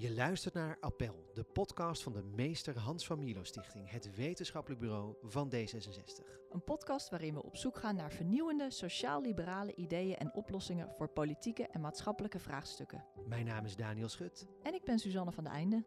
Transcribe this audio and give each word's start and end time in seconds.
Je 0.00 0.14
luistert 0.14 0.54
naar 0.54 0.76
Appel, 0.80 1.30
de 1.34 1.42
podcast 1.42 2.02
van 2.02 2.12
de 2.12 2.22
Meester 2.22 2.78
Hans 2.78 3.06
van 3.06 3.18
Milo 3.18 3.42
Stichting, 3.42 3.90
het 3.90 4.16
wetenschappelijk 4.16 4.80
bureau 4.80 5.14
van 5.22 5.52
D66. 5.54 6.48
Een 6.50 6.64
podcast 6.64 7.10
waarin 7.10 7.34
we 7.34 7.42
op 7.42 7.56
zoek 7.56 7.78
gaan 7.78 7.96
naar 7.96 8.12
vernieuwende, 8.12 8.70
sociaal-liberale 8.70 9.74
ideeën 9.74 10.16
en 10.16 10.34
oplossingen 10.34 10.90
voor 10.96 11.08
politieke 11.08 11.66
en 11.66 11.80
maatschappelijke 11.80 12.38
vraagstukken. 12.38 13.04
Mijn 13.26 13.46
naam 13.46 13.64
is 13.64 13.76
Daniel 13.76 14.08
Schut. 14.08 14.46
En 14.62 14.74
ik 14.74 14.84
ben 14.84 14.98
Suzanne 14.98 15.32
van 15.32 15.44
de 15.44 15.50
Einde. 15.50 15.84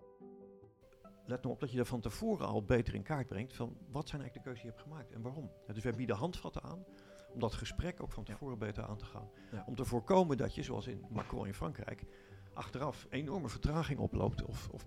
Let 1.26 1.42
nou 1.42 1.54
op 1.54 1.60
dat 1.60 1.72
je 1.72 1.80
er 1.80 1.86
van 1.86 2.02
tevoren 2.02 2.48
al 2.48 2.64
beter 2.64 2.94
in 2.94 3.04
kaart 3.04 3.28
brengt 3.28 3.56
van 3.56 3.78
wat 3.92 4.10
zijn 4.10 4.22
eigenlijk 4.22 4.34
de 4.34 4.40
keuzes 4.40 4.62
die 4.62 4.72
je 4.72 4.78
hebt 4.78 4.90
gemaakt 4.90 5.12
en 5.12 5.22
waarom. 5.22 5.52
dus 5.74 5.84
we 5.84 5.92
bieden 5.92 6.16
handvatten 6.16 6.62
aan 6.64 6.86
om 7.34 7.40
dat 7.40 7.54
gesprek 7.54 8.02
ook 8.02 8.12
van 8.12 8.24
tevoren 8.24 8.58
beter 8.58 8.84
aan 8.84 8.98
te 8.98 9.06
gaan. 9.06 9.30
Ja. 9.52 9.64
Om 9.68 9.76
te 9.76 9.86
voorkomen 9.86 10.38
dat 10.38 10.56
je, 10.56 10.64
zoals 10.64 10.88
in 10.88 11.06
Macron 11.10 11.48
in 11.48 11.54
Frankrijk, 11.54 12.04
achteraf 12.54 13.08
enorme 13.10 13.50
vertraging 13.50 14.00
oploopt. 14.00 14.44
Of, 14.46 14.70
of 14.72 14.86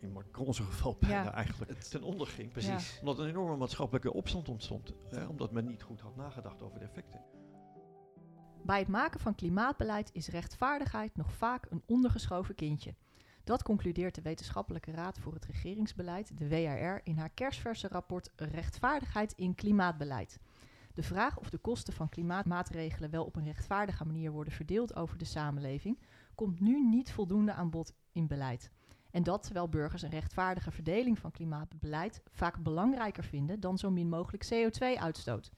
in 0.00 0.12
Macron's 0.12 0.58
geval 0.58 0.96
bijna 1.00 1.22
Ja. 1.22 1.32
eigenlijk 1.32 1.72
ten 1.72 2.02
onder 2.02 2.26
ging. 2.26 2.52
Precies. 2.52 2.98
Omdat 3.00 3.18
een 3.18 3.28
enorme 3.28 3.56
maatschappelijke 3.56 4.12
opstand 4.12 4.48
ontstond. 4.48 4.94
Hè, 5.08 5.26
omdat 5.26 5.52
men 5.52 5.66
niet 5.66 5.82
goed 5.82 6.00
had 6.00 6.16
nagedacht 6.16 6.62
over 6.62 6.78
de 6.78 6.84
effecten. 6.84 7.20
Bij 8.62 8.78
het 8.78 8.88
maken 8.88 9.20
van 9.20 9.34
klimaatbeleid 9.34 10.10
is 10.12 10.28
rechtvaardigheid 10.28 11.16
nog 11.16 11.32
vaak 11.32 11.66
een 11.70 11.82
ondergeschoven 11.86 12.54
kindje. 12.54 12.94
Dat 13.44 13.62
concludeert 13.62 14.14
de 14.14 14.22
Wetenschappelijke 14.22 14.90
Raad 14.90 15.18
voor 15.18 15.34
het 15.34 15.44
Regeringsbeleid, 15.44 16.38
de 16.38 16.48
WRR, 16.48 17.00
in 17.02 17.18
haar 17.18 17.30
kerstverse 17.30 17.88
rapport 17.88 18.32
Rechtvaardigheid 18.36 19.32
in 19.32 19.54
klimaatbeleid. 19.54 20.38
De 20.94 21.02
vraag 21.02 21.38
of 21.38 21.50
de 21.50 21.58
kosten 21.58 21.92
van 21.92 22.08
klimaatmaatregelen 22.08 23.10
wel 23.10 23.24
op 23.24 23.36
een 23.36 23.44
rechtvaardige 23.44 24.04
manier 24.04 24.30
worden 24.30 24.52
verdeeld 24.52 24.96
over 24.96 25.18
de 25.18 25.24
samenleving, 25.24 25.98
komt 26.36 26.60
nu 26.60 26.88
niet 26.88 27.12
voldoende 27.12 27.52
aan 27.52 27.70
bod 27.70 27.94
in 28.12 28.26
beleid. 28.26 28.70
En 29.10 29.22
dat 29.22 29.42
terwijl 29.42 29.68
burgers 29.68 30.02
een 30.02 30.10
rechtvaardige 30.10 30.70
verdeling 30.70 31.18
van 31.18 31.30
klimaatbeleid 31.30 32.22
vaak 32.32 32.62
belangrijker 32.62 33.24
vinden 33.24 33.60
dan 33.60 33.78
zo 33.78 33.90
min 33.90 34.08
mogelijk 34.08 34.44
CO2-uitstoot. 34.54 35.50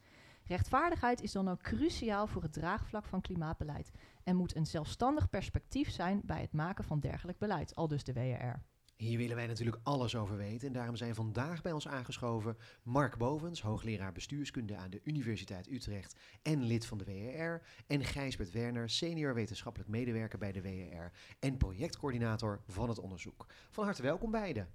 Rechtvaardigheid 0.45 1.23
is 1.23 1.33
dan 1.33 1.49
ook 1.49 1.63
cruciaal 1.63 2.27
voor 2.27 2.43
het 2.43 2.53
draagvlak 2.53 3.05
van 3.05 3.21
klimaatbeleid 3.21 3.93
en 4.25 4.37
moet 4.37 4.57
een 4.57 4.67
zelfstandig 4.67 5.31
perspectief 5.31 5.91
zijn 5.91 6.21
bij 6.25 6.41
het 6.41 6.53
maken 6.53 6.85
van 6.85 7.01
dergelijk 7.01 7.39
beleid, 7.39 7.75
al 7.75 7.89
dus 7.89 8.05
de 8.05 8.13
WRR. 8.13 8.63
Hier 8.99 9.19
willen 9.19 9.37
wij 9.37 9.47
natuurlijk 9.47 9.81
alles 9.83 10.17
over 10.17 10.37
weten 10.37 10.67
en 10.67 10.73
daarom 10.73 10.97
zijn 10.97 11.15
vandaag 11.15 11.63
bij 11.63 11.73
ons 11.73 11.89
aangeschoven 11.89 12.57
Mark 12.83 13.17
Bovens, 13.17 13.61
hoogleraar 13.61 14.13
bestuurskunde 14.13 14.77
aan 14.77 14.91
de 14.91 15.01
Universiteit 15.05 15.71
Utrecht 15.71 16.17
en 16.43 16.63
lid 16.63 16.87
van 16.87 16.99
de 16.99 17.05
WRR, 17.05 17.63
en 17.87 18.05
Gijsbert 18.05 18.51
Werner, 18.51 18.91
senior 18.91 19.35
wetenschappelijk 19.35 19.91
medewerker 19.91 20.39
bij 20.39 20.53
de 20.53 20.63
WRR 20.63 21.13
en 21.39 21.57
projectcoördinator 21.57 22.61
van 22.67 22.89
het 22.89 22.99
onderzoek. 22.99 23.47
Van 23.71 23.85
harte 23.85 24.03
welkom 24.03 24.31
beiden. 24.31 24.69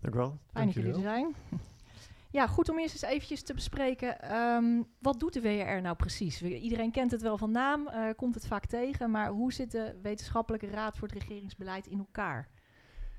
Dank 0.00 0.14
u 0.14 0.18
wel. 0.18 0.38
Fijn 0.52 0.66
dat 0.66 0.74
jullie 0.74 0.92
er 0.92 1.00
zijn. 1.00 1.34
Ja, 2.30 2.46
goed 2.46 2.68
om 2.68 2.78
eerst 2.78 2.92
eens 2.92 3.12
eventjes 3.12 3.42
te 3.42 3.54
bespreken. 3.54 4.20
ehm, 4.20 4.82
wat 4.98 5.20
doet 5.20 5.32
de 5.32 5.40
WRR 5.40 5.80
nou 5.80 5.96
precies? 5.96 6.42
Iedereen 6.42 6.90
kent 6.90 7.10
het 7.10 7.22
wel 7.22 7.38
van 7.38 7.50
naam, 7.50 7.88
eh, 7.88 8.08
komt 8.16 8.34
het 8.34 8.46
vaak 8.46 8.66
tegen, 8.66 9.10
maar 9.10 9.30
hoe 9.30 9.52
zit 9.52 9.70
de 9.70 9.98
Wetenschappelijke 10.02 10.66
Raad 10.66 10.98
voor 10.98 11.08
het 11.08 11.18
Regeringsbeleid 11.18 11.86
in 11.86 11.98
elkaar? 11.98 12.48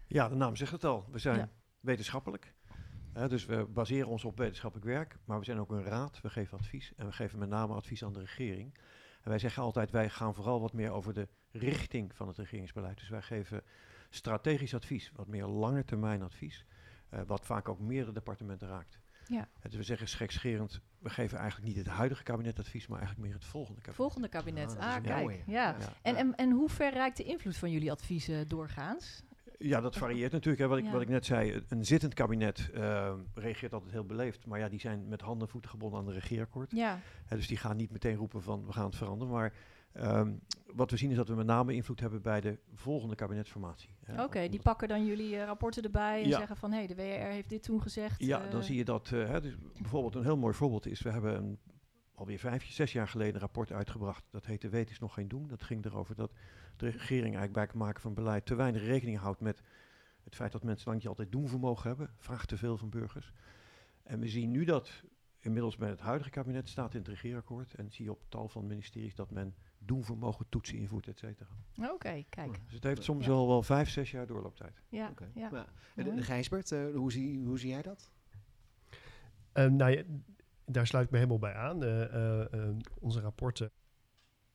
Ja, 0.07 0.29
de 0.29 0.35
naam 0.35 0.55
zegt 0.55 0.71
het 0.71 0.83
al. 0.83 1.07
We 1.11 1.19
zijn 1.19 1.37
Ja. 1.37 1.49
wetenschappelijk. 1.79 2.53
Hè, 3.13 3.27
dus 3.29 3.45
we 3.45 3.65
baseren 3.69 4.07
ons 4.07 4.25
op 4.25 4.37
wetenschappelijk 4.37 4.87
werk. 4.89 5.17
Maar 5.25 5.39
we 5.39 5.45
zijn 5.45 5.59
ook 5.59 5.71
een 5.71 5.83
raad. 5.83 6.21
We 6.21 6.29
geven 6.29 6.57
advies. 6.57 6.93
En 6.95 7.05
we 7.05 7.11
geven 7.11 7.39
met 7.39 7.49
name 7.49 7.73
advies 7.73 8.03
aan 8.03 8.13
de 8.13 8.19
regering. 8.19 8.77
En 9.21 9.29
wij 9.29 9.39
zeggen 9.39 9.63
altijd, 9.63 9.91
wij 9.91 10.09
gaan 10.09 10.33
vooral 10.35 10.61
wat 10.61 10.73
meer 10.73 10.91
over 10.91 11.13
de 11.13 11.27
richting 11.51 12.15
van 12.15 12.27
het 12.27 12.37
regeringsbeleid. 12.37 12.97
Dus 12.99 13.09
wij 13.09 13.21
geven 13.21 13.63
strategisch 14.09 14.73
advies. 14.73 15.11
Wat 15.15 15.27
meer 15.27 15.45
lange 15.45 15.85
termijn 15.85 16.21
advies. 16.21 16.65
eh, 17.09 17.19
wat 17.27 17.45
vaak 17.45 17.69
ook 17.69 17.79
meerdere 17.79 18.11
departementen 18.11 18.67
raakt. 18.67 18.99
Ja. 19.27 19.47
Dus 19.61 19.75
we 19.75 19.83
zeggen 19.83 20.07
schekscherend, 20.07 20.81
we 20.99 21.09
geven 21.09 21.37
eigenlijk 21.37 21.67
niet 21.67 21.77
het 21.77 21.87
huidige 21.95 22.23
kabinet 22.23 22.59
advies, 22.59 22.87
maar 22.87 22.97
eigenlijk 22.99 23.27
meer 23.27 23.37
het 23.37 23.45
volgende 23.47 23.75
kabinet. 23.81 23.95
Volgende 23.97 24.27
kabinet. 24.27 24.77
Ah, 24.77 24.95
Ah, 24.95 25.03
kijk. 25.03 25.43
Ja. 25.47 25.75
Ja. 25.79 25.93
En, 26.01 26.15
en, 26.15 26.35
en 26.35 26.51
hoe 26.51 26.69
ver 26.69 26.93
reikt 26.93 27.17
de 27.17 27.23
invloed 27.23 27.57
van 27.57 27.71
jullie 27.71 27.91
adviezen 27.91 28.47
doorgaans? 28.47 29.23
Ja, 29.59 29.81
dat 29.81 29.95
varieert 29.95 30.31
natuurlijk. 30.31 30.61
Hè. 30.61 30.67
Wat, 30.67 30.77
ik, 30.77 30.83
Ja. 30.85 30.91
wat 30.91 31.01
ik 31.01 31.07
net 31.09 31.25
zei, 31.25 31.61
een 31.67 31.85
zittend 31.85 32.13
kabinet 32.13 32.69
eh, 32.73 33.13
reageert 33.33 33.73
altijd 33.73 33.91
heel 33.91 34.05
beleefd. 34.05 34.45
Maar 34.45 34.59
ja, 34.59 34.69
die 34.69 34.79
zijn 34.79 35.07
met 35.07 35.21
handen 35.21 35.45
en 35.45 35.51
voeten 35.51 35.69
gebonden 35.69 35.99
aan 35.99 36.05
de 36.05 36.11
regeerakkoord. 36.13 36.71
Ja, 36.71 36.99
Hè, 37.25 37.35
dus 37.35 37.47
die 37.47 37.57
gaan 37.57 37.77
niet 37.77 37.91
meteen 37.91 38.15
roepen 38.15 38.41
van 38.41 38.65
we 38.65 38.71
gaan 38.73 38.85
het 38.85 38.95
veranderen. 38.95 39.33
Maar 39.33 39.53
ehm, 39.93 40.31
wat 40.73 40.91
we 40.91 40.97
zien 40.97 41.09
is 41.09 41.15
dat 41.15 41.27
we 41.27 41.35
met 41.35 41.45
name 41.45 41.73
invloed 41.73 41.99
hebben 41.99 42.21
bij 42.21 42.41
de 42.41 42.57
volgende 42.73 43.15
kabinetsformatie. 43.15 43.89
oké. 44.19 44.47
die 44.49 44.61
pakken 44.61 44.87
dan 44.87 45.05
jullie 45.05 45.37
eh, 45.37 45.45
rapporten 45.45 45.83
erbij 45.83 46.21
en 46.21 46.27
Ja. 46.29 46.37
zeggen 46.37 46.57
van... 46.57 46.71
hé, 46.71 46.77
hey, 46.77 46.87
de 46.87 46.95
WRR 46.95 47.31
heeft 47.31 47.49
dit 47.49 47.63
toen 47.63 47.81
gezegd. 47.81 48.21
Ja, 48.23 48.45
eh, 48.45 48.51
dan 48.51 48.63
zie 48.63 48.75
je 48.77 48.85
dat. 48.85 49.11
eh, 49.11 49.27
hè, 49.29 49.41
dus 49.41 49.55
bijvoorbeeld 49.81 50.15
een 50.15 50.23
heel 50.23 50.37
mooi 50.37 50.53
voorbeeld 50.53 50.85
is, 50.87 51.01
we 51.01 51.09
hebben 51.11 51.35
een, 51.35 51.57
alweer 52.17 52.39
vijf, 52.39 52.65
zes 52.71 52.91
jaar 52.91 53.07
geleden 53.07 53.33
een 53.33 53.39
rapport 53.39 53.71
uitgebracht. 53.71 54.23
Dat 54.29 54.45
heette 54.45 54.69
Weet 54.69 54.89
is 54.89 54.99
nog 54.99 55.13
geen 55.13 55.27
doen. 55.27 55.47
Dat 55.47 55.63
ging 55.63 55.85
erover 55.85 56.15
dat 56.15 56.31
de 56.77 56.85
regering 56.89 57.23
eigenlijk 57.23 57.53
bij 57.53 57.63
het 57.63 57.73
maken 57.73 58.01
van 58.01 58.13
beleid 58.13 58.45
te 58.45 58.55
weinig 58.55 58.81
rekening 58.83 59.17
houdt 59.17 59.39
met 59.39 59.61
het 60.23 60.35
feit 60.35 60.51
dat 60.51 60.63
mensen 60.63 60.85
lang 60.87 60.97
niet 60.99 61.07
altijd 61.07 61.31
doenvermogen 61.31 61.87
hebben. 61.87 62.13
Vraagt 62.17 62.47
te 62.47 62.57
veel 62.57 62.77
van 62.77 62.89
burgers. 62.89 63.33
En 64.03 64.19
we 64.19 64.27
zien 64.27 64.51
nu 64.51 64.63
dat 64.63 65.03
inmiddels 65.39 65.75
bij 65.77 65.89
het 65.89 65.99
huidige 65.99 66.29
kabinet 66.29 66.69
staat 66.69 66.93
in 66.93 66.99
het 66.99 67.07
regeerakkoord. 67.07 67.73
En 67.75 67.91
zie 67.91 68.05
je 68.05 68.11
op 68.11 68.25
tal 68.29 68.47
van 68.49 68.67
ministeries 68.67 69.15
dat 69.15 69.31
men 69.31 69.55
doenvermogen 69.77 70.45
toetsen 70.49 70.77
invoert, 70.77 71.07
et 71.07 71.19
cetera. 71.19 71.49
Oké, 71.91 72.23
kijk. 72.29 72.59
Dus 72.65 72.73
het 72.73 72.83
heeft 72.83 73.03
soms 73.03 73.25
Ja. 73.25 73.31
wel, 73.31 73.47
wel 73.47 73.63
vijf, 73.63 73.89
zes 73.89 74.11
jaar 74.11 74.27
doorlooptijd. 74.27 74.81
Ja, 74.89 75.09
Oké. 75.09 75.31
ja. 75.35 75.67
En 75.95 76.23
Gijsbert, 76.23 76.71
eh, 76.71 76.85
hoe, 76.95 77.11
zie, 77.11 77.45
hoe 77.45 77.59
zie 77.59 77.69
jij 77.69 77.81
dat? 77.81 78.11
Ehm, 79.51 79.75
nou 79.75 79.91
ja, 79.91 80.03
daar 80.71 80.87
sluit 80.87 81.05
ik 81.05 81.11
me 81.11 81.17
helemaal 81.17 81.39
bij 81.39 81.53
aan. 81.53 81.83
Eh, 81.83 82.03
eh, 82.03 82.53
eh, 82.53 82.75
onze 82.99 83.19
rapporten 83.19 83.71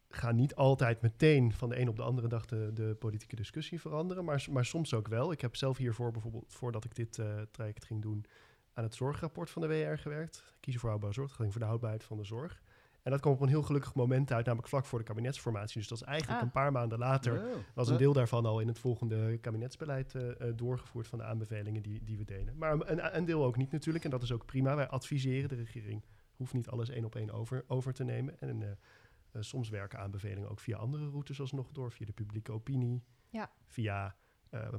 gaan 0.08 0.36
niet 0.36 0.54
altijd 0.54 1.00
meteen 1.00 1.52
van 1.52 1.68
de 1.68 1.80
een 1.80 1.88
op 1.88 1.96
de 1.96 2.02
andere 2.02 2.28
dag 2.28 2.46
de, 2.46 2.70
de 2.74 2.96
politieke 2.98 3.36
discussie 3.36 3.80
veranderen, 3.80 4.24
maar, 4.24 4.46
maar 4.50 4.64
soms 4.64 4.94
ook 4.94 5.08
wel. 5.08 5.32
Ik 5.32 5.40
heb 5.40 5.56
zelf 5.56 5.76
hiervoor 5.76 6.10
bijvoorbeeld, 6.10 6.52
voordat 6.52 6.84
ik 6.84 6.94
dit 6.94 7.20
traject 7.50 7.84
ging 7.84 8.02
doen, 8.02 8.24
aan 8.72 8.84
het 8.84 8.94
zorgrapport 8.94 9.50
van 9.50 9.62
de 9.62 9.68
WR 9.68 9.98
gewerkt. 9.98 10.44
Kiezen 10.60 10.80
voor 10.80 10.90
houdbare 10.90 11.14
zorg. 11.14 11.34
Ging 11.34 11.50
voor 11.50 11.60
de 11.60 11.66
houdbaarheid 11.66 12.04
van 12.04 12.16
de 12.16 12.24
zorg. 12.24 12.62
En 13.02 13.10
dat 13.10 13.20
kwam 13.20 13.32
op 13.32 13.40
een 13.40 13.48
heel 13.48 13.62
gelukkig 13.62 13.94
moment 13.94 14.32
uit, 14.32 14.44
namelijk 14.46 14.68
vlak 14.68 14.84
voor 14.84 14.98
de 14.98 15.04
kabinetsformatie. 15.04 15.78
Dus 15.78 15.88
dat 15.88 16.00
is 16.00 16.04
eigenlijk 16.04 16.38
Ah. 16.38 16.44
een 16.46 16.52
paar 16.52 16.72
maanden 16.72 16.98
later 16.98 17.46
Oh. 17.46 17.54
was 17.74 17.88
een 17.88 17.96
deel 17.96 18.12
daarvan 18.12 18.46
al 18.46 18.60
in 18.60 18.68
het 18.68 18.78
volgende 18.78 19.38
kabinetsbeleid 19.38 20.14
eh, 20.14 20.48
eh, 20.48 20.56
doorgevoerd 20.56 21.06
van 21.08 21.18
de 21.18 21.24
aanbevelingen 21.24 21.82
die, 21.82 22.04
die 22.04 22.16
we 22.18 22.24
deden. 22.24 22.56
Maar 22.56 22.72
een, 22.72 23.16
een 23.16 23.24
deel 23.24 23.44
ook 23.44 23.56
niet 23.56 23.72
natuurlijk. 23.72 24.04
En 24.04 24.10
dat 24.10 24.22
is 24.22 24.32
ook 24.32 24.46
prima. 24.46 24.76
Wij 24.76 24.88
adviseren 24.88 25.48
de 25.48 25.54
regering. 25.54 26.04
Hoeft 26.36 26.52
niet 26.52 26.68
alles 26.68 26.88
één 26.88 27.04
op 27.04 27.14
één 27.14 27.30
over, 27.30 27.64
over 27.66 27.92
te 27.92 28.04
nemen. 28.04 28.40
En 28.40 28.62
eh, 28.62 29.40
soms 29.42 29.68
werken 29.68 29.98
aanbevelingen 29.98 30.50
ook 30.50 30.60
via 30.60 30.76
andere 30.76 31.08
routes 31.08 31.40
alsnog 31.40 31.70
door. 31.72 31.92
Via 31.92 32.06
de 32.06 32.12
publieke 32.12 32.52
opinie. 32.52 33.02
Ja. 33.28 33.50
Via 33.66 34.16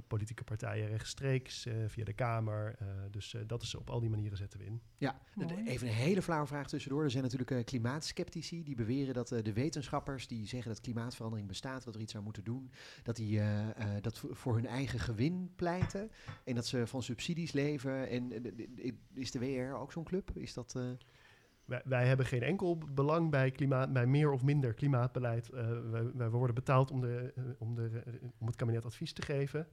politieke 0.08 0.44
partijen 0.44 0.88
rechtstreeks. 0.88 1.66
eh, 1.66 1.74
via 1.88 2.04
de 2.04 2.14
Kamer. 2.14 2.76
Eh, 2.80 2.88
dus 3.12 3.34
eh, 3.34 3.42
dat 3.48 3.62
is 3.62 3.76
op 3.76 3.90
al 3.90 4.00
die 4.00 4.10
manieren 4.10 4.38
zetten 4.38 4.60
we 4.60 4.66
in. 4.66 4.82
Ja, 4.98 5.20
Mooi. 5.36 5.64
even 5.66 5.88
een 5.88 5.94
hele 5.94 6.22
flauwe 6.22 6.48
vraag 6.48 6.68
tussendoor. 6.68 7.04
Er 7.04 7.12
zijn 7.12 7.24
natuurlijk 7.24 7.52
eh, 7.52 7.64
klimaatskeptici 7.64 8.64
die 8.64 8.76
beweren 8.76 9.14
dat 9.14 9.32
eh, 9.32 9.44
de 9.44 9.54
wetenschappers 9.54 10.28
die 10.28 10.48
zeggen 10.48 10.72
dat 10.72 10.82
klimaatverandering 10.82 11.48
bestaat, 11.48 11.84
dat 11.84 11.96
er 11.96 12.02
iets 12.02 12.16
aan 12.16 12.24
moeten 12.24 12.44
doen, 12.44 12.72
dat 13.04 13.16
die 13.16 13.40
eh, 13.40 13.70
eh, 13.70 14.02
dat 14.02 14.18
voor- 14.32 14.56
hun 14.56 14.68
eigen 14.68 15.00
gewin 15.00 15.52
pleiten 15.56 16.12
en 16.46 16.56
dat 16.56 16.68
ze 16.68 16.88
van 16.88 17.04
subsidies 17.04 17.52
leven. 17.52 18.10
En 18.10 18.32
eh, 18.32 18.86
eh, 18.88 18.94
is 19.14 19.32
de 19.32 19.40
WR 19.40 19.74
ook 19.76 19.92
zo'n 19.92 20.04
club? 20.04 20.38
Is 20.38 20.54
dat? 20.54 20.78
Wij, 21.74 21.82
wij 21.86 22.08
hebben 22.08 22.26
geen 22.26 22.44
enkel 22.44 22.78
belang 22.78 23.30
bij, 23.30 23.52
klimaat, 23.52 23.94
bij 23.94 24.06
meer 24.06 24.32
of 24.32 24.44
minder 24.44 24.74
klimaatbeleid. 24.74 25.50
Eh, 25.50 25.68
wij, 25.92 26.12
wij 26.14 26.30
worden 26.30 26.56
betaald 26.56 26.92
om, 26.92 27.02
de, 27.02 27.34
eh, 27.36 27.44
om, 27.58 27.76
de, 27.76 28.02
eh, 28.06 28.14
om 28.38 28.48
het 28.48 28.56
kabinet 28.56 28.86
advies 28.86 29.14
te 29.14 29.22
geven. 29.22 29.68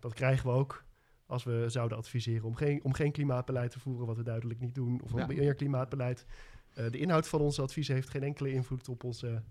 Dat 0.00 0.14
krijgen 0.14 0.46
we 0.46 0.52
ook 0.52 0.84
als 1.26 1.44
we 1.44 1.64
zouden 1.66 1.98
adviseren 1.98 2.44
om 2.46 2.54
geen, 2.54 2.84
om 2.84 2.92
geen 2.92 3.12
klimaatbeleid 3.12 3.70
te 3.70 3.80
voeren, 3.80 4.06
wat 4.06 4.16
we 4.16 4.22
duidelijk 4.22 4.60
niet 4.60 4.74
doen, 4.74 5.00
of 5.02 5.12
Ja. 5.12 5.22
om 5.22 5.34
meer 5.34 5.54
klimaatbeleid. 5.54 6.26
De 6.74 6.98
inhoud 6.98 7.28
van 7.28 7.40
onze 7.40 7.62
adviezen 7.62 7.94
heeft 7.94 8.10
geen 8.10 8.22
enkele 8.22 8.52
invloed 8.52 8.88
op, 8.88 9.04
onze, 9.04 9.42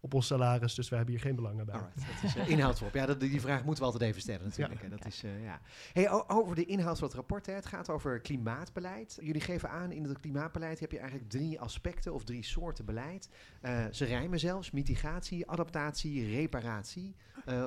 op 0.00 0.14
ons 0.14 0.26
salaris, 0.26 0.74
dus 0.74 0.88
wij 0.88 0.98
hebben 0.98 1.16
hier 1.16 1.24
geen 1.24 1.34
belangen 1.34 1.66
bij. 1.66 1.74
Alright, 1.74 1.96
dat 1.96 2.30
is 2.30 2.36
eh, 2.36 2.48
inhoud 2.48 2.78
voorop. 2.78 2.94
Ja, 2.94 3.06
dat, 3.06 3.20
die 3.20 3.40
vraag 3.40 3.64
moeten 3.64 3.84
we 3.84 3.90
altijd 3.90 4.10
even 4.10 4.22
stellen 4.22 4.44
natuurlijk. 4.44 4.82
Ja. 4.82 4.88
Dat 4.88 5.06
is, 5.06 5.22
eh, 5.22 5.42
ja. 5.42 5.60
hey, 5.92 6.10
over 6.26 6.54
de 6.54 6.64
inhoud 6.64 6.98
van 6.98 7.06
het 7.06 7.16
rapport. 7.16 7.46
Hè. 7.46 7.52
Het 7.52 7.66
gaat 7.66 7.88
over 7.90 8.20
klimaatbeleid. 8.20 9.18
Jullie 9.20 9.40
geven 9.40 9.70
aan 9.70 9.92
in 9.92 10.04
het 10.04 10.20
klimaatbeleid 10.20 10.80
heb 10.80 10.90
je 10.90 10.98
eigenlijk 10.98 11.30
drie 11.30 11.60
aspecten 11.60 12.14
of 12.14 12.24
drie 12.24 12.44
soorten 12.44 12.84
beleid. 12.84 13.28
Eh, 13.60 13.84
ze 13.90 14.04
rijmen 14.04 14.38
zelfs. 14.38 14.70
Mitigatie, 14.70 15.50
adaptatie, 15.50 16.36
reparatie. 16.36 17.16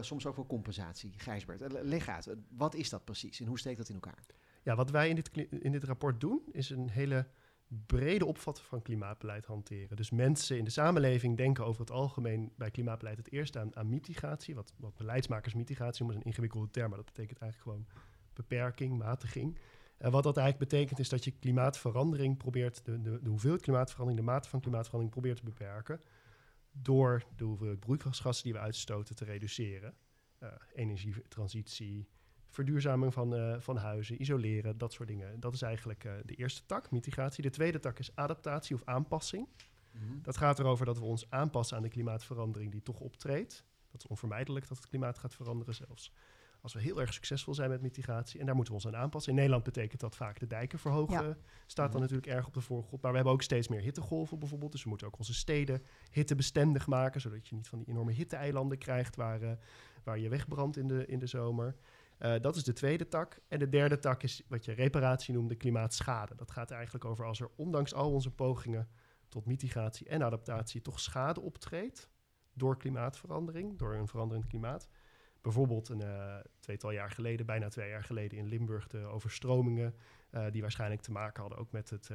Soms 0.01 0.25
ook 0.25 0.35
wel 0.35 0.45
compensatie. 0.45 1.13
Gijsbert, 1.17 1.61
leg 1.83 2.07
uit. 2.07 2.35
Wat 2.49 2.75
is 2.75 2.89
dat 2.89 3.05
precies 3.05 3.39
en 3.39 3.47
hoe 3.47 3.59
steekt 3.59 3.77
dat 3.77 3.89
in 3.89 3.95
elkaar? 3.95 4.25
Ja, 4.63 4.75
wat 4.75 4.89
wij 4.89 5.09
in 5.09 5.15
dit, 5.15 5.29
in 5.49 5.71
dit 5.71 5.83
rapport 5.83 6.21
doen, 6.21 6.41
is 6.51 6.69
een 6.69 6.89
hele 6.89 7.27
brede 7.85 8.25
opvatten 8.25 8.63
van 8.63 8.81
klimaatbeleid 8.81 9.45
hanteren. 9.45 9.95
Dus 9.95 10.11
mensen 10.11 10.57
in 10.57 10.63
de 10.63 10.69
samenleving 10.69 11.37
denken 11.37 11.65
over 11.65 11.81
het 11.81 11.91
algemeen 11.91 12.53
bij 12.57 12.71
klimaatbeleid 12.71 13.17
het 13.17 13.31
eerst 13.31 13.57
aan, 13.57 13.75
aan 13.75 13.89
mitigatie, 13.89 14.55
wat, 14.55 14.73
wat 14.77 14.95
beleidsmakers 14.95 15.53
mitigatie 15.53 16.03
noemen, 16.03 16.17
is 16.17 16.23
een 16.23 16.29
ingewikkelde 16.31 16.69
term, 16.69 16.87
maar 16.87 16.97
dat 16.97 17.13
betekent 17.13 17.39
eigenlijk 17.39 17.71
gewoon 17.71 17.87
beperking, 18.33 18.97
matiging. 18.97 19.57
En 19.97 20.11
wat 20.11 20.23
dat 20.23 20.37
eigenlijk 20.37 20.69
betekent 20.69 20.99
is 20.99 21.09
dat 21.09 21.23
je 21.23 21.31
klimaatverandering 21.31 22.37
probeert, 22.37 22.85
de, 22.85 23.01
de, 23.01 23.19
de 23.21 23.29
hoeveelheid 23.29 23.61
klimaatverandering, 23.61 24.25
de 24.25 24.31
mate 24.31 24.49
van 24.49 24.59
klimaatverandering 24.59 25.19
probeert 25.19 25.37
te 25.37 25.43
beperken 25.43 26.01
door 26.71 27.23
de 27.35 27.43
hoeveelheid 27.43 27.79
broeikasgassen 27.79 28.43
die 28.43 28.53
we 28.53 28.59
uitstoten 28.59 29.15
te 29.15 29.25
reduceren. 29.25 29.93
Uh, 30.39 30.49
energietransitie, 30.73 32.07
verduurzaming 32.53 33.13
van, 33.13 33.35
uh, 33.35 33.55
van 33.59 33.77
huizen, 33.77 34.21
isoleren, 34.21 34.77
dat 34.77 34.93
soort 34.93 35.07
dingen. 35.07 35.39
Dat 35.39 35.53
is 35.53 35.61
eigenlijk 35.61 36.03
uh, 36.03 36.13
de 36.25 36.35
eerste 36.35 36.65
tak, 36.65 36.91
mitigatie. 36.91 37.43
De 37.43 37.49
tweede 37.49 37.79
tak 37.79 37.99
is 37.99 38.15
adaptatie 38.15 38.75
of 38.75 38.81
aanpassing. 38.85 39.47
Mm 39.91 40.07
-hmm. 40.07 40.19
Dat 40.21 40.37
gaat 40.37 40.59
erover 40.59 40.85
dat 40.85 40.97
we 40.97 41.05
ons 41.05 41.29
aanpassen 41.29 41.77
aan 41.77 41.83
de 41.83 41.89
klimaatverandering 41.89 42.71
die 42.71 42.81
toch 42.81 42.99
optreedt. 42.99 43.65
Dat 43.91 44.03
is 44.03 44.07
onvermijdelijk 44.07 44.67
dat 44.67 44.77
het 44.77 44.87
klimaat 44.87 45.17
gaat 45.17 45.35
veranderen 45.35 45.75
zelfs. 45.75 46.13
Als 46.61 46.73
we 46.73 46.81
heel 46.81 47.01
erg 47.01 47.13
succesvol 47.13 47.53
zijn 47.53 47.69
met 47.69 47.81
mitigatie. 47.81 48.39
En 48.39 48.45
daar 48.45 48.55
moeten 48.55 48.73
we 48.73 48.83
ons 48.83 48.93
aan 48.93 49.01
aanpassen. 49.01 49.31
In 49.31 49.37
Nederland 49.37 49.63
betekent 49.63 50.01
dat 50.01 50.15
vaak 50.15 50.39
de 50.39 50.47
dijken 50.47 50.79
verhogen. 50.79 51.27
Ja. 51.27 51.37
Staat 51.65 51.91
dan 51.91 52.01
natuurlijk 52.01 52.27
erg 52.27 52.47
op 52.47 52.53
de 52.53 52.61
voorgrond. 52.61 53.01
Maar 53.01 53.11
we 53.11 53.17
hebben 53.17 53.33
ook 53.33 53.41
steeds 53.41 53.67
meer 53.67 53.81
hittegolven 53.81 54.39
bijvoorbeeld. 54.39 54.71
Dus 54.71 54.83
we 54.83 54.89
moeten 54.89 55.07
ook 55.07 55.17
onze 55.17 55.33
steden 55.33 55.83
hittebestendig 56.11 56.87
maken. 56.87 57.21
Zodat 57.21 57.47
je 57.47 57.55
niet 57.55 57.67
van 57.67 57.79
die 57.79 57.87
enorme 57.87 58.11
hitteeilanden 58.11 58.77
krijgt 58.77 59.15
waar, 59.15 59.41
uh, 59.41 59.51
waar 60.03 60.19
je 60.19 60.29
wegbrandt 60.29 60.77
in 60.77 60.87
de, 60.87 61.05
in 61.05 61.19
de 61.19 61.27
zomer. 61.27 61.75
Uh, 62.19 62.33
dat 62.41 62.55
is 62.55 62.63
de 62.63 62.73
tweede 62.73 63.07
tak. 63.07 63.39
En 63.47 63.59
de 63.59 63.69
derde 63.69 63.99
tak 63.99 64.23
is 64.23 64.43
wat 64.47 64.65
je 64.65 64.71
reparatie 64.71 65.33
noemde, 65.33 65.55
klimaatschade. 65.55 66.35
Dat 66.35 66.51
gaat 66.51 66.69
er 66.69 66.75
eigenlijk 66.75 67.05
over 67.05 67.25
als 67.25 67.39
er 67.39 67.49
ondanks 67.55 67.93
al 67.93 68.11
onze 68.11 68.31
pogingen 68.31 68.87
tot 69.27 69.45
mitigatie 69.45 70.07
en 70.07 70.23
adaptatie 70.23 70.81
toch 70.81 70.99
schade 70.99 71.41
optreedt 71.41 72.09
door 72.53 72.77
klimaatverandering, 72.77 73.77
door 73.77 73.93
een 73.95 74.07
veranderend 74.07 74.47
klimaat. 74.47 74.89
Bijvoorbeeld 75.41 75.89
een 75.89 76.01
uh, 76.01 76.35
tweetal 76.59 76.91
jaar 76.91 77.11
geleden, 77.11 77.45
bijna 77.45 77.67
twee 77.67 77.89
jaar 77.89 78.03
geleden 78.03 78.37
in 78.37 78.47
Limburg, 78.47 78.87
de 78.87 78.97
overstromingen, 78.97 79.95
uh, 80.31 80.45
die 80.51 80.61
waarschijnlijk 80.61 81.01
te 81.01 81.11
maken 81.11 81.41
hadden 81.41 81.59
ook 81.59 81.71
met 81.71 81.89
het, 81.89 82.09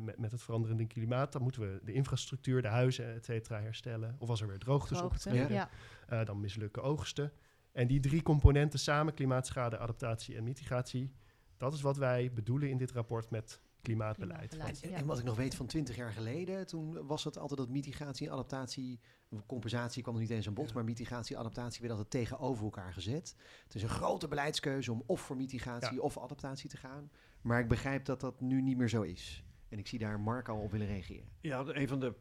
met, 0.00 0.18
met, 0.18 0.32
het 0.32 0.42
veranderende 0.42 0.86
klimaat. 0.86 1.32
Dan 1.32 1.42
moeten 1.42 1.62
we 1.62 1.80
de 1.84 1.92
infrastructuur, 1.92 2.62
de 2.62 2.68
huizen, 2.68 3.14
et 3.14 3.24
cetera, 3.24 3.60
herstellen. 3.60 4.16
Of 4.18 4.28
als 4.28 4.40
er 4.40 4.48
weer 4.48 4.58
droogtes 4.58 4.98
Droogte, 4.98 5.28
optreden, 5.28 5.68
ja. 6.08 6.24
dan 6.24 6.40
mislukken 6.40 6.82
oogsten. 6.82 7.32
En 7.72 7.86
die 7.86 8.00
drie 8.00 8.22
componenten 8.22 8.78
samen, 8.78 9.14
klimaatschade, 9.14 9.78
adaptatie 9.78 10.36
en 10.36 10.44
mitigatie, 10.44 11.12
dat 11.56 11.72
is 11.74 11.80
wat 11.80 11.96
wij 11.96 12.32
bedoelen 12.32 12.70
in 12.70 12.76
dit 12.76 12.90
rapport 12.90 13.30
met 13.30 13.60
klimaatbeleid. 13.82 14.48
Klimaatbeleid, 14.48 14.82
En, 14.82 14.90
ja. 14.90 14.96
en 14.96 15.06
wat 15.06 15.18
ik 15.18 15.24
nog 15.24 15.36
weet 15.36 15.54
van 15.54 15.66
20 15.66 15.96
jaar 15.96 16.12
geleden, 16.12 16.66
toen 16.66 17.06
was 17.06 17.24
het 17.24 17.38
altijd 17.38 17.58
dat 17.60 17.68
mitigatie 17.68 18.26
en 18.26 18.32
adaptatie, 18.32 19.00
compensatie 19.46 20.02
kwam 20.02 20.14
er 20.14 20.20
niet 20.20 20.30
eens 20.30 20.46
aan 20.46 20.54
bod, 20.54 20.68
Ja. 20.68 20.74
maar 20.74 20.84
mitigatie 20.84 21.34
en 21.34 21.40
adaptatie 21.40 21.80
werden 21.80 21.98
altijd 21.98 22.24
tegenover 22.24 22.64
elkaar 22.64 22.92
gezet. 22.92 23.36
Het 23.64 23.74
is 23.74 23.82
een 23.82 23.88
grote 23.88 24.28
beleidskeuze 24.28 24.92
om 24.92 25.02
of 25.06 25.20
voor 25.20 25.36
mitigatie 25.36 25.94
Ja. 25.94 26.00
of 26.00 26.18
adaptatie 26.18 26.68
te 26.68 26.76
gaan. 26.76 27.10
Maar 27.40 27.60
ik 27.60 27.68
begrijp 27.68 28.04
dat 28.04 28.20
dat 28.20 28.40
nu 28.40 28.62
niet 28.62 28.76
meer 28.76 28.88
zo 28.88 29.02
is. 29.02 29.44
En 29.68 29.78
ik 29.78 29.86
zie 29.86 29.98
daar 29.98 30.20
Mark 30.20 30.48
al 30.48 30.58
op 30.58 30.70
willen 30.70 30.86
reageren. 30.86 31.28
Ja, 31.40 31.64
een 31.66 31.88
van 31.88 32.00
de 32.00 32.14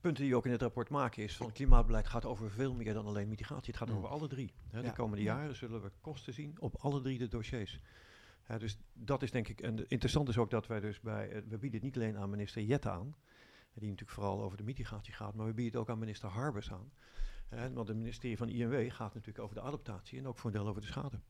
punten 0.00 0.22
die 0.22 0.32
we 0.32 0.36
ook 0.38 0.46
in 0.46 0.52
het 0.52 0.62
rapport 0.62 0.88
maken 0.90 1.22
is 1.22 1.36
van 1.36 1.52
klimaatbeleid 1.52 2.06
gaat 2.06 2.24
over 2.24 2.50
veel 2.50 2.74
meer 2.74 2.94
dan 2.94 3.06
alleen 3.06 3.28
mitigatie. 3.28 3.66
Het 3.66 3.76
gaat 3.76 3.88
Mm. 3.88 3.96
over 3.96 4.08
alle 4.08 4.28
drie. 4.28 4.52
Hè. 4.70 4.80
De 4.80 4.86
Ja. 4.86 4.92
komende 4.92 5.22
Ja. 5.24 5.36
jaren 5.36 5.56
zullen 5.56 5.82
we 5.82 5.90
kosten 6.00 6.34
zien 6.34 6.56
op 6.60 6.74
alle 6.76 7.00
drie 7.00 7.18
de 7.18 7.28
dossiers. 7.28 7.80
Hè, 8.42 8.58
dus 8.58 8.78
dat 8.92 9.22
is 9.22 9.30
denk 9.30 9.48
ik, 9.48 9.60
en 9.60 9.88
interessant 9.88 10.28
is 10.28 10.38
ook 10.38 10.50
dat 10.50 10.66
wij 10.66 10.80
dus 10.80 11.00
bij, 11.00 11.28
eh, 11.30 11.34
we 11.48 11.58
bieden 11.58 11.72
het 11.72 11.82
niet 11.82 11.96
alleen 11.96 12.16
aan 12.18 12.30
minister 12.30 12.62
Jette 12.62 12.90
aan, 12.90 13.14
die 13.74 13.88
natuurlijk 13.88 14.18
vooral 14.18 14.42
over 14.42 14.56
de 14.56 14.64
mitigatie 14.64 15.12
gaat, 15.14 15.34
maar 15.34 15.46
we 15.46 15.52
bieden 15.52 15.72
het 15.72 15.80
ook 15.82 15.88
aan 15.94 15.98
minister 15.98 16.28
Harbers 16.28 16.72
aan. 16.72 16.92
Hè, 17.48 17.72
want 17.72 17.88
het 17.88 17.96
ministerie 17.96 18.36
van 18.36 18.48
INW 18.48 18.90
gaat 18.92 19.14
natuurlijk 19.14 19.38
over 19.44 19.54
de 19.54 19.60
adaptatie 19.62 20.18
en 20.18 20.26
ook 20.26 20.38
voor 20.38 20.50
een 20.50 20.56
deel 20.56 20.68
over 20.68 20.80
de 20.80 20.86
schade. 20.86 21.20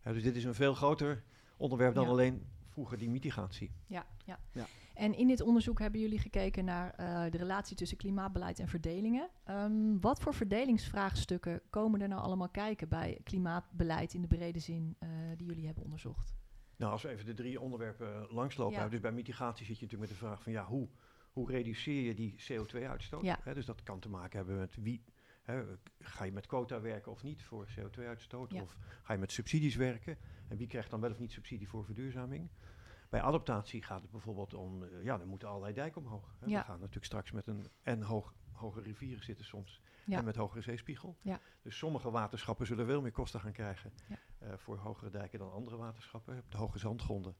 Hè, 0.00 0.12
dus 0.12 0.22
dit 0.22 0.36
is 0.36 0.44
een 0.44 0.54
veel 0.54 0.74
groter 0.74 1.24
onderwerp 1.56 1.94
dan 1.94 2.04
Ja. 2.04 2.10
alleen 2.10 2.46
vroeger 2.76 2.98
die 2.98 3.10
mitigatie. 3.10 3.70
Ja, 3.86 4.06
ja. 4.24 4.38
Ja. 4.52 4.66
En 4.94 5.14
in 5.14 5.26
dit 5.26 5.40
onderzoek 5.40 5.78
hebben 5.78 6.00
jullie 6.00 6.18
gekeken 6.18 6.64
naar 6.64 6.94
eh, 6.94 7.30
de 7.30 7.38
relatie 7.38 7.76
tussen 7.76 7.96
klimaatbeleid 7.96 8.58
en 8.58 8.68
verdelingen. 8.68 9.28
Ehm, 9.44 9.98
wat 10.00 10.20
voor 10.20 10.34
verdelingsvraagstukken 10.34 11.60
komen 11.70 12.00
er 12.00 12.08
nou 12.08 12.22
allemaal 12.22 12.48
kijken 12.48 12.88
bij 12.88 13.20
klimaatbeleid 13.24 14.14
in 14.14 14.20
de 14.20 14.26
brede 14.26 14.58
zin 14.58 14.96
eh, 14.98 15.08
die 15.36 15.46
jullie 15.46 15.66
hebben 15.66 15.84
onderzocht? 15.84 16.34
Nou, 16.76 16.92
als 16.92 17.02
we 17.02 17.08
even 17.08 17.26
de 17.26 17.34
drie 17.34 17.60
onderwerpen 17.60 18.26
langslopen. 18.30 18.76
Ja. 18.76 18.82
hè, 18.82 18.88
Dus 18.88 19.00
bij 19.00 19.12
mitigatie 19.12 19.66
zit 19.66 19.78
je 19.78 19.82
natuurlijk 19.84 20.10
met 20.10 20.20
de 20.20 20.26
vraag 20.26 20.42
van 20.42 20.52
ja, 20.52 20.64
hoe, 20.64 20.88
hoe 21.32 21.50
reduceer 21.50 22.02
je 22.02 22.14
die 22.14 22.34
CO2-uitstoot? 22.52 23.22
Ja. 23.22 23.38
dus 23.54 23.66
dat 23.66 23.82
kan 23.82 24.00
te 24.00 24.08
maken 24.08 24.38
hebben 24.38 24.58
met 24.58 24.76
wie. 24.76 25.04
Hè, 25.46 25.64
ga 25.98 26.24
je 26.24 26.32
met 26.32 26.46
quota 26.46 26.80
werken 26.80 27.12
of 27.12 27.22
niet 27.22 27.42
voor 27.42 27.66
CO2-uitstoot? 27.68 28.52
Ja. 28.52 28.62
Of 28.62 28.76
ga 29.02 29.12
je 29.12 29.18
met 29.18 29.32
subsidies 29.32 29.76
werken? 29.76 30.18
En 30.48 30.56
wie 30.56 30.66
krijgt 30.66 30.90
dan 30.90 31.00
wel 31.00 31.10
of 31.10 31.18
niet 31.18 31.32
subsidie 31.32 31.68
voor 31.68 31.84
verduurzaming? 31.84 32.50
Bij 33.08 33.22
adaptatie 33.22 33.82
gaat 33.82 34.02
het 34.02 34.10
bijvoorbeeld 34.10 34.54
om, 34.54 34.82
eh, 34.82 35.02
ja, 35.02 35.18
dan 35.18 35.28
moeten 35.28 35.48
allerlei 35.48 35.74
dijken 35.74 36.00
omhoog. 36.00 36.36
Hè. 36.38 36.46
Ja. 36.46 36.58
We 36.58 36.64
gaan 36.64 36.78
natuurlijk 36.78 37.04
straks 37.04 37.32
met 37.32 37.46
een 37.46 37.66
en 37.82 38.02
hoog, 38.02 38.34
hoge 38.52 38.80
rivieren 38.80 39.24
zitten 39.24 39.44
soms. 39.44 39.80
Ja. 40.04 40.18
En 40.18 40.24
met 40.24 40.36
hogere 40.36 40.62
zeespiegel. 40.62 41.16
Ja. 41.22 41.40
Dus 41.62 41.78
sommige 41.78 42.10
waterschappen 42.10 42.66
zullen 42.66 42.86
veel 42.86 43.00
meer 43.00 43.12
kosten 43.12 43.40
gaan 43.40 43.52
krijgen 43.52 43.92
eh, 44.38 44.52
voor 44.56 44.76
hogere 44.76 45.10
dijken 45.10 45.38
dan 45.38 45.52
andere 45.52 45.76
waterschappen. 45.76 46.38
Op 46.38 46.50
de 46.50 46.56
hoge 46.56 46.78
zandgronden. 46.78 47.36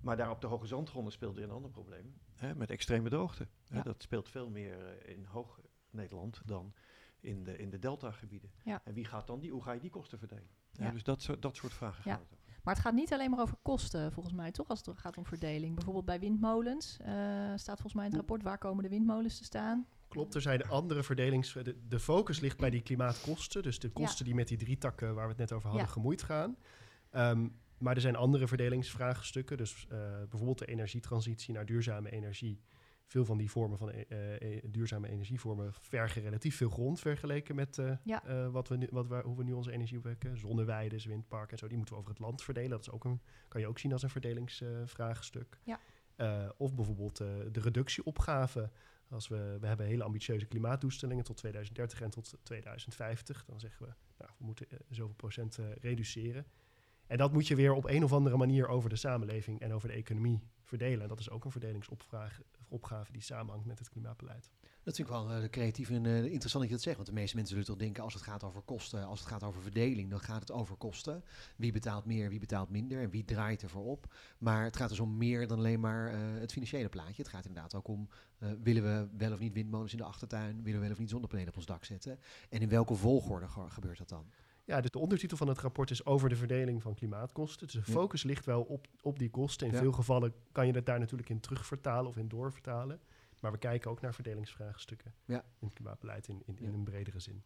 Maar 0.00 0.16
daar 0.16 0.30
op 0.30 0.40
de 0.40 0.46
hoge 0.46 0.66
zandgronden 0.66 1.12
speelt 1.12 1.34
weer 1.34 1.44
een 1.44 1.50
ander 1.50 1.70
probleem. 1.70 2.14
Hè, 2.34 2.54
met 2.54 2.70
extreme 2.70 3.08
droogte. 3.08 3.48
Hè, 3.68 3.82
dat 3.82 4.02
speelt 4.02 4.28
veel 4.28 4.50
meer 4.50 4.98
eh, 4.98 5.14
in 5.16 5.24
hoog 5.24 5.60
Nederland 5.90 6.42
dan 6.44 6.74
in 7.20 7.44
de, 7.44 7.56
in 7.58 7.70
de 7.70 7.78
deltagebieden. 7.78 8.50
Ja. 8.64 8.80
En 8.84 8.94
wie 8.94 9.04
gaat 9.04 9.26
dan 9.26 9.40
die, 9.40 9.50
hoe 9.50 9.62
ga 9.62 9.72
je 9.72 9.80
die 9.80 9.90
kosten 9.90 10.18
verdelen? 10.18 10.48
Ja. 10.72 10.90
dus 10.90 11.02
dat, 11.02 11.22
soort- 11.22 11.42
dat 11.42 11.56
soort 11.56 11.72
vragen 11.72 12.02
Ja. 12.04 12.12
gaat 12.12 12.20
het 12.22 12.32
over. 12.32 12.44
Maar 12.64 12.74
het 12.74 12.82
gaat 12.82 12.94
niet 12.94 13.12
alleen 13.12 13.30
maar 13.30 13.40
over 13.40 13.56
kosten, 13.62 14.12
volgens 14.12 14.34
mij, 14.34 14.50
toch? 14.50 14.68
Als 14.68 14.86
het 14.86 14.98
gaat 14.98 15.16
om 15.16 15.26
verdeling. 15.26 15.74
Bijvoorbeeld 15.74 16.04
bij 16.04 16.20
windmolens 16.20 16.96
eh, 17.00 17.06
staat 17.56 17.64
volgens 17.80 17.94
mij 17.94 18.04
in 18.04 18.10
het 18.10 18.18
rapport 18.20 18.42
waar 18.42 18.58
komen 18.58 18.82
de 18.82 18.88
windmolens 18.88 19.38
te 19.38 19.44
staan. 19.44 19.86
Klopt, 20.08 20.34
er 20.34 20.40
zijn 20.40 20.68
andere 20.68 21.02
verdelings... 21.02 21.52
De, 21.52 21.76
de 21.88 22.00
focus 22.00 22.40
ligt 22.40 22.58
bij 22.58 22.70
die 22.70 22.80
klimaatkosten. 22.82 23.62
Dus 23.62 23.78
de 23.78 23.88
kosten 23.88 24.24
die 24.24 24.34
met 24.34 24.48
die 24.48 24.56
drie 24.58 24.78
takken 24.78 25.14
waar 25.14 25.24
we 25.24 25.30
het 25.30 25.38
net 25.38 25.52
over 25.52 25.68
hadden 25.68 25.86
Ja. 25.86 25.92
gemoeid 25.92 26.22
gaan. 26.22 26.56
Ehm, 27.10 27.48
maar 27.78 27.94
er 27.94 28.00
zijn 28.00 28.16
andere 28.16 28.46
verdelingsvraagstukken. 28.48 29.56
Dus 29.56 29.86
eh, 29.88 29.98
bijvoorbeeld 30.18 30.58
de 30.58 30.66
energietransitie 30.66 31.54
naar 31.54 31.66
duurzame 31.66 32.10
energie. 32.10 32.60
Veel 33.10 33.24
van 33.24 33.38
die 33.38 33.50
vormen 33.50 33.78
van 33.78 33.90
eh, 33.90 34.56
eh, 34.56 34.62
duurzame 34.70 35.08
energievormen 35.08 35.72
vergen 35.80 36.22
relatief 36.22 36.56
veel 36.56 36.70
grond 36.70 37.00
vergeleken 37.00 37.54
met 37.54 37.78
eh, 37.78 37.92
Ja. 38.04 38.24
eh, 38.24 38.48
wat 38.48 38.68
we 38.68 38.76
nu, 38.76 38.88
wat 38.90 39.06
we, 39.06 39.20
hoe 39.24 39.36
we 39.36 39.44
nu 39.44 39.52
onze 39.52 39.72
energie 39.72 39.96
opwekken. 39.96 40.38
Zonneweiden, 40.38 41.08
windparken 41.08 41.50
en 41.52 41.58
zo, 41.58 41.66
die 41.68 41.76
moeten 41.76 41.94
we 41.94 42.00
over 42.00 42.12
het 42.12 42.20
land 42.22 42.42
verdelen. 42.42 42.70
Dat 42.70 42.80
is 42.80 42.90
ook 42.90 43.04
een, 43.04 43.20
kan 43.48 43.60
je 43.60 43.66
ook 43.66 43.78
zien 43.78 43.92
als 43.92 44.02
een 44.02 44.10
verdelingsvraagstuk. 44.10 45.58
Ja. 45.64 45.80
Eh, 46.16 46.48
of 46.56 46.74
bijvoorbeeld 46.74 47.20
eh, 47.20 47.26
de 47.52 47.60
reductieopgave. 47.60 48.70
Als 49.08 49.28
we, 49.28 49.56
we 49.60 49.66
hebben 49.66 49.86
hele 49.86 50.02
ambitieuze 50.04 50.46
klimaatdoelstellingen 50.46 51.24
tot 51.24 51.36
2030 51.36 52.00
en 52.00 52.10
tot 52.10 52.34
2050. 52.42 53.44
Dan 53.46 53.60
zeggen 53.60 53.86
we, 53.86 53.92
nou, 54.18 54.30
we 54.38 54.44
moeten 54.44 54.70
eh, 54.70 54.78
zoveel 54.90 55.14
procent 55.14 55.58
eh, 55.58 55.64
reduceren. 55.80 56.46
En 57.06 57.18
dat 57.18 57.32
moet 57.32 57.46
je 57.46 57.54
weer 57.56 57.72
op 57.72 57.84
een 57.88 58.04
of 58.04 58.12
andere 58.12 58.36
manier 58.36 58.68
over 58.68 58.90
de 58.90 58.96
samenleving 58.96 59.60
en 59.60 59.72
over 59.72 59.88
de 59.88 59.94
economie 59.94 60.40
verdelen. 60.62 61.02
En 61.02 61.08
dat 61.08 61.18
is 61.20 61.30
ook 61.30 61.44
een 61.44 61.50
verdelingsopgave 61.50 62.42
opgave 62.70 63.12
die 63.12 63.22
samenhangt 63.22 63.66
met 63.66 63.78
het 63.78 63.88
klimaatbeleid. 63.88 64.50
Dat 64.82 64.96
vind 64.96 65.08
ik 65.08 65.14
wel 65.14 65.30
eh, 65.32 65.48
creatief 65.48 65.90
en 65.90 66.06
eh, 66.06 66.24
interessant 66.24 66.52
dat 66.52 66.62
je 66.62 66.70
dat 66.70 66.82
zegt. 66.82 66.96
Want 66.96 67.08
de 67.08 67.14
meeste 67.14 67.36
mensen 67.36 67.54
zullen 67.54 67.70
toch 67.70 67.80
denken, 67.80 68.02
als 68.02 68.14
het 68.14 68.22
gaat 68.22 68.44
over 68.44 68.62
kosten, 68.62 69.04
als 69.04 69.20
het 69.20 69.28
gaat 69.28 69.42
over 69.42 69.62
verdeling, 69.62 70.10
dan 70.10 70.20
gaat 70.20 70.40
het 70.40 70.50
over 70.50 70.76
kosten. 70.76 71.24
Wie 71.56 71.72
betaalt 71.72 72.04
meer, 72.04 72.28
wie 72.28 72.38
betaalt 72.38 72.70
minder 72.70 73.02
en 73.02 73.10
wie 73.10 73.24
draait 73.24 73.62
ervoor 73.62 73.84
op. 73.84 74.14
Maar 74.38 74.64
het 74.64 74.76
gaat 74.76 74.88
dus 74.88 75.00
om 75.00 75.16
meer 75.16 75.46
dan 75.46 75.58
alleen 75.58 75.80
maar 75.80 76.12
eh, 76.12 76.18
het 76.40 76.52
financiële 76.52 76.88
plaatje. 76.88 77.22
Het 77.22 77.30
gaat 77.30 77.46
inderdaad 77.46 77.74
ook 77.74 77.88
om, 77.88 78.08
willen 78.62 78.82
we 78.82 79.08
wel 79.16 79.32
of 79.32 79.38
niet 79.38 79.52
windmolens 79.52 79.92
in 79.92 79.98
de 79.98 80.04
achtertuin? 80.04 80.62
Willen 80.62 80.78
we 80.80 80.84
wel 80.86 80.90
of 80.94 80.98
niet 80.98 81.10
zonnepanelen 81.10 81.48
op 81.48 81.56
ons 81.56 81.66
dak 81.66 81.84
zetten? 81.84 82.18
En 82.48 82.60
in 82.60 82.68
welke 82.68 82.94
volgorde 82.94 83.48
ge- 83.48 83.70
gebeurt 83.70 83.98
dat 83.98 84.08
dan? 84.08 84.30
Ja, 84.70 84.80
dus 84.80 84.90
de 84.90 84.98
ondertitel 84.98 85.36
van 85.36 85.48
het 85.48 85.58
rapport 85.58 85.90
is 85.90 86.04
over 86.04 86.28
de 86.28 86.36
verdeling 86.36 86.82
van 86.82 86.94
klimaatkosten. 86.94 87.66
Dus 87.66 87.74
de 87.74 87.82
Ja. 87.92 87.92
focus 87.98 88.22
ligt 88.22 88.44
wel 88.44 88.62
op, 88.62 88.86
op 89.02 89.18
die 89.18 89.30
kosten. 89.30 89.66
In 89.66 89.72
Ja. 89.72 89.78
veel 89.78 89.92
gevallen 89.92 90.34
kan 90.52 90.66
je 90.66 90.72
het 90.72 90.86
daar 90.86 90.98
natuurlijk 90.98 91.28
in 91.28 91.40
terugvertalen 91.40 92.06
of 92.10 92.16
in 92.16 92.28
doorvertalen. 92.28 93.00
Maar 93.40 93.52
we 93.52 93.58
kijken 93.58 93.90
ook 93.90 94.00
naar 94.00 94.14
verdelingsvraagstukken 94.14 95.14
Ja. 95.24 95.36
in 95.58 95.66
het 95.66 95.74
klimaatbeleid 95.74 96.28
in, 96.28 96.42
in, 96.46 96.58
in 96.58 96.64
Ja. 96.66 96.72
een 96.72 96.84
bredere 96.84 97.20
zin. 97.20 97.42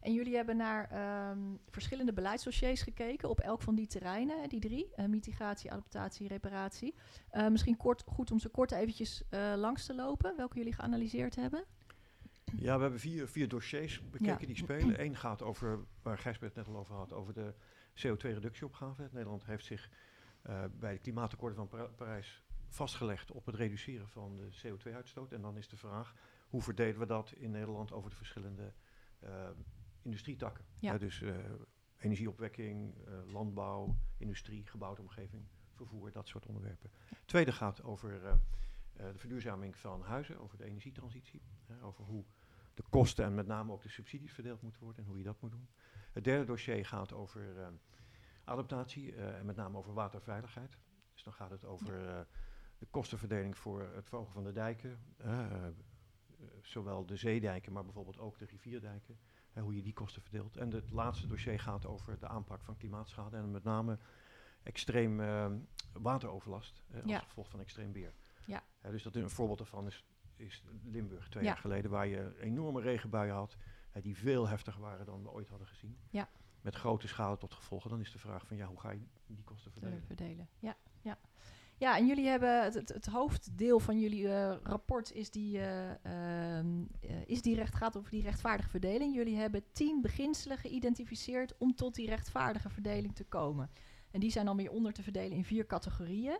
En 0.00 0.12
jullie 0.12 0.36
hebben 0.36 0.56
naar 0.56 0.90
ehm, 0.90 1.38
verschillende 1.68 2.12
beleidsdossiers 2.12 2.82
gekeken 2.82 3.28
op 3.28 3.40
elk 3.40 3.62
van 3.62 3.74
die 3.74 3.86
terreinen, 3.86 4.40
hè, 4.40 4.46
die 4.46 4.60
drie. 4.60 4.94
eh, 4.94 5.06
mitigatie, 5.06 5.72
adaptatie, 5.72 6.28
reparatie. 6.28 6.94
Eh, 7.30 7.48
misschien 7.48 7.76
kort, 7.76 8.02
goed 8.06 8.30
om 8.30 8.38
ze 8.38 8.48
kort 8.48 8.70
eventjes 8.72 9.22
eh, 9.30 9.52
langs 9.56 9.86
te 9.86 9.94
lopen, 9.94 10.36
welke 10.36 10.56
jullie 10.56 10.72
geanalyseerd 10.72 11.36
hebben. 11.36 11.64
Ja, 12.56 12.74
we 12.76 12.82
hebben 12.82 13.00
vier, 13.00 13.28
vier 13.28 13.48
dossiers 13.48 14.02
bekeken 14.10 14.40
Ja. 14.40 14.46
die 14.46 14.56
spelen. 14.56 15.00
Eén 15.04 15.16
gaat 15.16 15.42
over, 15.42 15.78
waar 16.02 16.18
Gijsbert 16.18 16.54
het 16.54 16.66
net 16.66 16.74
al 16.74 16.80
over 16.80 16.94
had, 16.94 17.12
over 17.12 17.32
de 17.32 17.54
CO2-reductieopgave. 17.94 19.08
Nederland 19.12 19.44
heeft 19.44 19.64
zich 19.64 19.90
eh, 20.42 20.64
bij 20.78 20.92
de 20.92 20.98
klimaatakkoorden 20.98 21.68
van 21.68 21.94
Parijs 21.96 22.42
vastgelegd 22.68 23.30
op 23.32 23.46
het 23.46 23.54
reduceren 23.54 24.08
van 24.08 24.36
de 24.36 24.48
CO2-uitstoot. 24.66 25.32
En 25.32 25.40
dan 25.40 25.56
is 25.56 25.68
de 25.68 25.76
vraag, 25.76 26.14
hoe 26.48 26.62
verdelen 26.62 26.98
we 27.00 27.06
dat 27.06 27.32
in 27.32 27.50
Nederland 27.50 27.92
over 27.92 28.10
de 28.10 28.16
verschillende 28.16 28.72
uh, 29.24 29.48
industrietakken? 30.02 30.64
Ja. 30.78 30.98
dus 30.98 31.20
uh, 31.20 31.36
energieopwekking, 31.98 32.94
landbouw, 33.26 33.96
industrie, 34.16 34.66
gebouwde 34.66 35.00
omgeving, 35.00 35.42
vervoer, 35.74 36.12
dat 36.12 36.28
soort 36.28 36.46
onderwerpen. 36.46 36.90
Tweede 37.24 37.52
gaat 37.52 37.82
over 37.82 38.20
de 38.20 39.12
verduurzaming 39.14 39.76
van 39.76 40.02
huizen, 40.02 40.40
over 40.40 40.58
de 40.58 40.64
energietransitie, 40.64 41.42
over 41.82 42.04
hoe 42.04 42.24
de 42.80 42.88
kosten 42.90 43.24
en 43.24 43.34
met 43.34 43.46
name 43.46 43.72
ook 43.72 43.82
de 43.82 43.88
subsidies 43.88 44.32
verdeeld 44.32 44.62
moeten 44.62 44.82
worden 44.82 45.02
en 45.02 45.08
hoe 45.08 45.18
je 45.18 45.24
dat 45.24 45.40
moet 45.40 45.50
doen. 45.50 45.68
Het 46.12 46.24
derde 46.24 46.44
dossier 46.44 46.86
gaat 46.86 47.12
over 47.12 47.72
adaptatie 48.44 49.14
en 49.14 49.46
met 49.46 49.56
name 49.56 49.78
over 49.78 49.92
waterveiligheid. 49.92 50.78
Dus 51.12 51.22
dan 51.22 51.32
gaat 51.32 51.50
het 51.50 51.64
over 51.64 52.02
ja. 52.02 52.26
de 52.78 52.86
kostenverdeling 52.90 53.56
voor 53.56 53.90
het 53.94 54.08
verhogen 54.08 54.32
van 54.32 54.44
de 54.44 54.52
dijken, 54.52 54.98
zowel 56.62 57.06
de 57.06 57.16
zeedijken, 57.16 57.72
maar 57.72 57.84
bijvoorbeeld 57.84 58.18
ook 58.18 58.38
de 58.38 58.44
rivierdijken. 58.44 59.18
Hè, 59.50 59.62
hoe 59.62 59.76
je 59.76 59.82
die 59.82 59.92
kosten 59.92 60.22
verdeelt. 60.22 60.56
En 60.56 60.70
het 60.72 60.90
laatste 60.90 61.26
dossier 61.26 61.60
gaat 61.60 61.86
over 61.86 62.18
de 62.18 62.28
aanpak 62.28 62.62
van 62.62 62.76
klimaatschade 62.76 63.36
en 63.36 63.50
met 63.50 63.64
name 63.64 63.98
extreem 64.62 65.20
wateroverlast 65.92 66.82
als 66.94 67.02
Ja. 67.04 67.18
gevolg 67.18 67.50
van 67.50 67.60
extreem 67.60 67.92
weer. 67.92 68.14
Ja. 68.46 68.62
Dus 68.82 69.02
dat 69.02 69.16
een 69.16 69.30
voorbeeld 69.30 69.58
daarvan 69.58 69.86
is, 69.86 70.04
is 70.40 70.64
Limburg 70.84 71.28
twee 71.28 71.42
Ja. 71.42 71.48
jaar 71.48 71.58
geleden, 71.58 71.90
waar 71.90 72.06
je 72.06 72.36
enorme 72.40 72.80
regenbuien 72.80 73.34
had, 73.34 73.56
hè, 73.90 74.00
die 74.00 74.16
veel 74.16 74.48
heftiger 74.48 74.80
waren 74.80 75.06
dan 75.06 75.22
we 75.22 75.30
ooit 75.30 75.48
hadden 75.48 75.66
gezien. 75.68 75.96
Ja. 76.10 76.28
Met 76.60 76.74
grote 76.74 77.08
schade 77.08 77.36
tot 77.36 77.54
gevolgen. 77.54 77.90
Dan 77.90 78.00
is 78.00 78.12
de 78.12 78.18
vraag 78.18 78.46
van 78.46 78.56
ja, 78.56 78.66
hoe 78.66 78.80
ga 78.80 78.90
je 78.90 79.00
die 79.26 79.44
kosten 79.44 79.72
te 79.72 79.78
verdelen? 79.78 80.04
verdelen. 80.06 80.48
Ja, 80.58 80.76
ja. 81.02 81.18
ja, 81.78 81.96
en 81.96 82.06
jullie 82.06 82.26
hebben 82.28 82.62
het, 82.62 82.74
het, 82.74 82.88
het 82.88 83.06
hoofddeel 83.06 83.80
van 83.80 84.00
jullie 84.00 84.28
eh, 84.28 84.56
rapport 84.62 85.12
is 85.12 85.30
die, 85.30 85.58
eh, 85.58 85.90
ehm, 86.58 86.84
eh, 87.00 87.10
is 87.26 87.42
die 87.42 87.54
recht, 87.54 87.74
gaat 87.74 87.96
over 87.96 88.10
die 88.10 88.22
rechtvaardige 88.22 88.70
verdeling. 88.70 89.14
Jullie 89.14 89.36
hebben 89.36 89.62
tien 89.72 90.00
beginselen 90.00 90.58
geïdentificeerd 90.58 91.58
om 91.58 91.74
tot 91.74 91.94
die 91.94 92.08
rechtvaardige 92.08 92.70
verdeling 92.70 93.14
te 93.14 93.24
komen. 93.24 93.70
En 94.10 94.20
die 94.20 94.30
zijn 94.30 94.46
dan 94.46 94.56
weer 94.56 94.70
onder 94.70 94.92
te 94.92 95.02
verdelen 95.02 95.36
in 95.36 95.44
vier 95.44 95.66
categorieën. 95.66 96.38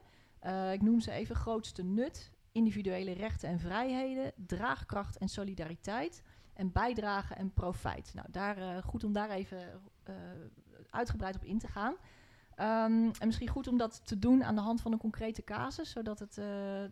Ik 0.72 0.82
noem 0.82 1.00
ze 1.00 1.10
even 1.12 1.36
grootste 1.36 1.82
nut, 1.82 2.32
individuele 2.52 3.12
rechten 3.12 3.48
en 3.48 3.58
vrijheden, 3.58 4.32
draagkracht 4.36 5.18
en 5.18 5.28
solidariteit 5.28 6.22
en 6.54 6.72
bijdrage 6.72 7.34
en 7.34 7.52
profijt. 7.52 8.12
Nou, 8.14 8.26
daar, 8.30 8.56
eh, 8.56 8.82
goed 8.82 9.04
om 9.04 9.12
daar 9.12 9.30
even 9.30 9.58
eh, 10.02 10.14
uitgebreid 10.90 11.36
op 11.36 11.44
in 11.44 11.58
te 11.58 11.68
gaan. 11.68 11.94
Ehm, 12.54 13.10
en 13.18 13.26
misschien 13.26 13.48
goed 13.48 13.68
om 13.68 13.76
dat 13.76 14.06
te 14.06 14.18
doen 14.18 14.44
aan 14.44 14.54
de 14.54 14.60
hand 14.60 14.80
van 14.80 14.92
een 14.92 14.98
concrete 14.98 15.44
casus, 15.44 15.90
zodat 15.90 16.18
het 16.18 16.38
eh, 16.38 16.46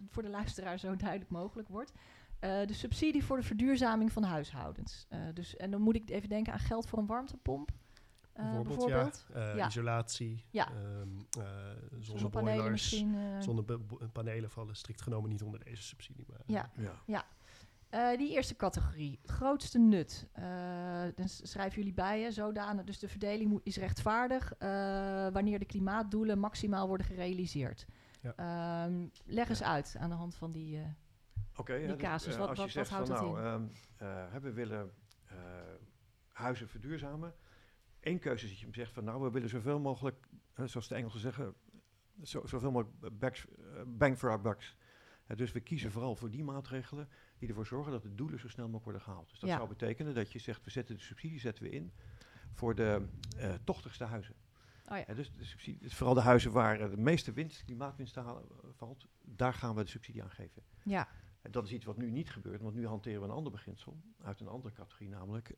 voor 0.09 0.23
de 0.23 0.29
luisteraar 0.29 0.79
zo 0.79 0.97
duidelijk 0.97 1.31
mogelijk 1.31 1.69
wordt. 1.69 1.93
De 2.41 2.73
subsidie 2.73 3.25
voor 3.25 3.37
de 3.37 3.43
verduurzaming 3.43 4.13
van 4.13 4.23
huishoudens. 4.23 5.07
Dus, 5.35 5.57
en 5.57 5.71
dan 5.71 5.81
moet 5.81 5.95
ik 5.95 6.11
even 6.11 6.29
denken 6.29 6.53
aan 6.53 6.59
geld 6.59 6.87
voor 6.87 6.99
een 6.99 7.07
warmtepomp. 7.07 7.71
Eh, 8.39 8.45
bijvoorbeeld, 8.45 8.79
bijvoorbeeld. 8.79 9.27
ja. 9.35 9.51
Eh, 9.51 9.57
Ja. 9.57 9.67
isolatie, 9.67 10.45
Ja. 10.51 10.67
ehm, 10.69 10.77
eh, 10.79 11.45
Zonnepanelen 12.01 12.17
zonneboilers. 12.21 12.71
misschien. 12.71 13.15
eh, 13.15 13.41
Zonnepanelen 13.41 14.51
vallen 14.51 14.77
strikt 14.77 15.01
genomen 15.03 15.31
niet 15.31 15.43
onder 15.43 15.65
deze 15.65 15.83
subsidie. 15.83 16.25
Maar, 16.29 16.41
ja. 16.47 16.71
Ja. 17.07 17.25
Eh, 17.89 18.19
die 18.19 18.31
eerste 18.33 18.57
categorie, 18.57 19.19
grootste 19.25 19.79
nut. 19.79 20.29
Eh, 20.33 20.45
dan 21.15 21.29
schrijven 21.29 21.79
jullie 21.79 21.95
bij 21.95 22.21
je, 22.21 22.31
zodanig. 22.33 22.85
Dus 22.85 22.99
de 22.99 23.09
verdeling 23.09 23.51
moet, 23.51 23.61
is 23.65 23.77
rechtvaardig 23.77 24.53
eh, 24.59 24.69
wanneer 25.33 25.59
de 25.59 25.65
klimaatdoelen 25.65 26.39
maximaal 26.39 26.87
worden 26.89 27.07
gerealiseerd. 27.07 27.87
Ja. 28.21 28.33
Ehm, 28.37 29.07
leg 29.25 29.49
eens 29.49 29.63
uit 29.63 29.97
aan 29.99 30.09
de 30.11 30.17
hand 30.17 30.35
van 30.35 30.53
die. 30.53 30.77
eh, 30.77 30.83
ja, 31.81 31.87
Die 31.87 31.97
casus, 31.97 32.37
wat- 32.37 32.49
als 32.49 32.59
wat- 32.59 32.67
je 32.67 32.73
zegt 32.73 32.91
wat 32.91 32.99
houdt 33.09 33.21
van, 33.21 33.33
dat 33.35 33.43
nou, 33.43 33.63
ehm, 33.63 33.67
eh, 33.97 34.33
hè, 34.33 34.41
we 34.41 34.53
willen 34.53 34.91
eh, 35.25 35.37
huizen 36.33 36.69
verduurzamen. 36.69 37.35
Eén 38.01 38.19
keuze 38.19 38.45
is 38.45 38.51
dat 38.51 38.59
je 38.59 38.65
hem 38.65 38.75
zegt 38.75 38.93
van 38.93 39.05
nou, 39.05 39.23
we 39.23 39.31
willen 39.31 39.49
zoveel 39.49 39.79
mogelijk, 39.81 40.27
zoals 40.65 40.89
de 40.89 40.95
Engelsen 40.95 41.21
zeggen, 41.21 41.55
zo, 42.23 42.47
zoveel 42.47 42.71
mogelijk 42.71 43.19
backs, 43.19 43.47
eh, 43.49 43.83
bang 43.87 44.19
for 44.19 44.31
our 44.31 44.41
bucks. 44.41 44.77
Dus 45.37 45.53
we 45.53 45.61
kiezen 45.61 45.91
vooral 45.93 46.17
voor 46.17 46.31
die 46.31 46.45
maatregelen 46.45 47.09
die 47.39 47.49
ervoor 47.49 47.67
zorgen 47.67 47.93
dat 47.93 48.03
de 48.03 48.15
doelen 48.15 48.39
zo 48.39 48.49
snel 48.49 48.65
mogelijk 48.65 48.85
worden 48.85 49.03
gehaald. 49.03 49.29
Dus 49.31 49.39
dat 49.41 49.49
Ja. 49.51 49.57
zou 49.57 49.69
betekenen 49.69 50.15
dat 50.15 50.33
je 50.33 50.39
zegt, 50.39 50.65
we 50.65 50.71
zetten 50.71 50.95
de 50.97 51.01
subsidie 51.03 51.39
zetten 51.41 51.65
we 51.65 51.71
in 51.71 51.93
voor 52.53 52.75
de 52.75 53.07
eh, 53.37 53.55
tochtigste 53.65 54.05
huizen. 54.05 54.35
oh 54.89 54.99
ja. 55.07 55.15
Dus 55.15 55.33
de 55.33 55.45
subsidie, 55.45 55.81
dus 55.81 55.95
vooral 55.95 56.15
de 56.15 56.21
huizen 56.21 56.53
waar 56.53 56.81
eh, 56.81 56.91
de 56.91 56.97
meeste 56.97 57.33
winst, 57.33 57.65
klimaatwinst 57.65 58.13
te 58.15 58.21
halen 58.21 58.45
valt, 58.77 59.07
daar 59.25 59.55
gaan 59.55 59.75
we 59.75 59.83
de 59.85 59.91
subsidie 59.91 60.23
aan 60.23 60.31
geven. 60.31 60.63
ja, 60.85 61.09
En 61.43 61.51
dat 61.51 61.65
is 61.65 61.73
iets 61.73 61.85
wat 61.85 61.97
nu 61.97 62.11
niet 62.11 62.31
gebeurt, 62.31 62.61
want 62.63 62.75
nu 62.75 62.87
hanteren 62.87 63.21
we 63.21 63.27
een 63.27 63.33
ander 63.33 63.53
beginsel 63.53 63.97
uit 64.23 64.41
een 64.41 64.49
andere 64.49 64.75
categorie, 64.75 65.09
namelijk 65.09 65.53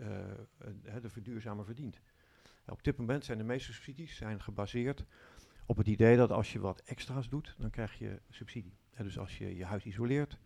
de 1.03 1.09
verduurzamer 1.09 1.65
verdient. 1.65 2.01
Eh, 2.65 2.73
op 2.73 2.85
dit 2.85 2.97
moment 2.97 3.25
zijn 3.25 3.39
de 3.39 3.45
meeste 3.45 3.73
subsidies 3.73 4.17
zijn 4.17 4.43
gebaseerd 4.43 5.05
op 5.67 5.77
het 5.77 5.87
idee 5.87 6.17
dat 6.17 6.31
als 6.31 6.53
je 6.53 6.61
wat 6.61 6.83
extra's 6.85 7.29
doet, 7.29 7.55
dan 7.59 7.71
krijg 7.71 7.99
je 7.99 8.21
subsidie. 8.29 8.79
Dus 8.97 9.19
als 9.19 9.39
je 9.39 9.57
je 9.57 9.65
huis 9.65 9.85
isoleert, 9.85 10.39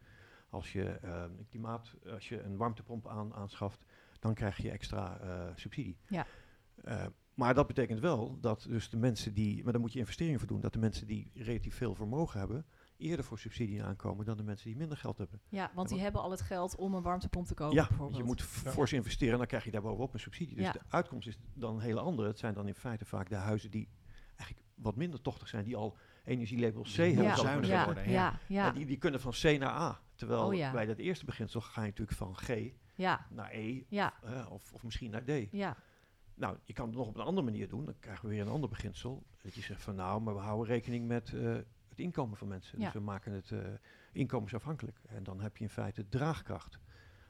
als 0.49 0.73
je, 0.73 0.85
eh, 0.85 1.25
klimaat, 1.49 1.95
als 2.13 2.29
je 2.29 2.43
een 2.43 2.57
warmtepomp 2.57 3.09
aan, 3.09 3.35
aanschaft, 3.35 3.85
dan 4.19 4.35
krijg 4.35 4.57
je 4.57 4.71
extra 4.71 5.19
eh, 5.19 5.51
subsidie. 5.55 5.97
Ja. 6.09 6.27
Eh, 6.83 7.07
maar 7.35 7.55
dat 7.55 7.67
betekent 7.67 8.01
wel 8.01 8.41
dat 8.41 8.67
dus 8.69 8.91
de 8.91 8.97
mensen 8.97 9.35
die, 9.35 9.63
maar 9.63 9.73
daar 9.73 9.81
moet 9.81 9.93
je 9.93 9.99
investeringen 9.99 10.39
voor 10.39 10.49
doen, 10.49 10.61
dat 10.61 10.73
de 10.73 10.79
mensen 10.79 11.07
die 11.07 11.31
relatief 11.35 11.75
veel 11.75 11.95
vermogen 11.95 12.39
hebben, 12.39 12.67
eerder 13.05 13.25
voor 13.25 13.39
subsidie 13.39 13.83
aankomen 13.83 14.25
dan 14.25 14.37
de 14.37 14.43
mensen 14.43 14.69
die 14.69 14.77
minder 14.77 14.97
geld 14.97 15.19
hebben. 15.19 15.41
ja, 15.49 15.71
want 15.75 15.89
die 15.89 16.01
hebben 16.01 16.21
al 16.23 16.31
het 16.31 16.41
geld 16.41 16.77
om 16.77 16.95
een 16.95 17.03
warmtepomp 17.03 17.47
te 17.47 17.55
kopen. 17.55 17.75
Ja, 17.77 17.87
bijvoorbeeld. 17.89 18.17
je 18.17 18.25
moet 18.25 18.43
fors 18.43 18.93
investeren 18.93 19.33
en 19.33 19.39
dan 19.39 19.47
krijg 19.47 19.65
je 19.65 19.71
daar 19.71 19.83
bovenop 19.83 20.15
een 20.15 20.21
subsidie. 20.21 20.55
Dus 20.57 20.65
Ja. 20.65 20.73
de 20.73 20.81
uitkomst 20.89 21.29
is 21.29 21.39
dan 21.55 21.75
een 21.75 21.81
hele 21.81 22.01
andere. 22.01 22.29
Het 22.29 22.39
zijn 22.39 22.55
dan 22.55 22.69
in 22.69 22.75
feite 22.75 23.05
vaak 23.05 23.29
de 23.29 23.35
huizen 23.35 23.71
die 23.71 23.89
eigenlijk 24.37 24.69
wat 24.75 24.97
minder 24.97 25.21
tochtig 25.23 25.49
zijn, 25.49 25.65
die 25.65 25.77
al 25.77 25.97
energielabel 26.25 26.83
C 26.83 26.87
hebben. 26.97 27.23
ja, 27.25 27.37
zuiniger 27.37 27.75
ja, 27.75 27.85
worden, 27.85 28.09
ja, 28.11 28.11
ja, 28.11 28.65
Ja, 28.67 28.71
die, 28.73 28.87
die 28.87 28.97
kunnen 28.99 29.21
van 29.21 29.33
C 29.33 29.43
naar 29.43 29.71
A. 29.71 30.01
Terwijl 30.15 30.47
Oh 30.47 30.55
ja. 30.55 30.73
bij 30.73 30.87
dat 30.87 30.99
eerste 30.99 31.25
beginsel 31.25 31.61
ga 31.61 31.81
je 31.81 31.87
natuurlijk 31.89 32.17
van 32.19 32.37
G 32.37 32.49
ja, 32.97 33.27
naar 33.31 33.51
E 33.53 33.83
ja, 33.89 34.15
eh, 34.23 34.47
of, 34.51 34.73
of 34.73 34.83
misschien 34.85 35.11
naar 35.11 35.25
D. 35.25 35.31
ja, 35.51 35.77
Nou, 36.35 36.57
je 36.65 36.73
kan 36.73 36.87
het 36.87 36.97
nog 36.97 37.07
op 37.07 37.15
een 37.17 37.25
andere 37.25 37.47
manier 37.47 37.69
doen. 37.69 37.85
Dan 37.85 37.95
krijgen 38.01 38.25
we 38.29 38.35
weer 38.35 38.43
een 38.43 38.49
ander 38.53 38.69
beginsel. 38.69 39.23
Dat 39.43 39.55
je 39.55 39.61
zegt 39.61 39.83
van 39.83 39.95
nou, 39.95 40.21
maar 40.21 40.35
we 40.35 40.41
houden 40.41 40.67
rekening 40.67 41.07
met 41.07 41.33
eh, 41.35 41.55
het 41.97 42.05
inkomen 42.05 42.37
van 42.37 42.49
mensen. 42.49 42.79
Ja. 42.79 42.85
Dus 42.85 42.95
we 42.95 43.01
maken 43.01 43.33
het 43.33 43.51
eh, 43.51 43.59
inkomensafhankelijk. 44.13 44.99
En 45.09 45.23
dan 45.23 45.41
heb 45.41 45.57
je 45.57 45.65
in 45.65 45.71
feite 45.71 46.09
draagkracht. 46.09 46.79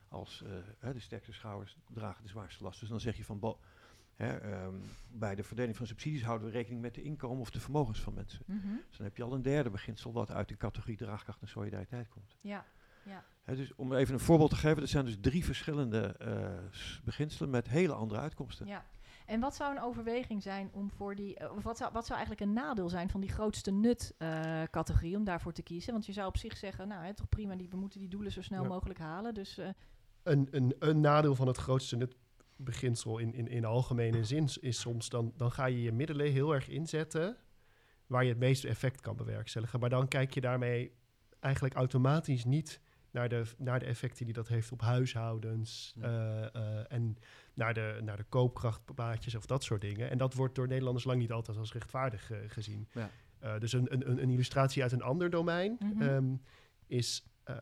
Als 0.08 0.42
eh, 0.80 0.92
de 0.92 1.00
sterkste 1.00 1.32
schouders 1.32 1.76
dragen 1.92 2.22
de 2.22 2.28
zwaarste 2.28 2.64
last. 2.64 2.80
Dus 2.80 2.88
dan 2.88 3.00
zeg 3.00 3.16
je 3.16 3.24
van 3.24 3.38
hè, 4.14 4.36
ehm, 4.36 4.74
bij 5.10 5.34
de 5.34 5.42
verdeling 5.42 5.76
van 5.76 5.86
subsidies 5.86 6.22
houden 6.24 6.46
we 6.46 6.52
rekening 6.52 6.80
met 6.82 6.94
de 6.94 7.02
inkomen 7.02 7.40
of 7.40 7.50
de 7.50 7.60
vermogens 7.60 8.00
van 8.00 8.14
mensen. 8.14 8.42
mhm, 8.46 8.74
Dus 8.88 8.96
dan 8.96 9.06
heb 9.06 9.16
je 9.16 9.22
al 9.22 9.32
een 9.32 9.42
derde 9.42 9.70
beginsel 9.70 10.12
wat 10.12 10.30
uit 10.30 10.48
de 10.48 10.56
categorie 10.56 10.96
draagkracht 10.96 11.40
en 11.40 11.48
solidariteit 11.48 12.08
komt. 12.08 12.36
ja, 12.40 12.64
ja. 13.02 13.24
Dus 13.54 13.74
om 13.74 13.92
even 13.92 14.14
een 14.14 14.20
voorbeeld 14.20 14.50
te 14.50 14.56
geven, 14.56 14.82
er 14.82 14.88
zijn 14.88 15.04
dus 15.04 15.16
drie 15.20 15.44
verschillende 15.44 16.16
eh, 16.16 16.52
beginselen 17.04 17.50
met 17.50 17.68
hele 17.68 17.92
andere 17.92 18.20
uitkomsten. 18.20 18.66
Ja. 18.66 18.84
En 19.24 19.40
wat 19.40 19.54
zou 19.54 19.76
een 19.76 19.82
overweging 19.82 20.42
zijn 20.42 20.68
om 20.72 20.90
voor 20.90 21.14
die, 21.14 21.36
eh, 21.36 21.50
wat 21.62 21.76
zou, 21.76 21.92
wat 21.92 22.06
zou 22.06 22.18
eigenlijk 22.18 22.48
een 22.48 22.54
nadeel 22.64 22.88
zijn 22.88 23.10
van 23.10 23.20
die 23.20 23.30
grootste 23.30 23.70
nut-categorie 23.70 25.16
om 25.16 25.24
daarvoor 25.24 25.52
te 25.52 25.62
kiezen? 25.62 25.92
Want 25.92 26.06
je 26.06 26.12
zou 26.12 26.28
op 26.28 26.36
zich 26.36 26.56
zeggen, 26.56 26.88
nou, 26.88 27.04
hè, 27.04 27.14
toch 27.14 27.28
prima, 27.28 27.56
die, 27.56 27.68
we 27.68 27.76
moeten 27.76 28.00
die 28.00 28.08
doelen 28.08 28.32
zo 28.32 28.42
snel 28.42 28.62
Ja. 28.62 28.68
mogelijk 28.68 28.98
halen. 28.98 29.34
Dus 29.34 29.58
eh, 29.58 29.68
Een, 30.22 30.48
een, 30.50 30.74
een 30.78 31.00
nadeel 31.00 31.34
van 31.34 31.46
het 31.46 31.56
grootste 31.56 31.96
nutbeginsel 31.96 33.18
in, 33.18 33.34
in, 33.34 33.48
in 33.48 33.64
algemene 33.64 34.24
zin 34.24 34.48
is 34.60 34.80
soms 34.80 35.08
dan, 35.08 35.32
dan 35.36 35.50
ga 35.52 35.66
je 35.66 35.82
je 35.82 35.92
middelen 35.92 36.32
heel 36.32 36.54
erg 36.54 36.68
inzetten 36.68 37.36
waar 38.06 38.22
je 38.22 38.28
het 38.28 38.38
meeste 38.38 38.68
effect 38.68 39.00
kan 39.00 39.16
bewerkstelligen. 39.16 39.80
Maar 39.80 39.90
dan 39.90 40.08
kijk 40.08 40.34
je 40.34 40.40
daarmee 40.40 40.92
eigenlijk 41.40 41.74
automatisch 41.74 42.44
niet 42.44 42.80
naar 43.14 43.28
de, 43.28 43.42
naar 43.58 43.78
de 43.78 43.84
effecten 43.86 44.24
die 44.24 44.34
dat 44.34 44.48
heeft 44.48 44.72
op 44.72 44.80
huishoudens 44.80 45.92
Ja. 45.96 46.02
eh, 46.52 46.78
eh, 46.78 46.84
en 46.88 47.16
naar 47.54 47.74
de, 47.74 48.00
naar 48.02 48.16
de 48.16 48.24
koopkrachtplaatjes 48.28 49.34
of 49.34 49.46
dat 49.46 49.62
soort 49.64 49.80
dingen. 49.80 50.10
En 50.10 50.18
dat 50.18 50.34
wordt 50.34 50.54
door 50.54 50.66
Nederlanders 50.68 51.04
lang 51.04 51.18
niet 51.18 51.32
altijd 51.32 51.56
als 51.58 51.72
rechtvaardig 51.72 52.30
eh, 52.30 52.38
gezien. 52.46 52.88
Ja. 52.92 53.10
Eh, 53.38 53.58
dus 53.58 53.72
een, 53.72 53.92
een, 53.92 54.22
een 54.22 54.30
illustratie 54.30 54.82
uit 54.82 54.92
een 54.92 55.02
ander 55.02 55.30
domein 55.30 55.76
Mhm. 55.80 56.02
ehm, 56.02 56.36
is 56.86 57.28
eh, 57.44 57.56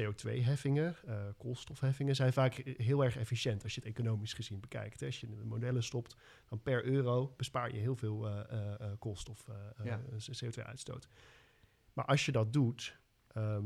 CO2-heffingen, 0.00 0.96
eh, 1.06 1.24
koolstofheffingen 1.38 2.14
zijn 2.16 2.32
vaak 2.32 2.54
heel 2.76 3.04
erg 3.04 3.16
efficiënt 3.16 3.62
als 3.62 3.74
je 3.74 3.80
het 3.80 3.88
economisch 3.90 4.32
gezien 4.32 4.60
bekijkt. 4.60 5.00
hè. 5.00 5.06
Als 5.06 5.20
je 5.20 5.26
in 5.26 5.36
de 5.36 5.44
modellen 5.44 5.82
stopt, 5.82 6.16
dan 6.48 6.62
per 6.62 6.84
euro 6.84 7.34
bespaar 7.36 7.72
je 7.74 7.78
heel 7.80 7.96
veel 7.96 8.26
eh, 8.28 8.40
eh, 8.50 8.80
eh, 8.80 8.92
koolstof, 8.98 9.48
eh, 9.48 9.54
eh, 9.76 9.84
Ja. 9.86 10.00
CO2-uitstoot. 10.40 11.08
Maar 11.92 12.04
als 12.04 12.26
je 12.26 12.32
dat 12.32 12.52
doet, 12.52 12.98
ehm, 13.28 13.64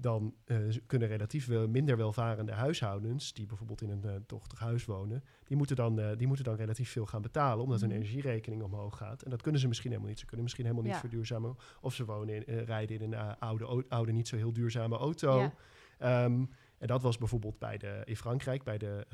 dan 0.00 0.34
eh, 0.44 0.56
kunnen 0.86 1.08
relatief 1.08 1.46
wel 1.46 1.68
minder 1.68 1.96
welvarende 1.96 2.52
huishoudens, 2.52 3.32
die 3.32 3.46
bijvoorbeeld 3.46 3.82
in 3.82 3.90
een 3.90 4.04
eh, 4.04 4.14
tochtig 4.26 4.58
huis 4.58 4.84
wonen, 4.84 5.24
die 5.44 5.56
moeten, 5.56 5.76
dan, 5.76 6.00
eh, 6.00 6.16
die 6.16 6.26
moeten 6.26 6.44
dan 6.44 6.54
relatief 6.56 6.90
veel 6.90 7.06
gaan 7.06 7.22
betalen, 7.22 7.64
omdat 7.64 7.80
hun 7.80 7.88
Mhm. 7.88 7.98
energierekening 7.98 8.62
omhoog 8.62 8.96
gaat. 8.96 9.22
En 9.22 9.30
dat 9.30 9.42
kunnen 9.42 9.60
ze 9.60 9.68
misschien 9.68 9.88
helemaal 9.90 10.10
niet. 10.10 10.18
Ze 10.18 10.24
kunnen 10.26 10.42
misschien 10.44 10.64
helemaal 10.66 10.86
niet 10.86 10.96
verduurzamen. 11.00 11.56
Of 11.80 11.94
ze 11.94 12.04
wonen 12.04 12.46
in, 12.46 12.58
rijden 12.64 13.00
in 13.00 13.12
een 13.12 13.38
oude, 13.38 13.84
oude, 13.88 14.12
niet 14.12 14.28
zo 14.28 14.36
heel 14.36 14.52
duurzame 14.52 14.96
auto. 14.96 15.38
Ja. 15.38 15.52
Ehm, 15.98 16.44
en 16.78 16.86
dat 16.86 17.02
was 17.02 17.18
bijvoorbeeld 17.18 17.58
bij 17.58 17.78
de, 17.78 18.02
in 18.04 18.16
Frankrijk 18.16 18.62
bij 18.64 18.78
de 18.78 19.06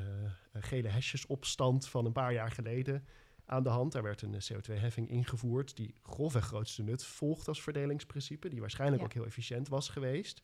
gele 0.52 0.88
hesjesopstand 0.88 1.88
van 1.88 2.04
een 2.04 2.12
paar 2.12 2.32
jaar 2.32 2.50
geleden 2.50 3.04
aan 3.44 3.62
de 3.62 3.68
hand. 3.68 3.92
Daar 3.92 4.02
werd 4.02 4.22
een 4.22 4.34
eh, 4.34 4.40
CO2-heffing 4.52 5.08
ingevoerd 5.08 5.76
die 5.76 5.94
grofweg 6.02 6.44
grootste 6.44 6.82
nut 6.82 7.04
volgt 7.04 7.48
als 7.48 7.62
verdelingsprincipe. 7.62 8.48
Die 8.48 8.60
waarschijnlijk 8.60 9.00
Ja. 9.00 9.06
ook 9.08 9.14
heel 9.14 9.24
efficiënt 9.26 9.68
was 9.68 9.88
geweest. 9.88 10.42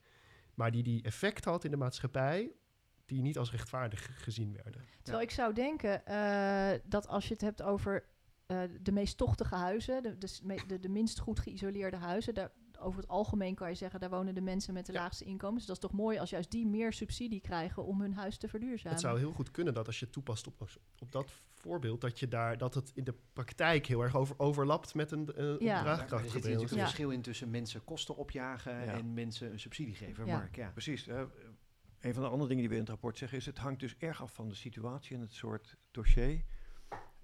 Maar 0.54 0.70
die 0.70 0.82
die 0.82 1.02
effect 1.02 1.44
had 1.44 1.64
in 1.64 1.70
de 1.70 1.76
maatschappij 1.76 2.52
die 3.04 3.22
niet 3.22 3.38
als 3.38 3.50
rechtvaardig 3.50 4.22
gezien 4.22 4.52
werden. 4.52 4.84
Terwijl 5.02 5.24
ik 5.24 5.30
zou 5.30 5.54
denken 5.54 6.06
eh, 6.06 6.80
dat 6.84 7.08
als 7.08 7.26
je 7.26 7.32
het 7.32 7.42
hebt 7.42 7.62
over 7.62 8.04
eh, 8.46 8.62
de 8.80 8.92
meest 8.92 9.16
tochtige 9.16 9.54
huizen, 9.54 10.02
de, 10.02 10.18
de, 10.18 10.64
de, 10.66 10.80
de 10.80 10.88
minst 10.88 11.18
goed 11.18 11.40
geïsoleerde 11.40 11.96
huizen, 11.96 12.34
daar, 12.34 12.50
over 12.82 13.00
het 13.00 13.08
algemeen 13.08 13.54
kan 13.54 13.68
je 13.68 13.74
zeggen, 13.74 14.00
daar 14.00 14.10
wonen 14.10 14.34
de 14.34 14.40
mensen 14.40 14.74
met 14.74 14.86
de 14.86 14.92
Ja. 14.92 14.98
laagste 15.00 15.24
inkomens. 15.24 15.56
Dus 15.58 15.66
dat 15.66 15.76
is 15.76 15.90
toch 15.90 15.98
mooi 16.00 16.18
als 16.18 16.30
juist 16.30 16.50
die 16.50 16.66
meer 16.66 16.92
subsidie 16.92 17.40
krijgen 17.40 17.84
om 17.84 18.00
hun 18.00 18.14
huis 18.14 18.36
te 18.38 18.48
verduurzamen. 18.48 18.92
Het 18.92 19.00
zou 19.00 19.18
heel 19.18 19.32
goed 19.32 19.50
kunnen 19.50 19.74
dat 19.74 19.86
als 19.86 19.98
je 19.98 20.04
het 20.04 20.14
toepast 20.14 20.46
op, 20.46 20.68
op 20.98 21.12
dat 21.12 21.30
voorbeeld, 21.50 22.00
dat 22.00 22.18
je 22.18 22.28
daar 22.28 22.58
dat 22.58 22.74
het 22.74 22.90
in 22.94 23.04
de 23.04 23.14
praktijk 23.32 23.86
heel 23.86 24.00
erg 24.02 24.16
over, 24.16 24.34
overlapt 24.38 24.94
met 24.94 25.10
een, 25.10 25.32
eh, 25.34 25.44
een 25.44 25.56
Ja. 25.60 25.86
Er 26.00 26.06
zit 26.20 26.34
natuurlijk 26.34 26.70
een 26.70 26.76
Ja. 26.76 26.82
verschil 26.82 27.10
in 27.10 27.22
tussen 27.22 27.50
mensen 27.50 27.84
kosten 27.84 28.16
opjagen 28.16 28.72
Ja. 28.72 28.92
en 28.94 29.14
mensen 29.14 29.52
een 29.52 29.60
subsidie 29.60 29.94
geven. 29.94 30.26
Ja. 30.26 30.36
Mark, 30.36 30.56
ja. 30.56 30.70
Precies. 30.70 31.04
hè. 31.06 31.24
een 32.00 32.14
van 32.14 32.22
de 32.22 32.28
andere 32.28 32.48
dingen 32.48 32.56
die 32.62 32.68
we 32.68 32.74
in 32.74 32.80
het 32.80 32.88
rapport 32.90 33.18
zeggen 33.18 33.38
is... 33.38 33.46
het 33.46 33.58
hangt 33.58 33.80
dus 33.80 33.96
erg 33.98 34.22
af 34.22 34.34
van 34.34 34.48
de 34.48 34.54
situatie 34.54 35.14
en 35.16 35.20
het 35.22 35.32
soort 35.34 35.76
dossier... 35.90 36.44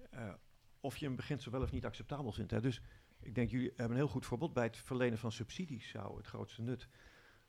eh, 0.09 0.33
of 0.79 0.97
je 0.97 1.05
een 1.05 1.15
beginsel 1.15 1.51
wel 1.51 1.61
of 1.61 1.71
niet 1.71 1.85
acceptabel 1.85 2.31
vindt. 2.31 2.51
Hè. 2.51 2.61
Dus 2.61 2.81
ik 3.21 3.35
denk, 3.35 3.49
jullie 3.51 3.67
hebben 3.69 3.89
een 3.89 3.95
heel 4.03 4.07
goed 4.07 4.25
voorbeeld. 4.25 4.53
Bij 4.53 4.63
het 4.63 4.77
verlenen 4.77 5.17
van 5.17 5.31
subsidies 5.31 5.89
zou 5.89 6.17
het 6.17 6.27
grootste 6.27 6.61
nut... 6.61 6.87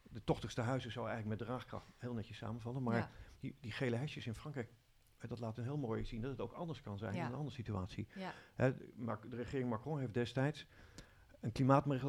de 0.02 0.24
tochtigste 0.24 0.60
huizen 0.60 0.92
zou 0.92 1.08
eigenlijk 1.08 1.38
met 1.38 1.48
draagkracht 1.48 1.92
heel 1.96 2.14
netjes 2.14 2.36
samenvallen. 2.36 2.82
Maar 2.82 2.96
Ja, 2.96 3.10
die, 3.40 3.56
die 3.60 3.72
gele 3.72 3.96
hesjes 3.96 4.26
in 4.26 4.34
Frankrijk... 4.34 4.72
eh, 5.18 5.28
dat 5.28 5.38
laat 5.38 5.58
een 5.58 5.64
heel 5.64 5.76
mooi 5.78 6.04
zien 6.04 6.20
dat 6.20 6.30
het 6.30 6.40
ook 6.40 6.52
anders 6.52 6.80
kan 6.82 6.98
zijn 6.98 7.14
Ja. 7.14 7.20
in 7.20 7.26
een 7.32 7.34
andere 7.38 7.54
situatie. 7.56 8.08
ja, 8.14 8.32
Hè, 8.54 8.76
de 8.76 9.36
regering 9.36 9.70
Macron 9.70 9.98
heeft 9.98 10.14
destijds 10.14 10.66
een 11.40 12.00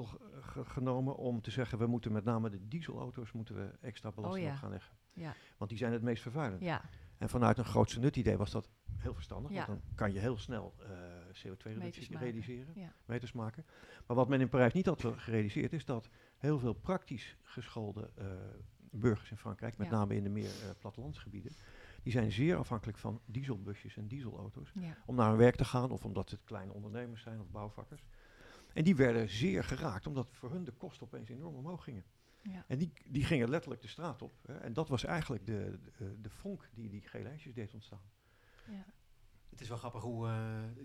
ge- 0.42 0.66
genomen 0.66 1.16
om 1.16 1.42
te 1.42 1.52
zeggen... 1.52 1.78
we 1.78 1.86
moeten 1.88 2.12
met 2.12 2.24
name 2.24 2.50
de 2.50 2.68
dieselauto's 2.68 3.32
moeten 3.32 3.56
we 3.56 3.72
extra 3.82 4.12
belasting 4.12 4.46
ja. 4.46 4.52
op 4.52 4.58
gaan 4.58 4.70
leggen. 4.70 4.96
ja, 5.14 5.34
Want 5.58 5.70
die 5.70 5.80
zijn 5.80 5.92
het 5.94 6.02
meest 6.02 6.22
vervuilend. 6.22 6.62
ja. 6.64 6.82
En 7.18 7.30
vanuit 7.30 7.58
een 7.58 7.66
grootste 7.66 8.00
nut 8.00 8.16
idee 8.16 8.38
was 8.38 8.52
dat 8.52 8.70
heel 8.98 9.14
verstandig. 9.14 9.52
Want 9.66 9.68
dan 9.68 9.82
kan 9.96 10.14
je 10.14 10.20
heel 10.20 10.38
snel 10.38 10.74
eh, 10.80 10.90
CO2-reductie 11.38 12.12
maken, 12.12 12.28
realiseren, 12.28 12.74
ja. 12.76 12.94
meters 13.06 13.32
maken. 13.32 13.66
Maar 14.08 14.16
wat 14.16 14.28
men 14.30 14.42
in 14.42 14.50
Parijs 14.50 14.74
niet 14.74 14.86
had 14.86 15.06
gerealiseerd 15.16 15.74
is 15.74 15.86
dat 15.86 16.10
heel 16.38 16.60
veel 16.60 16.74
praktisch 16.74 17.38
geschoolde 17.42 18.10
eh, 18.16 18.26
burgers 18.92 19.32
in 19.32 19.38
Frankrijk, 19.38 19.78
met 19.78 19.88
Ja. 19.88 19.94
name 19.94 20.16
in 20.16 20.24
de 20.24 20.30
meer 20.30 20.46
eh, 20.64 20.70
plattelandsgebieden, 20.80 21.52
die 22.04 22.12
zijn 22.12 22.32
zeer 22.32 22.56
afhankelijk 22.56 22.98
van 22.98 23.22
dieselbusjes 23.26 23.98
en 23.98 24.08
dieselauto's 24.08 24.72
ja. 24.74 24.98
om 25.06 25.16
naar 25.16 25.30
hun 25.30 25.38
werk 25.38 25.56
te 25.56 25.66
gaan 25.66 25.92
of 25.92 26.06
omdat 26.06 26.30
het 26.30 26.44
kleine 26.44 26.74
ondernemers 26.74 27.22
zijn 27.22 27.40
of 27.40 27.50
bouwvakkers. 27.50 28.04
En 28.74 28.84
die 28.84 28.96
werden 28.96 29.30
zeer 29.30 29.64
geraakt 29.64 30.08
omdat 30.08 30.28
voor 30.32 30.52
hun 30.52 30.64
de 30.64 30.72
kosten 30.72 31.06
opeens 31.06 31.30
enorm 31.30 31.56
omhoog 31.56 31.84
gingen. 31.84 32.04
Ja. 32.44 32.66
En 32.68 32.78
die, 32.78 32.94
die 33.06 33.24
gingen 33.24 33.50
letterlijk 33.50 33.82
de 33.82 33.88
straat 33.88 34.22
op. 34.22 34.34
Hè. 34.46 34.58
En 34.58 34.74
dat 34.74 34.90
was 34.90 35.04
eigenlijk 35.04 35.46
de, 35.46 35.80
de, 35.98 36.22
de 36.22 36.30
vonk 36.30 36.70
die 36.74 36.90
die 36.90 37.02
gele 37.02 37.30
ijsjes 37.30 37.54
deed 37.54 37.74
ontstaan. 37.74 38.02
ja. 38.68 38.86
Het 39.52 39.62
is 39.62 39.68
wel 39.68 39.78
grappig 39.78 40.02
hoe 40.02 40.28
eh, 40.28 40.34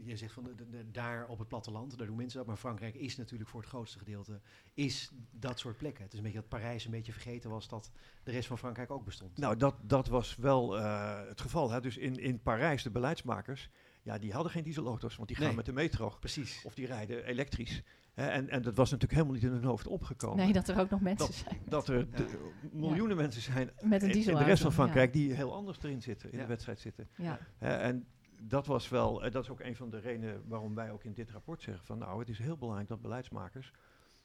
je 0.05 0.17
zegt 0.17 0.33
van 0.33 0.45
de, 0.45 0.55
de- 0.55 0.69
de- 0.71 0.91
daar 0.91 1.27
op 1.29 1.39
het 1.39 1.49
platteland, 1.49 1.99
daar 1.99 2.07
doen 2.07 2.17
mensen 2.17 2.39
dat. 2.39 2.47
Maar 2.47 2.57
Frankrijk 2.57 2.95
is 2.95 3.17
natuurlijk 3.17 3.51
voor 3.51 3.61
het 3.61 3.69
grootste 3.69 3.99
gedeelte 3.99 4.41
is 4.75 5.13
dat 5.31 5.59
soort 5.59 5.77
plekken. 5.77 6.03
Het 6.05 6.13
is 6.13 6.19
een 6.19 6.25
beetje 6.25 6.41
dat 6.41 6.49
Parijs 6.49 6.85
een 6.85 6.91
beetje 6.91 7.13
vergeten 7.13 7.51
was 7.51 7.69
dat 7.69 7.91
de 8.23 8.31
rest 8.31 8.47
van 8.49 8.59
Frankrijk 8.59 8.91
ook 8.91 9.05
bestond. 9.05 9.39
Nou, 9.39 9.57
dat, 9.57 9.75
dat 9.83 10.07
was 10.09 10.37
wel 10.37 10.79
eh, 10.79 11.21
het 11.29 11.41
geval. 11.41 11.71
Hè. 11.71 11.81
Dus 11.81 11.97
in, 11.97 12.17
in 12.19 12.41
Parijs, 12.43 12.83
de 12.83 12.91
beleidsmakers, 12.91 13.71
ja, 14.03 14.19
die 14.19 14.33
hadden 14.33 14.53
geen 14.53 14.63
dieselauto's, 14.65 15.17
want 15.17 15.29
die 15.29 15.37
gaan 15.37 15.47
Nee. 15.47 15.57
met 15.57 15.67
de 15.67 15.73
metro. 15.73 16.09
Precies. 16.21 16.63
Of 16.65 16.75
die 16.75 16.87
rijden 16.87 17.25
elektrisch. 17.25 17.83
Hè. 18.15 18.27
En, 18.29 18.49
en 18.49 18.63
dat 18.63 18.77
was 18.77 18.91
natuurlijk 18.91 19.13
helemaal 19.21 19.35
niet 19.41 19.51
in 19.51 19.57
hun 19.59 19.65
hoofd 19.65 19.87
opgekomen. 19.87 20.37
Nee, 20.45 20.53
dat 20.53 20.69
er 20.69 20.79
ook 20.79 20.91
nog 20.91 21.01
mensen 21.01 21.27
Dat- 21.27 21.35
zijn 21.37 21.61
dat 21.69 21.89
er 21.89 22.11
de- 22.11 22.51
miljoenen 22.73 23.17
mensen 23.17 23.43
zijn 23.43 23.71
met 23.83 24.03
een 24.03 24.11
in, 24.11 24.17
in 24.29 24.37
de 24.37 24.45
rest 24.45 24.61
van 24.63 24.71
ja. 24.71 24.77
Frankrijk 24.77 25.13
die 25.13 25.33
heel 25.33 25.55
anders 25.55 25.79
erin 25.83 26.03
zitten, 26.03 26.31
in 26.31 26.37
Ja. 26.37 26.43
de 26.43 26.49
wedstrijd 26.49 26.81
zitten. 26.81 27.09
Ja, 27.17 27.39
Hè, 27.59 27.75
en 27.77 28.07
dat 28.41 28.67
was 28.67 28.89
wel, 28.89 29.23
eh, 29.25 29.33
dat 29.33 29.43
is 29.43 29.51
ook 29.51 29.61
een 29.61 29.77
van 29.77 29.91
de 29.91 29.99
redenen 29.99 30.43
waarom 30.49 30.75
wij 30.75 30.91
ook 30.91 31.05
in 31.05 31.13
dit 31.13 31.31
rapport 31.31 31.63
zeggen 31.63 31.85
van 31.85 31.99
nou, 31.99 32.19
het 32.19 32.29
is 32.29 32.39
heel 32.39 32.57
belangrijk 32.57 32.89
dat 32.89 33.03
beleidsmakers 33.03 33.73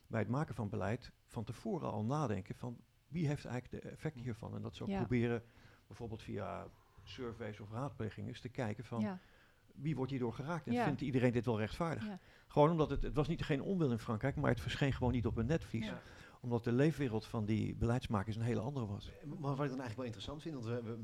bij 0.07 0.19
het 0.19 0.29
maken 0.29 0.55
van 0.55 0.69
beleid 0.69 1.11
van 1.27 1.43
tevoren 1.43 1.91
al 1.91 2.03
nadenken 2.03 2.55
van 2.55 2.77
wie 3.07 3.27
heeft 3.27 3.45
eigenlijk 3.45 3.83
de 3.83 3.89
effecten 3.89 4.21
hiervan. 4.21 4.55
En 4.55 4.61
dat 4.61 4.75
ze 4.75 4.83
ook 4.83 4.89
Ja. 4.89 4.97
proberen 4.97 5.43
bijvoorbeeld 5.87 6.21
via 6.21 6.67
surveys 7.03 7.59
of 7.59 7.71
raadplegingen 7.71 8.29
eens 8.29 8.39
te 8.41 8.49
kijken 8.49 8.83
van 8.85 8.99
ja, 9.01 9.19
wie 9.75 9.95
wordt 9.95 10.11
hierdoor 10.11 10.33
geraakt 10.33 10.67
en 10.67 10.73
Ja. 10.73 10.83
vindt 10.83 11.01
iedereen 11.01 11.31
dit 11.31 11.45
wel 11.45 11.59
rechtvaardig. 11.59 12.05
ja. 12.05 12.19
Gewoon 12.47 12.71
omdat 12.71 12.89
het, 12.89 13.03
het 13.03 13.15
was 13.15 13.27
niet 13.27 13.43
geen 13.43 13.61
onwil 13.61 13.91
in 13.91 13.99
Frankrijk, 13.99 14.35
maar 14.35 14.49
het 14.49 14.59
verscheen 14.61 14.93
gewoon 14.93 15.11
niet 15.11 15.25
op 15.25 15.37
een 15.37 15.45
netvlies. 15.45 15.91
Omdat 16.41 16.63
de 16.63 16.71
leefwereld 16.71 17.25
van 17.25 17.45
die 17.45 17.75
beleidsmakers 17.75 18.35
een 18.35 18.41
hele 18.41 18.59
andere 18.59 18.85
was. 18.85 19.11
Maar 19.25 19.39
wat 19.39 19.51
ik 19.51 19.57
dan 19.57 19.79
eigenlijk 19.79 19.95
wel 19.95 20.05
interessant 20.05 20.41
vind, 20.41 20.53
want 20.55 20.65
we, 20.65 20.97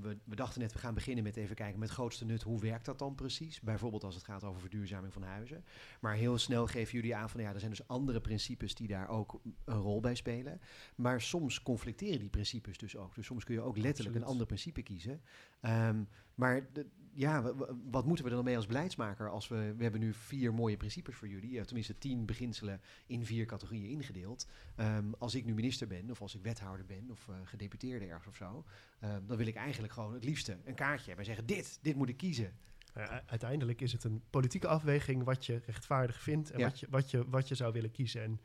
we, 0.00 0.16
we, 0.24 0.36
dachten 0.36 0.60
net, 0.60 0.72
we 0.72 0.78
gaan 0.78 0.94
beginnen 0.94 1.24
met 1.24 1.36
even 1.36 1.56
kijken 1.56 1.78
met 1.78 1.90
grootste 1.90 2.24
nut, 2.24 2.42
hoe 2.42 2.60
werkt 2.60 2.84
dat 2.84 2.98
dan 2.98 3.14
precies? 3.14 3.60
Bijvoorbeeld 3.60 4.04
als 4.04 4.14
het 4.14 4.24
gaat 4.24 4.44
over 4.44 4.60
verduurzaming 4.60 5.12
van 5.12 5.22
huizen. 5.22 5.64
Maar 6.00 6.14
heel 6.14 6.38
snel 6.38 6.66
geven 6.66 6.94
jullie 6.94 7.16
aan 7.16 7.30
van, 7.30 7.40
ja, 7.40 7.52
er 7.52 7.58
zijn 7.58 7.70
dus 7.70 7.88
andere 7.88 8.20
principes 8.20 8.74
die 8.74 8.88
daar 8.88 9.08
ook 9.08 9.40
een 9.64 9.78
rol 9.78 10.00
bij 10.00 10.14
spelen. 10.14 10.60
Maar 10.94 11.20
soms 11.20 11.62
conflicteren 11.62 12.18
die 12.18 12.28
principes 12.30 12.78
dus 12.78 12.96
ook. 12.96 13.14
Dus 13.14 13.26
soms 13.26 13.44
kun 13.44 13.54
je 13.54 13.60
ook 13.60 13.76
letterlijk 13.76 13.98
Absoluut. 13.98 14.22
een 14.22 14.32
ander 14.32 14.46
principe 14.46 14.82
kiezen. 14.82 15.20
Ehm, 15.60 16.02
maar 16.34 16.72
de- 16.72 16.86
ja, 17.12 17.54
wat 17.90 18.04
moeten 18.04 18.24
we 18.24 18.30
er 18.30 18.36
dan 18.36 18.44
mee 18.44 18.56
als 18.56 18.66
beleidsmaker 18.66 19.30
als 19.30 19.48
we, 19.48 19.74
we 19.76 19.82
hebben 19.82 20.00
nu 20.00 20.12
vier 20.14 20.54
mooie 20.54 20.76
principes 20.76 21.14
voor 21.14 21.28
jullie, 21.28 21.58
eh, 21.58 21.64
tenminste 21.64 21.98
tien 21.98 22.26
beginselen 22.26 22.80
in 23.06 23.26
vier 23.26 23.46
categorieën 23.46 23.90
ingedeeld. 23.90 24.46
Ehm, 24.76 25.12
als 25.18 25.34
ik 25.34 25.44
nu 25.44 25.54
minister 25.54 25.86
ben, 25.86 26.10
of 26.10 26.20
als 26.20 26.34
ik 26.34 26.42
wethouder 26.42 26.86
ben, 26.86 27.10
of 27.10 27.28
eh, 27.28 27.34
gedeputeerde 27.44 28.06
ergens 28.06 28.26
of 28.26 28.36
zo, 28.36 28.64
ehm, 29.00 29.26
dan 29.26 29.36
wil 29.36 29.46
ik 29.46 29.54
eigenlijk 29.56 29.92
gewoon 29.92 30.12
het 30.14 30.24
liefste 30.24 30.58
een 30.64 30.74
kaartje 30.74 31.06
hebben 31.06 31.26
en 31.26 31.34
zeggen: 31.34 31.46
dit, 31.46 31.78
dit 31.82 31.96
moet 31.96 32.08
ik 32.08 32.16
kiezen. 32.16 32.52
Ja, 32.94 33.22
uiteindelijk 33.26 33.80
is 33.80 33.92
het 33.92 34.04
een 34.04 34.22
politieke 34.30 34.68
afweging 34.68 35.24
wat 35.24 35.46
je 35.46 35.60
rechtvaardig 35.66 36.22
vindt 36.22 36.50
en 36.50 36.58
Ja. 36.58 36.64
wat, 36.64 36.80
je, 36.80 36.86
wat, 36.90 37.10
je, 37.10 37.28
wat 37.28 37.48
je 37.48 37.54
zou 37.54 37.72
willen 37.72 37.90
kiezen. 37.90 38.22
En 38.22 38.40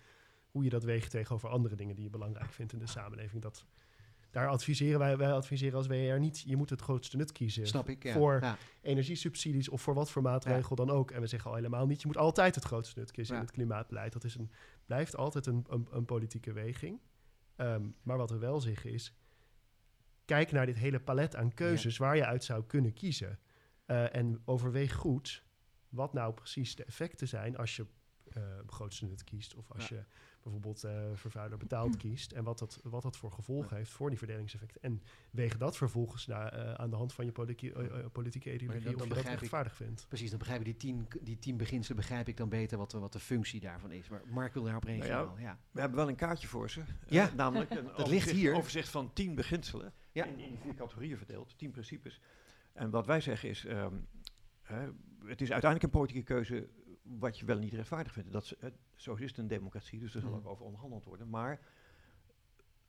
hoe 0.51 0.63
je 0.63 0.69
dat 0.69 0.84
weegt 0.84 1.12
tegenover 1.12 1.49
andere 1.49 1.75
dingen 1.75 1.95
die 1.95 2.04
je 2.04 2.10
belangrijk 2.10 2.51
vindt 2.54 2.73
in 2.73 2.80
de 2.80 2.88
samenleving. 2.88 3.41
Dat, 3.41 3.65
daar 4.35 4.47
adviseren 4.47 4.99
wij, 4.99 5.17
wij 5.17 5.31
adviseren 5.33 5.77
als 5.77 5.87
WR 5.87 6.19
niet, 6.19 6.43
je 6.45 6.55
moet 6.55 6.69
het 6.69 6.81
grootste 6.81 7.17
nut 7.17 7.31
kiezen. 7.31 7.67
Snap 7.67 7.89
ik? 7.89 8.03
Ja. 8.03 8.13
Voor 8.13 8.39
Ja. 8.41 8.57
energiesubsidies 8.81 9.69
of 9.69 9.81
voor 9.81 9.93
wat 9.93 10.11
voor 10.11 10.21
maatregel 10.21 10.75
dan 10.75 10.89
ook. 10.89 11.11
En 11.11 11.21
we 11.21 11.27
zeggen 11.27 11.49
al 11.49 11.55
helemaal 11.55 11.85
niet, 11.85 12.01
je 12.01 12.07
moet 12.07 12.17
altijd 12.17 12.55
het 12.55 12.63
grootste 12.63 12.99
nut 12.99 13.11
kiezen 13.11 13.35
in 13.35 13.41
het 13.41 13.51
klimaatbeleid. 13.51 14.13
Dat 14.13 14.23
is 14.23 14.35
een, 14.35 14.51
blijft 14.85 15.15
altijd 15.15 15.45
een, 15.45 15.65
een, 15.69 15.87
een 15.91 16.05
politieke 16.05 16.53
weging. 16.53 16.99
Ehm, 17.55 17.87
maar 18.03 18.17
wat 18.17 18.29
we 18.29 18.37
wel 18.37 18.59
zeggen 18.61 18.91
is, 18.91 19.13
kijk 20.25 20.51
naar 20.51 20.65
dit 20.65 20.77
hele 20.77 20.99
palet 20.99 21.35
aan 21.35 21.53
keuzes 21.53 21.97
waar 21.97 22.15
je 22.15 22.25
uit 22.25 22.43
zou 22.43 22.63
kunnen 22.63 22.93
kiezen. 22.93 23.39
Eh, 23.85 24.15
en 24.15 24.41
overweeg 24.45 24.93
goed 24.93 25.43
wat 25.89 26.13
nou 26.13 26.33
precies 26.33 26.75
de 26.75 26.83
effecten 26.83 27.27
zijn 27.27 27.57
als 27.57 27.75
je 27.75 27.85
eh 28.35 28.41
grootste 28.67 29.05
nut 29.05 29.23
kiest. 29.23 29.55
Of 29.55 29.71
als 29.71 29.87
Ja. 29.87 29.95
je 29.95 30.03
bijvoorbeeld 30.43 30.83
eh, 30.83 31.01
vervuiler 31.13 31.57
betaald 31.57 31.97
kiest. 32.03 32.31
En 32.31 32.43
wat 32.43 32.59
dat, 32.59 32.79
wat 32.83 33.01
dat 33.01 33.17
voor 33.17 33.31
gevolgen 33.31 33.77
heeft 33.77 33.91
voor 33.91 34.09
die 34.09 34.17
verdelingseffecten. 34.17 34.81
En 34.81 35.01
weeg 35.31 35.57
dat 35.57 35.77
vervolgens 35.77 36.25
na, 36.27 36.51
eh, 36.51 36.73
aan 36.73 36.89
de 36.89 36.95
hand 36.95 37.13
van 37.13 37.25
je 37.25 37.31
politieke, 37.31 38.09
politieke 38.11 38.53
ideologie 38.53 38.83
dan 38.83 38.95
of 38.95 39.07
je 39.07 39.13
dat 39.13 39.23
rechtvaardig 39.23 39.75
vindt. 39.75 40.05
Precies, 40.07 40.29
dan 40.29 40.39
begrijp 40.39 40.59
ik 40.59 40.65
die 40.65 40.77
tien, 40.77 41.07
die 41.21 41.39
tien 41.39 41.57
beginselen, 41.57 41.97
begrijp 41.97 42.27
ik 42.27 42.37
dan 42.37 42.49
beter 42.49 42.77
wat, 42.77 42.91
de- 42.91 42.99
wat 42.99 43.13
de 43.13 43.19
functie 43.19 43.59
daarvan 43.59 43.91
is. 43.91 44.09
Maar 44.09 44.21
Mark 44.29 44.53
wil 44.53 44.63
daarop 44.63 44.83
reageren. 44.83 45.25
Nou 45.25 45.41
ja. 45.41 45.59
We 45.71 45.79
hebben 45.79 45.97
wel 45.97 46.09
een 46.09 46.15
kaartje 46.15 46.47
voor 46.47 46.69
ze. 46.69 46.81
Ja. 47.07 47.29
namelijk 47.35 47.69
een 47.69 47.83
ligt 47.85 47.99
overzicht, 47.99 48.29
hier. 48.31 48.53
overzicht 48.55 48.89
van 48.89 49.13
tien 49.13 49.35
beginselen. 49.35 49.93
Ja. 50.11 50.25
In, 50.25 50.39
in 50.39 50.57
vier 50.61 50.73
categorieën 50.75 51.17
verdeeld, 51.17 51.57
tien 51.57 51.71
principes. 51.71 52.21
En 52.73 52.89
wat 52.89 53.05
wij 53.05 53.21
zeggen 53.21 53.49
is, 53.49 53.65
ehm, 53.65 53.93
hè, 54.61 54.81
het 55.25 55.41
is 55.41 55.51
uiteindelijk 55.51 55.83
een 55.83 55.99
politieke 55.99 56.23
keuze 56.33 56.67
wat 57.05 57.39
je 57.39 57.45
wel 57.45 57.57
niet 57.57 57.73
rechtvaardig 57.73 58.13
vindt. 58.13 58.31
Dat, 58.31 58.43
is- 58.43 58.53
het- 58.59 58.77
zo 58.95 59.13
is 59.15 59.29
het 59.29 59.37
een 59.37 59.47
democratie, 59.47 59.99
dus 59.99 60.15
er 60.15 60.21
zal 60.21 60.29
Mhm. 60.29 60.39
ook 60.39 60.45
over 60.47 60.65
onderhandeld 60.65 61.03
worden. 61.03 61.29
Maar 61.29 61.59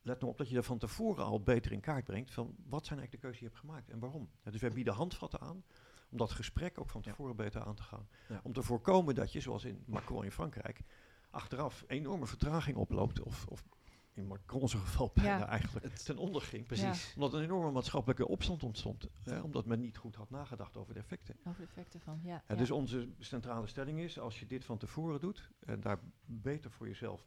let 0.02 0.18
nou 0.20 0.32
op 0.32 0.38
dat 0.38 0.48
je 0.48 0.56
er 0.56 0.62
van 0.62 0.78
tevoren 0.78 1.24
al 1.24 1.42
beter 1.42 1.72
in 1.72 1.80
kaart 1.80 2.04
brengt 2.04 2.30
van 2.30 2.54
wat 2.68 2.86
zijn 2.86 2.98
eigenlijk 2.98 3.10
de 3.10 3.18
keuzes 3.18 3.38
die 3.40 3.48
je 3.48 3.54
hebt 3.54 3.66
gemaakt 3.66 3.90
en 3.90 3.98
waarom. 3.98 4.28
Ja, 4.44 4.50
dus 4.50 4.60
wij 4.60 4.70
bieden 4.70 4.94
handvatten 4.94 5.40
aan 5.40 5.64
om 6.10 6.18
dat 6.18 6.30
gesprek 6.30 6.80
ook 6.80 6.88
van 6.90 7.00
Ja. 7.04 7.10
tevoren 7.10 7.36
beter 7.36 7.62
aan 7.64 7.74
te 7.74 7.82
gaan. 7.82 8.08
Ja. 8.28 8.40
Om 8.42 8.52
te 8.52 8.62
voorkomen 8.62 9.14
dat 9.14 9.32
je, 9.32 9.40
zoals 9.40 9.64
in 9.64 9.82
Macron 9.86 10.24
in 10.24 10.30
Frankrijk, 10.32 10.80
achteraf 11.30 11.84
enorme 11.86 12.26
vertraging 12.26 12.76
oploopt 12.76 13.20
of, 13.22 13.46
of 13.46 13.64
in 14.16 14.26
Macron's 14.26 14.74
geval 14.74 15.10
bijna 15.14 15.38
Ja. 15.38 15.46
eigenlijk 15.48 15.84
Het- 15.86 16.04
ten 16.04 16.16
onder 16.18 16.42
ging. 16.42 16.66
Precies. 16.66 17.12
Omdat 17.14 17.32
een 17.32 17.42
enorme 17.42 17.70
maatschappelijke 17.70 18.28
opstand 18.28 18.62
ontstond. 18.62 19.08
Hè, 19.22 19.40
omdat 19.40 19.66
men 19.66 19.80
niet 19.80 19.96
goed 19.96 20.14
had 20.14 20.30
nagedacht 20.30 20.76
over 20.76 20.94
de 20.94 21.00
effecten. 21.00 21.36
Over 21.44 21.60
de 21.60 21.66
effecten 21.66 22.00
van, 22.00 22.20
ja. 22.22 22.30
Ja, 22.32 22.42
ja. 22.48 22.54
Dus 22.54 22.70
onze 22.70 23.08
centrale 23.18 23.66
stelling 23.66 24.00
is, 24.00 24.18
als 24.18 24.40
je 24.40 24.46
dit 24.46 24.64
van 24.64 24.78
tevoren 24.78 25.20
doet 25.20 25.50
en 25.60 25.80
daar 25.80 25.98
beter 26.24 26.70
voor 26.70 26.86
jezelf 26.86 27.26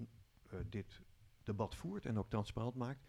eh, 0.50 0.60
dit 0.70 1.02
debat 1.44 1.76
voert 1.76 2.06
en 2.06 2.18
ook 2.18 2.30
transparant 2.30 2.76
maakt, 2.76 3.04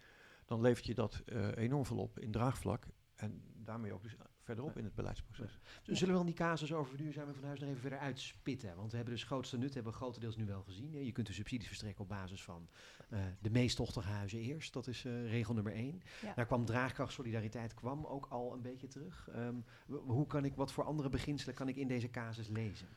dan 0.45 0.61
levert 0.61 0.85
je 0.85 0.93
dat 0.95 1.21
eh, 1.25 1.55
enorm 1.55 1.85
veel 1.85 1.97
op 1.97 2.19
in 2.19 2.31
draagvlak 2.31 2.87
en 3.15 3.43
daarmee 3.55 3.93
ook 3.93 4.03
dus 4.03 4.15
verderop 4.43 4.77
in 4.77 4.83
het 4.83 4.95
beleidsproces. 4.95 5.59
Zullen 5.83 6.07
we 6.07 6.17
dan 6.17 6.25
die 6.25 6.35
casus 6.35 6.73
over 6.73 6.89
verduurzaming 6.89 7.35
van 7.35 7.45
huis 7.45 7.59
nog 7.59 7.69
even 7.69 7.81
verder 7.81 7.99
uitspitten? 7.99 8.75
Want 8.75 8.89
we 8.89 8.95
hebben 8.95 9.13
dus 9.13 9.23
grootste 9.23 9.57
nut, 9.57 9.73
hebben 9.73 9.91
we 9.91 9.97
grotendeels 9.97 10.35
nu 10.35 10.45
wel 10.45 10.61
gezien. 10.61 11.05
Je 11.05 11.11
kunt 11.11 11.27
de 11.27 11.33
subsidies 11.33 11.67
verstrekken 11.67 12.03
op 12.03 12.09
basis 12.09 12.43
van 12.43 12.69
eh, 13.09 13.19
de 13.41 13.49
meest 13.49 13.75
tochtige 13.75 14.09
huizen 14.09 14.39
eerst. 14.39 14.73
Dat 14.73 14.87
is 14.87 15.05
eh, 15.05 15.29
regel 15.29 15.53
nummer 15.53 15.73
één. 15.73 16.01
Ja. 16.21 16.33
Daar 16.33 16.45
kwam 16.45 16.65
draagkracht, 16.65 17.13
solidariteit 17.13 17.73
kwam 17.73 18.05
ook 18.05 18.25
al 18.29 18.53
een 18.53 18.61
beetje 18.61 18.87
terug. 18.87 19.29
Ehm, 19.33 19.55
hoe 19.87 20.27
kan 20.27 20.45
ik, 20.45 20.55
wat 20.55 20.71
voor 20.71 20.83
andere 20.83 21.09
beginselen 21.09 21.55
kan 21.55 21.67
ik 21.67 21.75
in 21.75 21.87
deze 21.87 22.09
casus 22.09 22.47
lezen? 22.47 22.87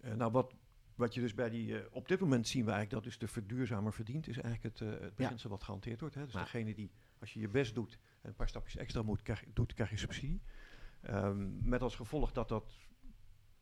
Eh, 0.00 0.14
nou, 0.14 0.32
wat, 0.32 0.54
wat 0.94 1.14
je 1.14 1.20
dus 1.20 1.34
bij 1.34 1.50
die, 1.50 1.92
op 1.92 2.08
dit 2.08 2.20
moment 2.20 2.48
zien 2.48 2.64
we 2.64 2.70
eigenlijk 2.70 3.02
dat 3.02 3.12
dus 3.12 3.18
de 3.18 3.28
verduurzamer 3.28 3.92
verdient, 3.92 4.28
is 4.28 4.38
eigenlijk 4.38 4.78
het, 4.78 4.88
eh, 4.88 5.00
het 5.00 5.14
beginsel 5.14 5.50
wat 5.50 5.64
gehanteerd 5.64 6.00
wordt. 6.00 6.14
Hè. 6.14 6.24
Dus 6.24 6.34
Maar- 6.34 6.42
degene 6.44 6.74
die, 6.74 6.90
als 7.20 7.32
je 7.32 7.40
je 7.40 7.48
best 7.48 7.74
doet 7.74 7.98
een 8.22 8.34
paar 8.34 8.48
stapjes 8.48 8.76
extra 8.76 9.02
moet, 9.02 9.22
krijg, 9.22 9.44
doet, 9.52 9.74
krijg 9.74 9.90
je 9.90 9.96
subsidie. 9.96 10.42
Ehm, 11.00 11.68
met 11.68 11.82
als 11.82 11.96
gevolg 11.96 12.32
dat 12.32 12.48
dat 12.48 12.72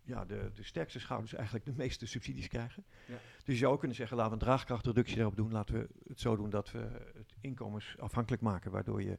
ja, 0.03 0.25
de, 0.25 0.51
de 0.55 0.63
sterkste 0.63 1.01
schouders 1.01 1.35
eigenlijk 1.35 1.65
de 1.65 1.75
meeste 1.77 2.07
subsidies 2.07 2.49
krijgen. 2.49 2.85
Ja. 3.07 3.17
Dus 3.45 3.55
je 3.55 3.61
zou 3.61 3.73
ook 3.73 3.79
kunnen 3.79 3.97
zeggen, 3.97 4.17
laten 4.17 4.33
we 4.33 4.39
een 4.39 4.47
draagkrachtreductie 4.47 5.17
daarop 5.17 5.37
doen. 5.37 5.53
Laten 5.53 5.75
we 5.75 5.89
het 6.09 6.21
zo 6.21 6.37
doen 6.37 6.51
dat 6.51 6.71
we 6.71 6.79
het 7.15 7.35
inkomensafhankelijk 7.41 8.43
maken, 8.43 8.71
waardoor 8.71 9.03
je 9.03 9.19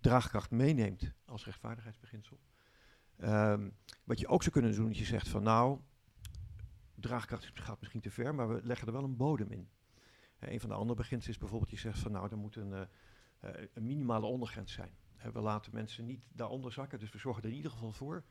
draagkracht 0.00 0.50
meeneemt 0.50 1.12
als 1.24 1.44
rechtvaardigheidsbeginsel. 1.44 2.38
Ehm, 3.16 3.68
wat 4.04 4.20
je 4.20 4.28
ook 4.28 4.42
zou 4.42 4.52
kunnen 4.52 4.74
doen, 4.74 4.90
is 4.90 4.98
je 4.98 5.04
zegt 5.04 5.28
van 5.28 5.42
nou, 5.42 5.78
draagkracht 6.94 7.50
gaat 7.54 7.78
misschien 7.78 8.00
te 8.00 8.10
ver, 8.10 8.34
maar 8.34 8.48
we 8.48 8.60
leggen 8.62 8.86
er 8.86 8.92
wel 8.92 9.04
een 9.04 9.16
bodem 9.16 9.50
in. 9.50 9.68
Eh, 10.38 10.52
een 10.52 10.60
van 10.60 10.68
de 10.68 10.74
andere 10.74 10.94
beginselen 10.94 11.34
is 11.34 11.40
bijvoorbeeld, 11.40 11.70
je 11.70 11.76
zegt 11.76 11.98
van 11.98 12.12
nou, 12.12 12.30
er 12.30 12.38
moet 12.38 12.56
een, 12.56 12.72
eh, 12.72 12.80
een 13.74 13.86
minimale 13.86 14.26
ondergrens 14.26 14.72
zijn. 14.72 14.96
Eh, 15.16 15.30
we 15.30 15.40
laten 15.40 15.74
mensen 15.74 16.04
niet 16.04 16.28
daaronder 16.32 16.72
zakken, 16.72 16.98
dus 16.98 17.10
we 17.10 17.18
zorgen 17.18 17.42
er 17.42 17.48
in 17.48 17.54
ieder 17.56 17.70
geval 17.70 17.92
voor 17.92 18.24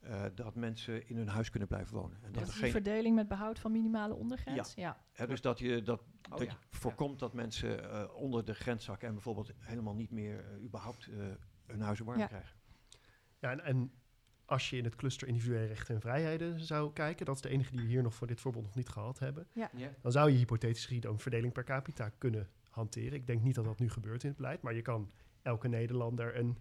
eh, 0.00 0.24
dat 0.34 0.54
mensen 0.54 1.08
in 1.08 1.16
hun 1.16 1.28
huis 1.28 1.50
kunnen 1.50 1.68
blijven 1.68 1.94
wonen. 1.96 2.16
En 2.16 2.22
Dat 2.22 2.34
dat 2.34 2.42
is 2.42 2.48
er 2.54 2.60
geen, 2.60 2.70
verdeling 2.70 3.14
met 3.14 3.28
behoud 3.28 3.58
van 3.58 3.72
minimale 3.72 4.14
ondergrens? 4.14 4.74
Ja. 4.74 5.04
hè, 5.12 5.26
dus 5.26 5.40
dat 5.40 5.58
je, 5.58 5.82
dat, 5.82 6.00
Oh 6.00 6.38
dat 6.38 6.46
ja, 6.46 6.56
je 6.70 6.76
voorkomt 6.78 7.18
dat 7.18 7.32
mensen 7.32 7.90
eh, 7.90 8.14
onder 8.14 8.44
de 8.44 8.54
grens 8.54 8.84
zakken 8.84 9.08
en 9.08 9.14
bijvoorbeeld 9.14 9.52
helemaal 9.58 9.94
niet 9.94 10.10
meer 10.10 10.44
eh, 10.44 10.62
überhaupt 10.64 11.06
eh, 11.06 11.16
hun 11.66 11.80
huizen 11.80 12.04
warm 12.04 12.18
Ja. 12.18 12.26
krijgen. 12.26 12.56
Ja, 13.38 13.50
en, 13.50 13.60
en 13.60 13.92
als 14.44 14.70
je 14.70 14.76
in 14.76 14.84
het 14.84 14.96
cluster 14.96 15.28
individuele 15.28 15.66
rechten 15.66 15.94
en 15.94 16.00
vrijheden 16.00 16.60
zou 16.60 16.92
kijken, 16.92 17.26
dat 17.26 17.34
is 17.34 17.40
de 17.40 17.48
enige 17.48 17.70
die 17.70 17.80
we 17.80 17.86
hier 17.86 18.02
nog 18.02 18.14
voor 18.14 18.26
dit 18.26 18.40
voorbeeld 18.40 18.64
nog 18.64 18.74
niet 18.74 18.88
gehad 18.88 19.18
hebben, 19.18 19.46
Ja. 19.52 19.70
dan 20.00 20.12
zou 20.12 20.30
je 20.30 20.36
hypothetisch 20.36 20.86
gezien 20.86 21.06
een 21.08 21.18
verdeling 21.18 21.52
per 21.52 21.64
capita 21.64 22.08
kunnen 22.18 22.50
hanteren. 22.74 23.12
Ik 23.12 23.26
denk 23.26 23.42
niet 23.42 23.54
dat 23.54 23.64
dat 23.64 23.78
nu 23.78 23.90
gebeurt 23.90 24.22
in 24.22 24.28
het 24.28 24.36
beleid, 24.38 24.62
maar 24.62 24.74
je 24.74 24.82
kan 24.82 25.10
elke 25.42 25.68
Nederlander 25.68 26.36
een 26.36 26.58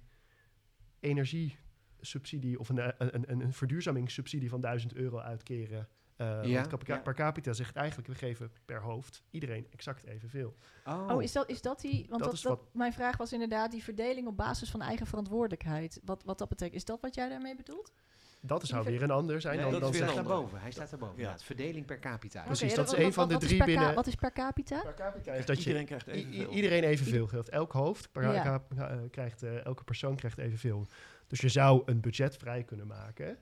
energiesubsidie 1.00 2.60
of 2.60 2.70
een, 2.70 2.80
eh, 2.80 2.88
een, 2.98 3.32
een, 3.32 3.40
een 3.42 3.54
verduurzamingssubsidie 3.54 4.50
van 4.50 4.62
1000 4.62 4.94
euro 4.94 5.18
uitkeren. 5.20 5.88
Eh 6.16 6.44
Ja, 6.44 6.56
want 6.56 6.68
capica- 6.68 6.94
ja. 6.96 7.02
per 7.02 7.14
capita 7.14 7.54
zegt 7.54 7.76
eigenlijk, 7.76 8.08
we 8.08 8.16
geven 8.16 8.52
per 8.66 8.82
hoofd 8.82 9.24
iedereen 9.30 9.68
exact 9.72 10.04
evenveel. 10.06 10.56
Oh, 10.86 11.24
is, 11.24 11.32
dat, 11.32 11.50
is 11.50 11.62
dat 11.62 11.80
die... 11.82 11.98
Want 11.98 12.10
Dat 12.10 12.20
dat, 12.20 12.34
is 12.34 12.42
dat- 12.42 12.58
wat- 12.60 12.74
mijn 12.74 12.94
vraag 12.94 13.18
was 13.18 13.34
inderdaad 13.34 13.72
die 13.72 13.84
verdeling 13.84 14.28
op 14.28 14.38
basis 14.38 14.72
van 14.72 14.82
eigen 14.82 15.08
verantwoordelijkheid. 15.08 16.02
Wat, 16.06 16.24
wat 16.24 16.38
dat 16.38 16.50
betekent. 16.50 16.76
Is 16.76 16.86
dat 16.86 17.02
wat 17.02 17.16
jij 17.16 17.30
daarmee 17.30 17.56
bedoelt? 17.56 17.94
Dat 18.44 18.66
zou 18.68 18.86
weer 18.86 19.02
een 19.04 19.12
ander 19.12 19.42
zijn. 19.42 19.56
Nee, 19.60 19.72
dan, 19.72 19.80
dat 19.80 19.94
is 19.94 20.00
dan 20.00 20.08
weer 20.08 20.18
een 20.18 20.24
daarboven. 20.26 20.60
Hij 20.62 20.72
staat 20.72 20.90
daarboven. 20.90 21.18
Ja. 21.18 21.24
Ja. 21.26 21.32
het 21.32 21.44
verdeling 21.44 21.86
per 21.86 22.00
capita. 22.00 22.44
Precies, 22.44 22.66
Oké, 22.72 22.76
dat 22.76 22.94
is 22.94 23.00
één 23.00 23.14
van 23.14 23.28
de 23.30 23.38
drie 23.38 23.64
binnen- 23.64 23.94
Wat 23.96 24.08
is 24.08 24.16
per 24.16 24.32
capita? 24.32 24.82
Per 24.82 24.94
capita 24.94 25.34
is 25.34 25.46
dat 25.46 25.58
je 25.64 25.64
Iedereen 25.66 25.86
krijgt 25.86 26.08
I- 26.08 26.12
evenveel. 26.12 26.50
iedereen 26.50 26.84
evenveel 26.84 27.28
geldt. 27.28 27.50
Elk 27.50 27.72
hoofd, 27.72 28.12
per 28.12 28.22
Ja. 28.34 28.64
eh, 28.78 28.88
krijgt, 29.12 29.44
eh, 29.44 29.66
elke 29.66 29.84
persoon 29.84 30.16
krijgt 30.16 30.38
evenveel. 30.38 30.88
Dus 31.28 31.40
je 31.42 31.50
zou 31.50 31.82
een 31.86 32.02
budget 32.02 32.38
vrij 32.38 32.64
kunnen 32.64 32.88
maken 32.88 33.38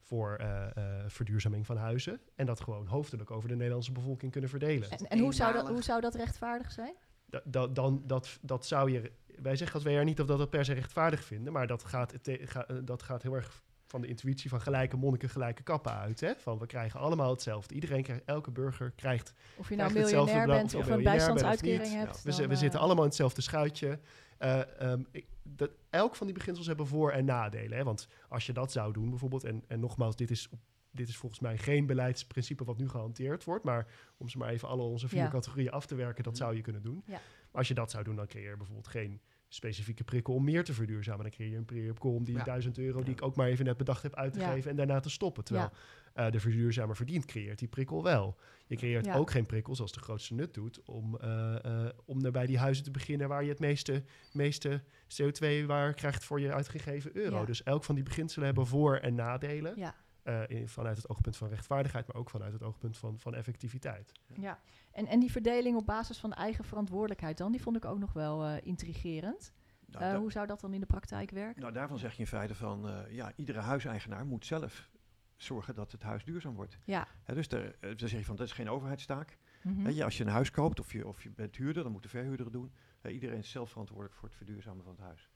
voor 0.00 0.36
eh, 0.36 0.76
eh, 0.76 1.04
verduurzaming 1.06 1.66
van 1.66 1.76
huizen. 1.76 2.20
En 2.34 2.46
dat 2.46 2.60
gewoon 2.60 2.86
hoofdelijk 2.86 3.30
over 3.30 3.48
de 3.48 3.56
Nederlandse 3.56 3.92
bevolking 3.92 4.32
kunnen 4.32 4.50
verdelen. 4.50 4.90
En, 4.90 5.06
en 5.08 5.18
hoe, 5.18 5.34
zou 5.34 5.52
dat, 5.52 5.68
hoe 5.68 5.82
zou 5.82 6.00
dat 6.00 6.14
rechtvaardig 6.14 6.72
zijn? 6.72 6.94
Da- 7.26 7.40
da- 7.44 7.66
dan, 7.66 8.02
dat, 8.06 8.38
dat 8.40 8.66
zou 8.66 8.90
je... 8.90 9.12
Wij 9.42 9.56
zeggen 9.56 9.74
als 9.84 9.84
WR 9.94 10.04
niet 10.04 10.20
of 10.20 10.26
dat 10.26 10.38
dat 10.38 10.50
per 10.50 10.64
se 10.64 10.72
rechtvaardig 10.72 11.24
vinden. 11.24 11.52
Maar 11.52 11.66
dat 11.66 11.84
gaat, 11.84 12.14
te- 12.24 12.40
ga- 12.44 12.66
dat 12.84 13.02
gaat 13.02 13.22
heel 13.22 13.34
erg 13.34 13.62
van 13.92 14.00
de 14.00 14.06
intuïtie 14.06 14.50
van 14.50 14.60
gelijke 14.60 14.96
monniken, 14.96 15.28
gelijke 15.28 15.62
kappen 15.62 15.92
uit. 15.92 16.20
Hè? 16.20 16.32
Van 16.36 16.58
we 16.58 16.66
krijgen 16.66 17.00
allemaal 17.00 17.30
hetzelfde. 17.30 17.74
Iedereen 17.74 18.02
krijgt, 18.02 18.22
elke 18.24 18.50
burger 18.50 18.90
krijgt 18.90 19.32
Of 19.56 19.68
je 19.68 19.76
nou 19.76 19.92
miljonair 19.92 20.46
bent 20.46 20.74
of 20.74 20.86
een 20.86 21.02
bijstandsuitkering 21.02 21.92
hebt. 21.92 22.22
We, 22.22 22.30
dan, 22.30 22.46
we 22.46 22.52
eh, 22.52 22.58
zitten 22.58 22.80
allemaal 22.80 23.02
in 23.02 23.08
hetzelfde 23.08 23.42
schuitje. 23.42 23.98
Eh, 24.38 24.80
ehm, 24.80 25.02
ik, 25.10 25.26
dat, 25.42 25.70
elk 25.90 26.16
van 26.16 26.26
die 26.26 26.36
beginsels 26.36 26.66
hebben 26.66 26.86
voor- 26.86 27.10
en 27.12 27.24
nadelen. 27.24 27.78
Hè? 27.78 27.84
Want 27.84 28.08
als 28.28 28.46
je 28.46 28.52
dat 28.52 28.72
zou 28.72 28.92
doen 28.92 29.10
bijvoorbeeld... 29.10 29.44
en, 29.44 29.64
en 29.68 29.80
nogmaals, 29.80 30.16
dit 30.16 30.30
is, 30.30 30.48
dit 30.90 31.08
is 31.08 31.16
volgens 31.16 31.40
mij 31.40 31.58
geen 31.58 31.86
beleidsprincipe 31.86 32.64
wat 32.64 32.78
nu 32.78 32.88
gehanteerd 32.88 33.44
wordt... 33.44 33.64
maar 33.64 33.86
om 34.16 34.28
ze 34.28 34.38
maar 34.38 34.48
even 34.48 34.68
alle 34.68 34.82
onze 34.82 35.08
vier 35.08 35.22
Ja. 35.22 35.28
categorieën 35.28 35.70
af 35.70 35.86
te 35.86 35.94
werken... 35.94 36.24
dat 36.24 36.32
Mhm. 36.32 36.42
zou 36.42 36.56
je 36.56 36.62
kunnen 36.62 36.82
doen. 36.82 37.02
Ja. 37.06 37.12
Maar 37.12 37.20
als 37.60 37.68
je 37.68 37.74
dat 37.74 37.90
zou 37.90 38.04
doen, 38.04 38.16
dan 38.16 38.26
creëer 38.26 38.50
je 38.50 38.56
bijvoorbeeld 38.56 38.88
geen 38.88 39.20
specifieke 39.54 40.04
prikkel... 40.04 40.34
om 40.34 40.44
meer 40.44 40.64
te 40.64 40.72
verduurzamen. 40.74 41.22
Dan 41.22 41.30
creëer 41.30 41.50
je 41.50 41.56
een 41.56 41.64
prikkel 41.64 42.14
om 42.14 42.24
die 42.24 42.36
Ja. 42.36 42.44
1000 42.44 42.78
euro... 42.78 42.98
die 42.98 43.06
Ja. 43.08 43.12
ik 43.12 43.22
ook 43.22 43.36
maar 43.36 43.46
even 43.48 43.64
net 43.64 43.76
bedacht 43.76 44.02
heb 44.02 44.14
uit 44.14 44.32
te 44.32 44.38
Ja. 44.38 44.50
geven... 44.52 44.70
en 44.70 44.76
daarna 44.76 45.00
te 45.00 45.10
stoppen. 45.10 45.44
Terwijl 45.44 45.70
eh, 46.14 46.30
de 46.30 46.40
verduurzamer 46.40 46.96
verdient, 46.96 47.24
creëert 47.24 47.58
die 47.58 47.68
prikkel 47.68 48.02
wel. 48.02 48.36
Je 48.66 48.76
creëert 48.76 49.04
Ja. 49.04 49.14
ook 49.14 49.30
geen 49.30 49.46
prikkel, 49.46 49.74
zoals 49.74 49.92
de 49.92 50.00
grootste 50.00 50.34
nut 50.34 50.54
doet, 50.54 50.82
om, 50.84 51.16
eh, 51.18 51.64
eh, 51.64 51.90
om 52.04 52.24
er 52.24 52.30
bij 52.32 52.46
die 52.46 52.58
huizen 52.58 52.84
te 52.84 52.90
beginnen 52.90 53.28
waar 53.28 53.42
je 53.42 53.48
het 53.48 53.58
meeste, 53.60 54.02
meeste 54.32 54.82
CO2 55.08 55.66
waar 55.66 55.94
krijgt 55.94 56.24
voor 56.24 56.40
je 56.40 56.52
uitgegeven 56.52 57.16
euro. 57.16 57.38
Ja. 57.38 57.44
Dus 57.44 57.62
elk 57.62 57.84
van 57.84 57.94
die 57.94 58.04
beginselen 58.04 58.46
hebben 58.46 58.66
voor- 58.66 58.96
en 58.96 59.14
nadelen. 59.14 59.72
Ja, 59.76 59.94
eh, 60.22 60.42
in, 60.48 60.68
vanuit 60.68 60.96
het 60.96 61.08
oogpunt 61.08 61.36
van 61.36 61.48
rechtvaardigheid, 61.48 62.06
maar 62.06 62.16
ook 62.16 62.30
vanuit 62.30 62.52
het 62.52 62.62
oogpunt 62.62 62.96
van, 62.96 63.18
van 63.18 63.34
effectiviteit. 63.34 64.12
ja. 64.40 64.60
En, 64.92 65.06
en 65.06 65.20
die 65.20 65.30
verdeling 65.30 65.76
op 65.76 65.86
basis 65.86 66.18
van 66.18 66.32
eigen 66.32 66.64
verantwoordelijkheid 66.64 67.38
dan, 67.38 67.52
die 67.52 67.62
vond 67.62 67.76
ik 67.76 67.84
ook 67.84 67.98
nog 67.98 68.12
wel 68.12 68.44
eh, 68.44 68.56
intrigerend. 68.66 69.52
Nou, 69.86 70.04
Eh, 70.04 70.16
hoe 70.18 70.32
zou 70.32 70.46
dat 70.46 70.60
dan 70.60 70.72
in 70.74 70.80
de 70.80 70.86
praktijk 70.86 71.30
werken? 71.30 71.60
nou, 71.60 71.72
daarvan 71.72 71.98
zeg 71.98 72.12
je 72.12 72.18
in 72.18 72.26
feite 72.26 72.54
van, 72.54 72.88
eh, 72.88 73.14
ja, 73.14 73.32
iedere 73.36 73.60
huiseigenaar 73.60 74.26
moet 74.26 74.46
zelf 74.46 74.90
zorgen 75.36 75.74
dat 75.74 75.92
het 75.92 76.02
huis 76.02 76.24
duurzaam 76.24 76.54
wordt. 76.54 76.78
Ja. 76.84 77.06
Hè, 77.22 77.34
dus 77.34 77.48
daar, 77.48 77.74
dan 77.80 78.08
zeg 78.08 78.10
je 78.18 78.24
van, 78.24 78.36
dat 78.36 78.46
is 78.46 78.52
geen 78.52 78.70
overheidstaak. 78.70 79.38
Mhm. 79.62 79.90
Ja, 79.90 80.04
als 80.04 80.16
je 80.16 80.24
een 80.24 80.30
huis 80.30 80.50
koopt 80.50 80.80
of 80.80 80.92
je, 80.92 81.06
of 81.06 81.22
je 81.22 81.30
bent 81.30 81.56
huurder, 81.56 81.82
dan 81.82 81.92
moet 81.92 82.02
de 82.02 82.08
verhuurder 82.08 82.44
het 82.44 82.54
doen. 82.54 82.72
Hè, 83.00 83.10
iedereen 83.10 83.38
is 83.38 83.50
zelf 83.50 83.70
verantwoordelijk 83.70 84.14
voor 84.16 84.28
het 84.28 84.36
verduurzamen 84.36 84.84
van 84.84 84.92
het 84.92 85.02
huis. 85.02 85.30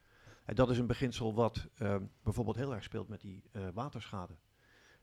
En 0.44 0.54
dat 0.54 0.70
is 0.70 0.78
een 0.78 0.86
beginsel 0.86 1.34
wat 1.34 1.68
ehm, 1.74 2.04
bijvoorbeeld 2.22 2.56
heel 2.56 2.74
erg 2.74 2.82
speelt 2.82 3.08
met 3.08 3.20
die 3.20 3.42
eh, 3.52 3.68
waterschade. 3.74 4.36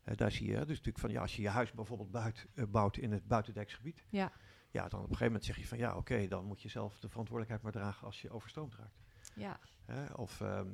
Hè, 0.04 0.16
daar 0.16 0.32
zie 0.32 0.48
je 0.48 0.58
dus 0.58 0.68
natuurlijk 0.68 1.00
van, 1.00 1.12
ja, 1.12 1.22
als 1.22 1.36
je 1.36 1.42
je 1.42 1.50
huis 1.50 1.72
bijvoorbeeld 1.72 2.12
buit, 2.12 2.48
eh, 2.54 2.66
bouwt 2.66 2.98
in 2.98 3.12
het 3.12 3.28
buitendeksgebied, 3.28 4.06
Ja. 4.10 4.32
ja, 4.72 4.82
dan 4.82 5.00
op 5.00 5.10
een 5.10 5.16
gegeven 5.16 5.26
moment 5.26 5.46
zeg 5.46 5.58
je 5.58 5.68
van, 5.68 5.78
ja, 5.78 5.96
oké, 5.98 6.28
dan 6.28 6.46
moet 6.46 6.62
je 6.62 6.70
zelf 6.70 7.00
de 7.00 7.10
verantwoordelijkheid 7.10 7.62
maar 7.62 7.82
dragen 7.82 8.06
als 8.06 8.22
je 8.22 8.30
overstroomd 8.30 8.76
raakt. 8.76 9.02
Ja. 9.36 9.60
Hè, 9.86 10.06
of 10.14 10.42
ehm, 10.42 10.68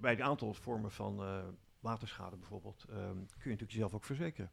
bij 0.00 0.12
een 0.12 0.22
aantal 0.22 0.54
vormen 0.54 0.90
van 0.90 1.22
eh, 1.22 1.44
waterschade 1.80 2.36
bijvoorbeeld, 2.36 2.84
ehm, 2.88 2.96
kun 3.14 3.16
je 3.16 3.26
natuurlijk 3.50 3.70
jezelf 3.72 3.94
ook 3.94 4.04
verzekeren. 4.04 4.50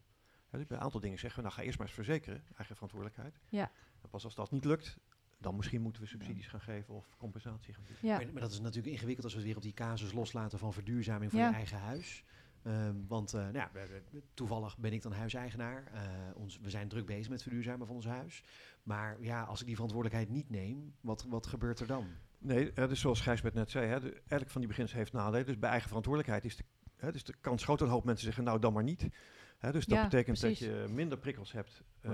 Hè, 0.48 0.58
dus 0.58 0.66
bij 0.66 0.76
een 0.76 0.82
aantal 0.82 1.00
dingen 1.00 1.18
zeggen 1.18 1.40
we, 1.42 1.46
nou 1.46 1.58
ga 1.58 1.64
eerst 1.66 1.78
maar 1.78 1.86
eens 1.86 1.96
verzekeren, 1.96 2.44
eigen 2.56 2.74
verantwoordelijkheid. 2.74 3.40
Ja. 3.48 3.70
En 4.02 4.08
pas 4.08 4.24
als 4.24 4.34
dat 4.34 4.50
niet 4.50 4.64
lukt, 4.64 4.98
dan 5.38 5.56
misschien 5.56 5.80
moeten 5.82 6.02
we 6.02 6.08
subsidies 6.08 6.46
gaan 6.46 6.60
geven 6.60 6.94
of 6.94 7.16
compensatie 7.16 7.74
gaan 7.74 7.84
bieden. 7.84 8.08
Ja. 8.08 8.16
Maar, 8.16 8.32
maar 8.32 8.42
dat 8.42 8.50
is 8.50 8.60
natuurlijk 8.60 8.92
ingewikkeld 8.94 9.24
als 9.24 9.32
we 9.32 9.38
het 9.38 9.48
weer 9.48 9.56
op 9.56 9.62
die 9.62 9.72
casus 9.72 10.12
loslaten 10.12 10.58
van 10.58 10.72
verduurzaming 10.72 11.30
van 11.30 11.40
Ja. 11.40 11.48
je 11.48 11.54
eigen 11.54 11.78
huis. 11.78 12.24
Ehm, 12.62 12.94
want 13.08 13.34
eh, 13.34 13.40
nou 13.40 13.52
ja, 13.54 13.70
we- 13.72 14.02
we- 14.10 14.22
toevallig 14.34 14.78
ben 14.78 14.92
ik 14.92 15.02
dan 15.02 15.12
huiseigenaar. 15.12 15.84
Eh, 15.94 16.00
ons, 16.34 16.58
we 16.62 16.70
zijn 16.70 16.88
druk 16.88 17.06
bezig 17.06 17.28
met 17.30 17.42
verduurzamen 17.42 17.86
van 17.86 17.96
ons 17.96 18.06
huis. 18.06 18.44
Maar 18.82 19.16
ja, 19.20 19.42
als 19.42 19.60
ik 19.60 19.66
die 19.66 19.74
verantwoordelijkheid 19.74 20.34
niet 20.36 20.50
neem, 20.50 20.94
wat, 21.00 21.24
wat 21.28 21.46
gebeurt 21.46 21.80
er 21.80 21.86
dan? 21.86 22.06
Nee, 22.38 22.70
hè, 22.74 22.88
dus 22.88 23.00
zoals 23.00 23.20
Gijsbert 23.20 23.54
net 23.54 23.70
zei, 23.70 23.86
hè, 23.86 24.00
de, 24.00 24.22
elk 24.26 24.50
van 24.50 24.60
die 24.60 24.68
beginselen 24.68 25.00
heeft 25.02 25.12
nadelen. 25.14 25.46
Dus 25.46 25.58
bij 25.58 25.70
eigen 25.70 25.88
verantwoordelijkheid 25.88 26.44
is 26.44 26.56
de, 26.56 26.64
hè, 26.96 27.12
dus 27.12 27.24
de 27.24 27.34
kans 27.40 27.64
groot 27.64 27.78
dat 27.78 27.88
een 27.88 27.94
hoop 27.94 28.04
mensen 28.04 28.24
zeggen, 28.24 28.44
nou 28.44 28.58
dan 28.58 28.72
maar 28.72 28.82
niet. 28.82 29.08
Hè, 29.58 29.72
dus 29.72 29.86
dat 29.86 29.98
Ja, 29.98 30.04
betekent 30.04 30.38
precies. 30.38 30.58
dat 30.58 30.68
je 30.68 30.86
minder 30.92 31.18
prikkels 31.18 31.52
hebt 31.52 31.82
eh, 32.00 32.12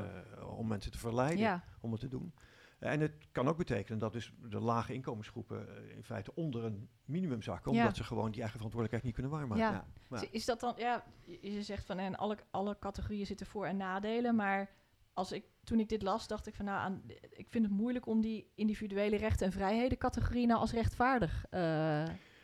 om 0.57 0.67
mensen 0.67 0.91
te 0.93 0.99
verleiden 0.99 1.39
Ja. 1.39 1.65
om 1.81 1.91
het 1.93 2.01
te 2.01 2.09
doen. 2.09 2.33
En 2.79 3.01
het 3.01 3.13
kan 3.33 3.49
ook 3.49 3.57
betekenen 3.57 3.99
dat 3.99 4.13
dus 4.13 4.33
de 4.51 4.61
lage 4.61 4.95
inkomensgroepen 4.95 5.77
eh, 5.89 5.97
in 5.97 6.05
feite 6.05 6.35
onder 6.35 6.65
een 6.65 6.89
minimum 7.05 7.43
zakken, 7.43 7.73
Ja. 7.73 7.81
omdat 7.81 7.97
ze 7.97 8.05
gewoon 8.05 8.31
die 8.31 8.41
eigen 8.41 8.59
verantwoordelijkheid 8.59 9.03
niet 9.05 9.15
kunnen 9.15 9.33
waarmaken. 9.33 9.87
Ja. 10.11 10.19
Ja. 10.21 10.29
Is- 10.31 10.45
dat 10.45 10.61
dan, 10.61 10.75
ja, 10.77 11.05
je 11.25 11.53
je 11.53 11.63
zegt 11.63 11.87
van 11.87 11.99
en 11.99 12.17
alle, 12.17 12.39
alle 12.51 12.77
categorieën 12.79 13.27
zitten 13.27 13.47
voor- 13.47 13.67
en 13.67 13.77
nadelen, 13.77 14.35
maar 14.35 14.71
als 15.13 15.33
ik, 15.33 15.45
toen 15.65 15.81
ik 15.81 15.89
dit 15.89 16.03
las, 16.03 16.27
dacht 16.29 16.47
ik 16.47 16.55
van 16.55 16.65
nou, 16.65 16.79
aan, 16.79 17.03
ik 17.31 17.47
vind 17.51 17.65
het 17.65 17.75
moeilijk 17.75 18.07
om 18.07 18.21
die 18.21 18.53
individuele 18.55 19.17
rechten 19.17 19.47
en 19.47 19.53
vrijheden 19.53 19.99
categorie 19.99 20.47
nou 20.47 20.61
als 20.61 20.73
rechtvaardig 20.73 21.45
eh, 21.51 21.61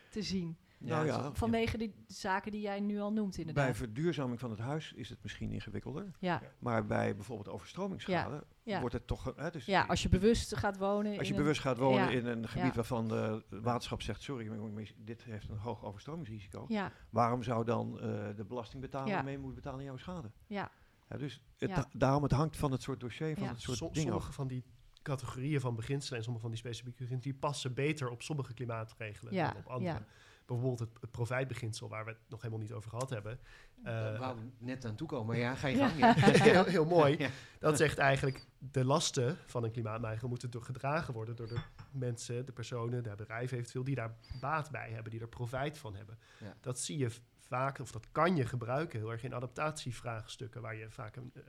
te 0.09 0.21
zien. 0.21 0.57
Nou 0.85 1.05
ja, 1.05 1.33
Vanwege 1.33 1.77
die 1.77 1.93
zaken 2.07 2.51
die 2.51 2.61
jij 2.61 2.79
nu 2.79 2.99
al 2.99 3.13
noemt, 3.13 3.37
inderdaad. 3.37 3.65
bij 3.65 3.73
verduurzaming 3.75 4.39
van 4.39 4.49
het 4.49 4.59
huis 4.59 4.93
is 4.93 5.09
het 5.09 5.19
misschien 5.23 5.51
ingewikkelder. 5.51 6.11
ja, 6.19 6.41
Maar 6.59 6.85
bij 6.85 7.15
bijvoorbeeld 7.15 7.49
overstromingsschade 7.49 8.43
ja. 8.63 8.79
wordt 8.79 8.95
het 8.95 9.07
toch... 9.07 9.33
Hè, 9.35 9.51
dus 9.51 9.65
ja, 9.65 9.85
als 9.85 10.01
je 10.03 10.09
bewust 10.09 10.55
gaat 10.57 10.77
wonen. 10.77 11.17
als 11.17 11.27
je 11.27 11.33
bewust 11.33 11.61
gaat 11.61 11.77
wonen 11.77 12.03
ja. 12.03 12.09
in 12.09 12.25
een 12.25 12.47
gebied 12.47 12.67
Ja. 12.69 12.73
waarvan 12.75 13.07
de 13.07 13.43
waterschap 13.49 14.01
zegt... 14.01 14.21
sorry, 14.21 14.85
dit 14.97 15.23
heeft 15.23 15.49
een 15.49 15.57
hoog 15.57 15.83
overstromingsrisico. 15.83 16.65
Ja, 16.67 16.91
Waarom 17.09 17.43
zou 17.43 17.65
dan 17.65 17.99
eh, 17.99 18.05
de 18.35 18.45
belastingbetaler 18.47 19.07
Ja. 19.09 19.21
mee 19.21 19.37
moeten 19.37 19.55
betalen 19.55 19.79
aan 19.79 19.85
jouw 19.85 19.97
schade? 19.97 20.31
ja, 20.47 20.71
Ja, 21.09 21.17
dus 21.17 21.41
het, 21.57 21.69
Ja. 21.69 21.85
daarom 21.93 22.23
het 22.23 22.31
hangt 22.31 22.57
van 22.57 22.71
het 22.71 22.81
soort 22.81 22.99
dossier, 22.99 23.35
van 23.35 23.43
Ja. 23.43 23.49
het 23.51 23.61
soort 23.61 23.79
dingen 23.79 24.09
sommige 24.11 24.31
van 24.31 24.47
die 24.47 24.63
categorieën 25.01 25.59
van 25.59 25.75
beginselen 25.75 26.17
en 26.17 26.23
sommige 26.23 26.45
van 26.45 26.53
die 26.55 26.59
specifieke 26.63 26.97
beginselen, 26.97 27.33
die 27.33 27.41
passen 27.41 27.73
beter 27.73 28.09
op 28.09 28.21
sommige 28.21 28.53
klimaatregelen 28.53 29.33
Ja, 29.33 29.47
dan 29.51 29.57
op 29.57 29.67
andere. 29.67 30.03
Bijvoorbeeld 30.45 30.79
het, 30.79 30.89
het 31.01 31.11
profijtbeginsel, 31.11 31.89
waar 31.89 32.05
we 32.05 32.11
het 32.11 32.19
nog 32.29 32.41
helemaal 32.41 32.63
niet 32.63 32.73
over 32.73 32.89
gehad 32.89 33.09
hebben. 33.09 33.39
Eh, 33.83 34.19
wou 34.19 34.37
net 34.57 34.85
aan 34.85 34.95
toekomen, 34.95 35.25
maar 35.25 35.37
ja, 35.37 35.55
ga 35.55 35.67
je 35.67 35.77
gang. 35.77 35.97
Ja. 35.97 36.13
heel, 36.51 36.63
heel 36.63 36.85
mooi. 36.85 37.17
Ja. 37.17 37.29
Dat 37.59 37.77
zegt 37.77 37.97
eigenlijk, 37.97 38.47
de 38.57 38.85
lasten 38.85 39.37
van 39.45 39.63
een 39.63 39.71
klimaatmaatregel 39.71 40.27
moeten 40.27 40.51
door 40.51 40.63
gedragen 40.63 41.13
worden 41.13 41.35
door 41.35 41.47
de 41.47 41.59
mensen, 41.91 42.45
de 42.45 42.51
personen, 42.51 43.03
de 43.03 43.15
bedrijven 43.15 43.57
eventueel, 43.57 43.83
die 43.83 43.95
daar 43.95 44.15
baat 44.39 44.71
bij 44.71 44.89
hebben, 44.91 45.11
die 45.11 45.21
er 45.21 45.27
profijt 45.27 45.77
van 45.77 45.95
hebben. 45.95 46.17
Ja. 46.39 46.55
Dat 46.61 46.79
zie 46.79 46.97
je 46.97 47.11
vaak, 47.39 47.79
of 47.79 47.91
dat 47.91 48.07
kan 48.11 48.35
je 48.35 48.45
gebruiken 48.45 48.99
heel 48.99 49.11
erg 49.11 49.23
in 49.23 49.33
adaptatievraagstukken, 49.33 50.61
waar 50.61 50.75
je 50.75 50.89
vaak 50.89 51.15
een, 51.15 51.31
eh, 51.33 51.41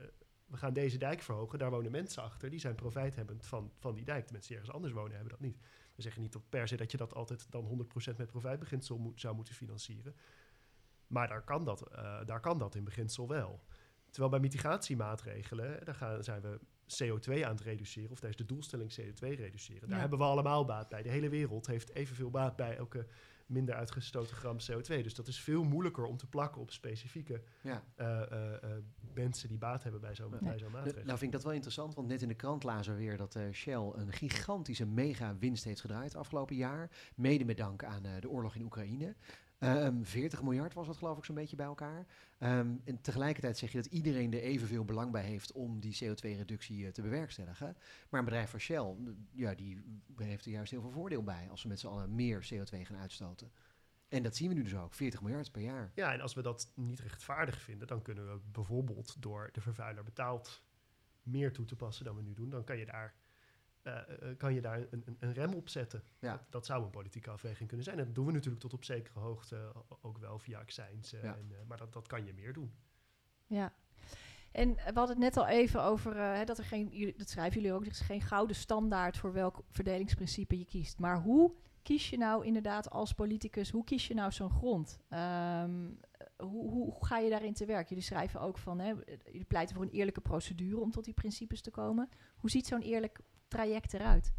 we 0.45 0.57
gaan 0.57 0.73
deze 0.73 0.97
dijk 0.97 1.21
verhogen, 1.21 1.59
daar 1.59 1.69
wonen 1.69 1.91
mensen 1.91 2.23
achter, 2.23 2.49
die 2.49 2.59
zijn 2.59 2.75
profijthebbend 2.75 3.45
van, 3.45 3.71
van 3.79 3.95
die 3.95 4.05
dijk. 4.05 4.25
De 4.25 4.31
mensen 4.31 4.49
die 4.49 4.57
ergens 4.57 4.75
anders 4.75 4.93
wonen 4.93 5.13
hebben 5.13 5.31
dat 5.31 5.39
niet. 5.39 5.57
We 5.95 6.01
zeggen 6.01 6.21
niet 6.21 6.33
dat 6.33 6.49
per 6.49 6.67
se 6.67 6.75
dat 6.75 6.91
je 6.91 6.97
dat 6.97 7.13
altijd 7.13 7.51
dan 7.51 7.87
100% 8.13 8.15
met 8.17 8.27
profijtbeginsel 8.31 8.97
moet, 8.97 9.19
zou 9.19 9.35
moeten 9.35 9.53
financieren. 9.55 10.15
Maar 11.07 11.27
daar 11.27 11.43
kan, 11.43 11.63
dat, 11.65 11.81
eh, 11.91 12.25
daar 12.25 12.39
kan 12.39 12.57
dat 12.57 12.75
in 12.75 12.83
beginsel 12.83 13.27
wel. 13.27 13.63
Terwijl 14.09 14.31
bij 14.31 14.39
mitigatiemaatregelen, 14.39 15.85
daar 15.85 15.95
gaan, 15.95 16.23
zijn 16.23 16.41
we 16.41 16.59
CO2 16.87 17.43
aan 17.45 17.51
het 17.55 17.61
reduceren, 17.61 18.11
of 18.11 18.19
daar 18.19 18.29
is 18.29 18.35
de 18.35 18.45
doelstelling 18.45 18.91
CO2 18.99 19.27
reduceren. 19.35 19.81
Daar 19.81 19.89
Ja. 19.95 19.99
hebben 19.99 20.19
we 20.19 20.25
allemaal 20.25 20.65
baat 20.65 20.89
bij. 20.89 21.01
De 21.01 21.09
hele 21.09 21.29
wereld 21.29 21.67
heeft 21.67 21.89
evenveel 21.93 22.29
baat 22.29 22.55
bij 22.55 22.77
elke 22.77 23.07
minder 23.45 23.75
uitgestoten 23.75 24.35
gram 24.35 24.57
CO2. 24.71 25.01
Dus 25.03 25.13
dat 25.15 25.27
is 25.27 25.39
veel 25.39 25.63
moeilijker 25.63 26.05
om 26.05 26.17
te 26.17 26.27
plakken 26.27 26.61
op 26.61 26.71
specifieke 26.71 27.41
Ja. 27.61 27.83
eh, 27.95 28.21
eh, 28.31 28.53
eh, 28.63 28.83
mensen 29.13 29.49
die 29.49 29.57
baat 29.57 29.83
hebben 29.83 30.01
bij 30.01 30.15
zo'n 30.15 30.31
Ja. 30.31 30.37
bij 30.39 30.57
zo'n 30.57 30.71
Nou 30.71 30.83
maatregel. 30.85 31.07
vind 31.09 31.21
ik 31.21 31.31
dat 31.31 31.43
wel 31.43 31.53
interessant, 31.53 31.95
want 31.95 32.07
net 32.07 32.21
in 32.21 32.27
de 32.27 32.33
krant 32.33 32.63
lazen 32.63 32.93
we 32.93 32.99
weer 32.99 33.17
dat 33.17 33.35
eh, 33.35 33.43
Shell 33.51 33.91
een 33.93 34.11
gigantische 34.11 34.85
mega 34.85 35.37
winst 35.37 35.63
heeft 35.63 35.81
gedraaid 35.81 36.15
afgelopen 36.15 36.55
jaar. 36.55 36.89
Mede 37.15 37.45
met 37.45 37.57
dank 37.57 37.83
aan 37.83 38.05
eh, 38.05 38.11
de 38.19 38.29
oorlog 38.29 38.55
in 38.55 38.63
Oekraïne. 38.63 39.15
Ehm 39.59 40.03
40 40.03 40.43
miljard 40.43 40.73
was 40.73 40.87
dat 40.87 40.97
geloof 40.97 41.17
ik 41.17 41.25
zo'n 41.25 41.35
beetje 41.35 41.55
bij 41.55 41.65
elkaar. 41.65 42.05
Ehm, 42.37 42.75
en 42.83 43.01
tegelijkertijd 43.01 43.57
zeg 43.57 43.71
je 43.71 43.81
dat 43.81 43.91
iedereen 43.91 44.33
er 44.33 44.41
evenveel 44.41 44.85
belang 44.85 45.11
bij 45.11 45.23
heeft 45.23 45.51
om 45.51 45.79
die 45.79 45.97
CO2-reductie 46.03 46.91
te 46.91 47.01
bewerkstelligen. 47.01 47.77
Maar 48.09 48.19
een 48.19 48.25
bedrijf 48.25 48.49
van 48.49 48.59
Shell, 48.59 48.77
eh, 48.77 48.95
ja, 49.31 49.55
die 49.55 50.01
heeft 50.15 50.45
er 50.45 50.51
juist 50.51 50.71
heel 50.71 50.81
veel 50.81 50.91
voordeel 50.91 51.23
bij 51.23 51.47
als 51.49 51.63
we 51.63 51.69
met 51.69 51.79
z'n 51.79 51.87
allen 51.87 52.15
meer 52.15 52.47
CO2 52.53 52.85
gaan 52.85 52.97
uitstoten. 52.97 53.51
En 54.07 54.23
dat 54.23 54.35
zien 54.35 54.49
we 54.49 54.55
nu 54.55 54.63
dus 54.63 54.75
ook, 54.75 54.93
40 54.93 55.21
miljard 55.21 55.51
per 55.51 55.61
jaar. 55.61 55.91
Ja, 55.95 56.13
en 56.13 56.21
als 56.21 56.33
we 56.33 56.41
dat 56.41 56.71
niet 56.75 56.99
rechtvaardig 56.99 57.61
vinden, 57.61 57.87
dan 57.87 58.01
kunnen 58.01 58.33
we 58.33 58.39
bijvoorbeeld 58.51 59.21
door 59.21 59.49
de 59.51 59.61
vervuiler 59.61 60.03
betaald 60.03 60.63
meer 61.23 61.53
toe 61.53 61.65
te 61.65 61.75
passen 61.75 62.05
dan 62.05 62.15
we 62.15 62.21
nu 62.21 62.33
doen. 62.33 62.49
Dan 62.49 62.63
kan 62.63 62.77
je 62.77 62.85
daar, 62.85 63.15
eh, 63.85 64.29
eh, 64.29 64.37
kan 64.37 64.53
je 64.53 64.61
daar 64.61 64.77
een, 64.77 65.01
een, 65.05 65.17
een 65.19 65.33
rem 65.33 65.53
op 65.53 65.69
zetten. 65.69 66.03
Ja. 66.19 66.31
Dat, 66.31 66.41
dat 66.49 66.65
zou 66.65 66.83
een 66.83 66.89
politieke 66.89 67.29
afweging 67.29 67.67
kunnen 67.67 67.85
zijn. 67.85 67.99
En 67.99 68.05
dat 68.05 68.15
doen 68.15 68.25
we 68.25 68.31
natuurlijk 68.31 68.61
tot 68.61 68.73
op 68.73 68.83
zekere 68.83 69.19
hoogte 69.19 69.71
ook 70.01 70.17
wel 70.17 70.39
via 70.39 70.59
accijns. 70.59 71.13
eh, 71.13 71.23
Ja. 71.23 71.35
en, 71.35 71.51
eh, 71.51 71.57
maar 71.67 71.77
dat, 71.77 71.93
dat 71.93 72.07
kan 72.07 72.25
je 72.25 72.33
meer 72.33 72.53
doen. 72.53 72.73
ja. 73.47 73.73
En 74.51 74.73
we 74.75 74.81
hadden 74.83 75.07
het 75.07 75.17
net 75.17 75.37
al 75.37 75.47
even 75.47 75.83
over 75.83 76.15
hè, 76.17 76.43
dat 76.45 76.57
er 76.57 76.63
geen, 76.63 77.13
dat 77.17 77.29
schrijven 77.29 77.61
jullie 77.61 77.75
ook, 77.75 77.81
er 77.85 77.91
is 77.91 77.99
geen 77.99 78.21
gouden 78.21 78.55
standaard 78.55 79.17
voor 79.17 79.33
welk 79.33 79.63
verdelingsprincipe 79.71 80.57
je 80.57 80.65
kiest. 80.65 80.99
Maar 80.99 81.21
hoe 81.21 81.53
kies 81.85 82.09
je 82.09 82.17
nou 82.17 82.45
inderdaad 82.45 82.89
als 82.89 83.13
politicus, 83.13 83.69
hoe 83.69 83.83
kies 83.83 84.07
je 84.07 84.13
nou 84.13 84.31
zo'n 84.31 84.49
grond? 84.49 84.99
Ehm, 85.09 85.89
hoe, 86.37 86.69
hoe, 86.69 86.93
hoe 86.93 87.05
ga 87.05 87.17
je 87.17 87.29
daarin 87.29 87.53
te 87.53 87.65
werk? 87.65 87.89
Jullie 87.89 88.03
schrijven 88.03 88.41
ook 88.41 88.57
van, 88.57 88.79
hè, 88.79 88.93
jullie 89.25 89.45
pleiten 89.45 89.75
voor 89.75 89.85
een 89.85 89.91
eerlijke 89.91 90.21
procedure 90.21 90.79
om 90.81 90.91
tot 90.91 91.05
die 91.05 91.13
principes 91.13 91.61
te 91.61 91.71
komen. 91.71 92.09
Hoe 92.37 92.49
ziet 92.49 92.67
zo'n 92.67 92.81
eerlijk 92.81 93.19
traject 93.47 93.93
eruit? 93.93 94.33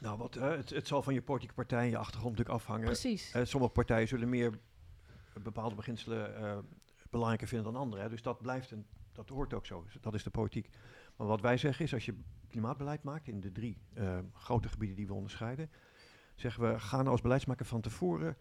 Nou, 0.00 0.18
wat, 0.18 0.34
het, 0.34 0.70
het 0.70 0.86
zal 0.86 1.02
van 1.02 1.14
je 1.14 1.22
politieke 1.22 1.54
partij 1.54 1.84
en 1.84 1.90
je 1.90 1.96
achtergrond 1.96 2.36
natuurlijk 2.36 2.62
afhangen. 2.62 2.84
Precies. 2.84 3.32
Eh, 3.32 3.44
sommige 3.44 3.72
partijen 3.72 4.08
zullen 4.08 4.28
meer 4.28 4.58
bepaalde 5.42 5.74
beginselen 5.74 6.36
eh, 6.36 6.58
belangrijker 7.10 7.48
vinden 7.48 7.72
dan 7.72 7.82
anderen. 7.82 8.04
Hè. 8.04 8.10
Dus 8.10 8.22
dat 8.22 8.42
blijft 8.42 8.70
een, 8.70 8.86
dat 9.12 9.28
hoort 9.28 9.54
ook 9.54 9.66
zo. 9.66 9.84
Dat 10.00 10.14
is 10.14 10.22
de 10.22 10.30
politiek. 10.30 10.70
Maar 11.16 11.26
wat 11.26 11.40
wij 11.40 11.56
zeggen 11.56 11.84
is, 11.84 11.94
als 11.94 12.04
je 12.04 12.18
klimaatbeleid 12.46 13.02
maakt 13.02 13.28
in 13.28 13.40
de 13.40 13.52
drie 13.52 13.78
eh, 13.94 14.18
grote 14.32 14.68
gebieden 14.68 14.96
die 14.96 15.06
we 15.06 15.14
onderscheiden, 15.14 15.70
zeggen 16.34 16.62
we, 16.72 16.80
ga 16.80 16.96
nou 16.96 17.08
als 17.08 17.20
beleidsmaker 17.20 17.66
van 17.66 17.80
tevoren, 17.80 18.36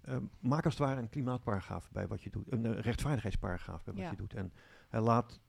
eh, 0.00 0.16
maak 0.40 0.64
als 0.64 0.78
het 0.78 0.86
ware 0.86 1.00
een 1.00 1.08
klimaatparagraaf 1.08 1.90
bij 1.90 2.06
wat 2.06 2.22
je 2.22 2.30
doet, 2.30 2.52
een 2.52 2.66
eh, 2.66 2.80
rechtvaardigheidsparagraaf 2.80 3.84
bij 3.84 3.94
wat 3.94 4.02
Ja. 4.02 4.10
je 4.10 4.16
doet. 4.16 4.34
En 4.34 4.52
laat, 4.90 5.40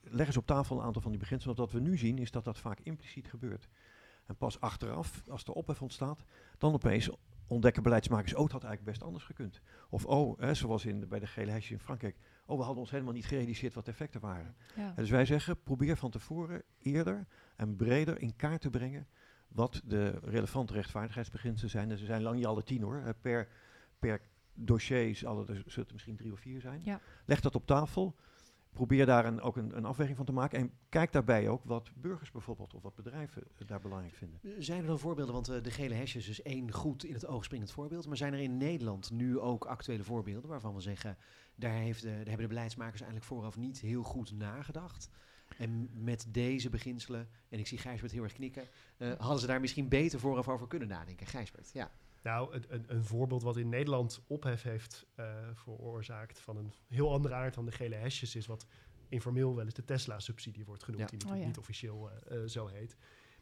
leg 0.00 0.26
eens 0.26 0.36
op 0.36 0.46
tafel 0.46 0.78
een 0.78 0.84
aantal 0.84 1.02
van 1.02 1.10
die 1.10 1.20
beginselen. 1.20 1.56
Want 1.56 1.70
wat 1.72 1.82
we 1.82 1.88
nu 1.88 1.96
zien 1.96 2.18
is 2.18 2.30
dat 2.30 2.44
dat 2.44 2.58
vaak 2.58 2.80
impliciet 2.80 3.28
gebeurt. 3.28 3.68
En 4.26 4.36
pas 4.36 4.60
achteraf, 4.60 5.22
als 5.28 5.44
er 5.44 5.52
ophef 5.52 5.82
ontstaat, 5.82 6.24
dan 6.58 6.72
opeens 6.72 7.10
ontdekken 7.46 7.82
beleidsmakers, 7.82 8.34
oh, 8.34 8.42
het 8.42 8.52
had 8.52 8.64
eigenlijk 8.64 8.92
best 8.92 9.06
anders 9.06 9.24
gekund. 9.24 9.60
Of, 9.90 10.04
oh, 10.06 10.38
hè, 10.38 10.54
zoals 10.54 10.84
in, 10.84 11.08
bij 11.08 11.18
de 11.18 11.26
gele 11.26 11.50
hesjes 11.50 11.70
in 11.70 11.78
Frankrijk, 11.78 12.16
oh, 12.48 12.56
we 12.56 12.62
hadden 12.64 12.82
ons 12.82 12.90
helemaal 12.90 13.12
niet 13.12 13.26
gerealiseerd 13.26 13.74
wat 13.74 13.84
de 13.84 13.90
effecten 13.90 14.20
waren. 14.20 14.54
Ja. 14.76 14.92
Dus 14.96 15.10
wij 15.10 15.24
zeggen, 15.24 15.62
probeer 15.62 15.96
van 15.96 16.10
tevoren 16.10 16.62
eerder 16.78 17.26
en 17.56 17.76
breder 17.76 18.20
in 18.20 18.36
kaart 18.36 18.60
te 18.60 18.70
brengen 18.70 19.06
wat 19.48 19.82
de 19.84 20.08
relevante 20.22 20.72
rechtvaardigheidsbeginselen 20.72 21.70
zijn. 21.70 21.90
En 21.90 21.98
ze 21.98 22.04
zijn 22.04 22.22
lang 22.22 22.36
niet 22.36 22.46
alle 22.46 22.62
tien 22.62 22.82
hoor. 22.82 22.96
Eh, 22.96 23.10
Per, 23.20 23.48
per 23.98 24.20
dossier 24.54 25.16
zullen 25.16 25.48
er 25.48 25.64
er 25.76 25.86
misschien 25.92 26.16
drie 26.16 26.32
of 26.32 26.40
vier 26.40 26.60
zijn. 26.60 26.80
Ja. 26.84 27.00
Leg 27.24 27.40
dat 27.40 27.54
op 27.54 27.66
tafel. 27.66 28.14
Probeer 28.72 29.06
daar 29.06 29.26
een, 29.26 29.40
ook 29.40 29.56
een, 29.56 29.76
een 29.76 29.84
afweging 29.84 30.16
van 30.16 30.26
te 30.26 30.32
maken. 30.32 30.58
En 30.58 30.72
kijk 30.88 31.12
daarbij 31.12 31.48
ook 31.48 31.64
wat 31.64 31.90
burgers 31.94 32.30
bijvoorbeeld 32.30 32.74
of 32.74 32.82
wat 32.82 32.94
bedrijven 32.94 33.42
eh, 33.42 33.66
daar 33.66 33.80
belangrijk 33.80 34.14
vinden. 34.14 34.40
Zijn 34.58 34.80
er 34.80 34.86
dan 34.86 34.98
voorbeelden, 34.98 35.34
want 35.34 35.48
eh, 35.48 35.62
de 35.62 35.70
gele 35.70 35.94
hesjes 35.94 36.28
is 36.28 36.42
één 36.42 36.72
goed 36.72 37.04
in 37.04 37.14
het 37.14 37.26
oog 37.26 37.44
springend 37.44 37.70
voorbeeld, 37.70 38.06
maar 38.06 38.16
zijn 38.16 38.32
er 38.32 38.40
in 38.40 38.56
Nederland 38.56 39.10
nu 39.10 39.38
ook 39.38 39.64
actuele 39.64 40.04
voorbeelden 40.04 40.50
waarvan 40.50 40.74
we 40.74 40.80
zeggen, 40.80 41.16
daar, 41.58 41.72
heeft 41.74 42.02
de, 42.02 42.08
daar 42.08 42.16
hebben 42.16 42.38
de 42.38 42.46
beleidsmakers 42.46 43.00
eigenlijk 43.00 43.30
vooraf 43.30 43.56
niet 43.56 43.80
heel 43.80 44.02
goed 44.02 44.32
nagedacht. 44.32 45.10
En 45.58 45.90
met 45.92 46.26
deze 46.28 46.70
beginselen, 46.70 47.28
en 47.48 47.58
ik 47.58 47.66
zie 47.66 47.78
Gijsbert 47.78 48.12
heel 48.12 48.22
erg 48.22 48.32
knikken, 48.32 48.68
eh, 48.96 49.12
hadden 49.18 49.38
ze 49.40 49.46
daar 49.46 49.60
misschien 49.60 49.88
beter 49.88 50.20
vooraf 50.20 50.48
over 50.48 50.66
kunnen 50.66 50.88
nadenken. 50.88 51.26
Gijsbert, 51.26 51.70
ja. 51.72 51.90
Nou, 52.22 52.54
een, 52.54 52.64
een, 52.68 52.84
een 52.86 53.04
voorbeeld 53.04 53.42
wat 53.42 53.56
in 53.56 53.68
Nederland 53.68 54.22
ophef 54.26 54.62
heeft 54.62 55.06
eh, 55.14 55.34
veroorzaakt 55.54 56.40
van 56.40 56.56
een 56.56 56.72
heel 56.88 57.12
andere 57.12 57.34
aard 57.34 57.54
dan 57.54 57.64
de 57.64 57.72
gele 57.72 57.94
hesjes 57.94 58.34
is 58.36 58.46
wat 58.46 58.66
informeel 59.08 59.54
wel 59.54 59.64
eens 59.64 59.74
de 59.74 59.84
Tesla-subsidie 59.84 60.64
wordt 60.64 60.84
genoemd, 60.84 61.02
Ja. 61.02 61.08
die 61.08 61.18
natuurlijk 61.18 61.40
Oh 61.40 61.42
ja. 61.42 61.58
niet 61.58 61.58
officieel 61.68 62.10
eh, 62.10 62.42
eh, 62.42 62.48
zo 62.48 62.66
heet. 62.66 62.96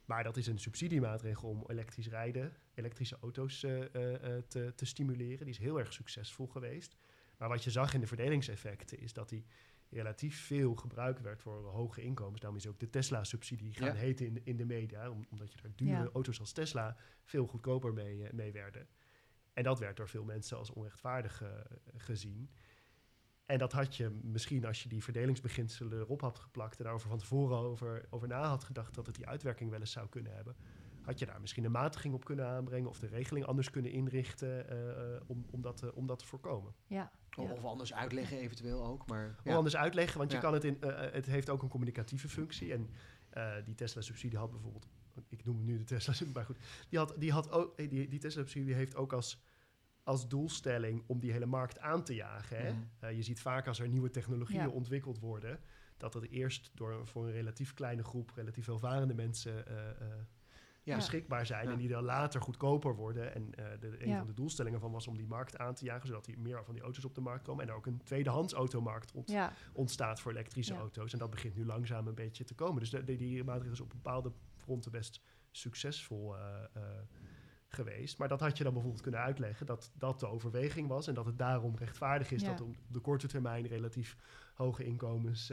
Maar 0.04 0.24
dat 0.24 0.36
is 0.36 0.46
een 0.46 0.58
subsidiemaatregel 0.58 1.48
om 1.48 1.64
elektrisch 1.66 2.08
rijden, 2.08 2.52
elektrische 2.74 3.16
auto's 3.20 3.62
eh, 3.62 3.94
eh, 3.94 4.36
eh, 4.36 4.42
te, 4.48 4.72
te 4.76 4.84
stimuleren. 4.84 5.38
Die 5.38 5.54
is 5.54 5.58
heel 5.58 5.78
erg 5.78 5.92
succesvol 5.92 6.46
geweest. 6.46 6.96
Maar 7.36 7.48
wat 7.48 7.64
je 7.64 7.70
zag 7.70 7.94
in 7.94 8.00
de 8.00 8.06
verdelingseffecten 8.06 8.98
is 8.98 9.12
dat 9.12 9.28
die 9.28 9.46
relatief 9.90 10.46
veel 10.46 10.74
gebruikt 10.74 11.20
werd 11.20 11.40
voor 11.42 11.64
hoge 11.70 12.02
inkomens. 12.02 12.40
Daarom 12.40 12.58
is 12.58 12.66
ook 12.66 12.78
de 12.80 12.90
Tesla-subsidie 12.90 13.74
gaan 13.74 13.86
Ja. 13.88 13.94
heten 13.94 14.26
in, 14.26 14.34
de- 14.34 14.40
in 14.44 14.56
de 14.56 14.64
media, 14.64 15.10
om- 15.10 15.26
omdat 15.30 15.52
je 15.52 15.60
daar 15.62 15.72
dure 15.74 15.90
Ja. 15.90 16.08
auto's 16.12 16.40
als 16.40 16.52
Tesla 16.52 16.96
veel 17.24 17.46
goedkoper 17.46 17.92
mee, 17.92 18.24
eh, 18.24 18.32
mee 18.32 18.52
werden. 18.52 18.88
En 19.52 19.62
dat 19.62 19.78
werd 19.78 19.96
door 19.96 20.08
veel 20.08 20.24
mensen 20.24 20.56
als 20.56 20.70
onrechtvaardig 20.70 21.42
eh, 21.42 21.48
gezien. 21.96 22.50
En 23.46 23.58
dat 23.58 23.72
had 23.72 23.96
je 23.96 24.10
misschien 24.22 24.64
als 24.64 24.82
je 24.82 24.88
die 24.88 25.02
verdelingsbeginselen 25.02 25.98
erop 25.98 26.20
had 26.20 26.38
geplakt 26.38 26.78
en 26.78 26.84
daarover 26.84 27.08
van 27.08 27.18
tevoren 27.18 27.56
over, 27.58 28.06
over 28.10 28.28
na 28.28 28.48
had 28.48 28.64
gedacht 28.64 28.94
dat 28.94 29.06
het 29.06 29.14
die 29.14 29.26
uitwerking 29.26 29.70
wel 29.70 29.80
eens 29.80 29.92
zou 29.92 30.08
kunnen 30.08 30.34
hebben. 30.34 30.56
Had 31.02 31.18
je 31.18 31.26
daar 31.26 31.40
misschien 31.40 31.64
een 31.64 31.70
matiging 31.70 32.14
op 32.14 32.24
kunnen 32.24 32.46
aanbrengen 32.46 32.88
of 32.88 32.98
de 32.98 33.06
regeling 33.06 33.44
anders 33.46 33.70
kunnen 33.70 33.90
inrichten 33.90 34.68
eh, 34.68 35.14
eh, 35.14 35.20
om, 35.26 35.46
om, 35.50 35.62
dat, 35.62 35.92
om 35.92 36.06
dat 36.06 36.18
te 36.18 36.26
voorkomen. 36.26 36.74
Ja. 36.86 37.12
Of, 37.36 37.48
Ja. 37.48 37.54
of 37.54 37.64
anders 37.64 37.94
uitleggen 37.94 38.38
eventueel 38.38 38.84
ook, 38.84 39.06
maar... 39.06 39.36
Of 39.44 39.52
anders 39.54 39.76
uitleggen, 39.76 40.18
want 40.18 40.30
je 40.30 40.36
Ja. 40.36 40.42
kan 40.42 40.52
het 40.52 40.64
in, 40.64 40.80
eh, 40.80 41.06
eh, 41.06 41.12
het 41.12 41.26
heeft 41.26 41.50
ook 41.50 41.62
een 41.62 41.68
communicatieve 41.68 42.28
functie. 42.28 42.72
En 42.72 42.90
eh, 43.30 43.54
die 43.64 43.74
Tesla-subsidie 43.74 44.38
had 44.38 44.50
bijvoorbeeld, 44.50 44.88
ik 45.28 45.44
noem 45.44 45.64
nu 45.64 45.78
de 45.78 45.84
Tesla-subsidie, 45.84 46.34
maar 46.38 46.44
goed, 46.44 46.58
die, 46.88 46.98
had, 46.98 47.14
die, 47.18 47.32
had 47.32 47.50
ook, 47.50 47.76
die, 47.76 48.08
die 48.08 48.18
Tesla-subsidie 48.18 48.74
heeft 48.74 48.96
ook 48.96 49.12
als, 49.12 49.42
als 50.02 50.28
doelstelling 50.28 51.02
om 51.06 51.20
die 51.20 51.32
hele 51.32 51.46
markt 51.46 51.78
aan 51.78 52.04
te 52.04 52.14
jagen. 52.14 52.56
Hè? 52.58 52.72
Mhm. 52.72 52.80
Eh, 52.98 53.12
je 53.16 53.22
ziet 53.22 53.40
vaak 53.40 53.66
als 53.66 53.78
er 53.80 53.88
nieuwe 53.88 54.10
technologieën 54.10 54.60
Ja. 54.60 54.68
ontwikkeld 54.68 55.18
worden, 55.18 55.60
dat 55.96 56.12
dat 56.12 56.22
eerst 56.24 56.70
door, 56.74 57.06
voor 57.06 57.26
een 57.26 57.32
relatief 57.32 57.74
kleine 57.74 58.04
groep, 58.04 58.30
relatief 58.34 58.66
welvarende 58.66 59.14
mensen 59.14 59.66
eh, 59.66 59.90
eh, 59.90 59.96
Ja. 60.86 60.96
beschikbaar 60.96 61.46
zijn. 61.46 61.66
Ja. 61.66 61.72
En 61.72 61.78
die 61.78 61.88
dan 61.88 62.04
later 62.04 62.40
goedkoper 62.40 62.94
worden. 62.94 63.34
En 63.34 63.54
eh, 63.54 63.64
de, 63.80 64.02
een 64.02 64.08
Ja. 64.08 64.18
van 64.18 64.26
de 64.26 64.32
doelstellingen 64.34 64.80
van 64.80 64.90
was 64.92 65.06
om 65.06 65.16
die 65.16 65.26
markt 65.26 65.58
aan 65.58 65.74
te 65.74 65.84
jagen, 65.84 66.06
zodat 66.06 66.26
er 66.26 66.38
meer 66.38 66.64
van 66.64 66.74
die 66.74 66.82
auto's 66.82 67.04
op 67.04 67.14
de 67.14 67.20
markt 67.20 67.44
komen. 67.44 67.62
En 67.64 67.70
er 67.70 67.76
ook 67.76 67.86
een 67.86 68.00
tweedehands 68.04 68.52
automarkt 68.52 69.12
ont- 69.12 69.30
ontstaat 69.72 70.20
voor 70.20 70.32
elektrische 70.32 70.74
auto's. 70.74 71.12
En 71.12 71.18
dat 71.18 71.30
begint 71.30 71.54
nu 71.56 71.64
langzaam 71.66 72.06
een 72.06 72.14
beetje 72.14 72.44
te 72.44 72.54
komen. 72.54 72.80
Dus 72.80 72.90
de, 72.90 73.04
de- 73.04 73.16
die 73.16 73.44
maatregel 73.44 73.72
is 73.72 73.80
op 73.80 73.88
bepaalde 73.90 74.32
fronten 74.56 74.90
best 74.92 75.20
succesvol 75.50 76.36
eh, 76.36 76.64
eh, 76.72 76.82
geweest. 77.68 78.18
Maar 78.18 78.28
dat 78.28 78.40
had 78.40 78.56
je 78.58 78.62
dan 78.64 78.72
bijvoorbeeld 78.72 79.02
kunnen 79.02 79.20
uitleggen 79.20 79.66
dat 79.66 79.92
dat 79.94 80.20
de 80.20 80.26
overweging 80.26 80.88
was. 80.88 81.06
En 81.06 81.14
dat 81.14 81.26
het 81.26 81.38
daarom 81.38 81.76
rechtvaardig 81.76 82.30
is 82.30 82.42
Ja. 82.42 82.48
dat 82.48 82.60
op 82.60 82.74
de 82.88 83.00
korte 83.00 83.26
termijn 83.26 83.66
relatief 83.66 84.16
hoge 84.54 84.84
inkomens. 84.84 85.52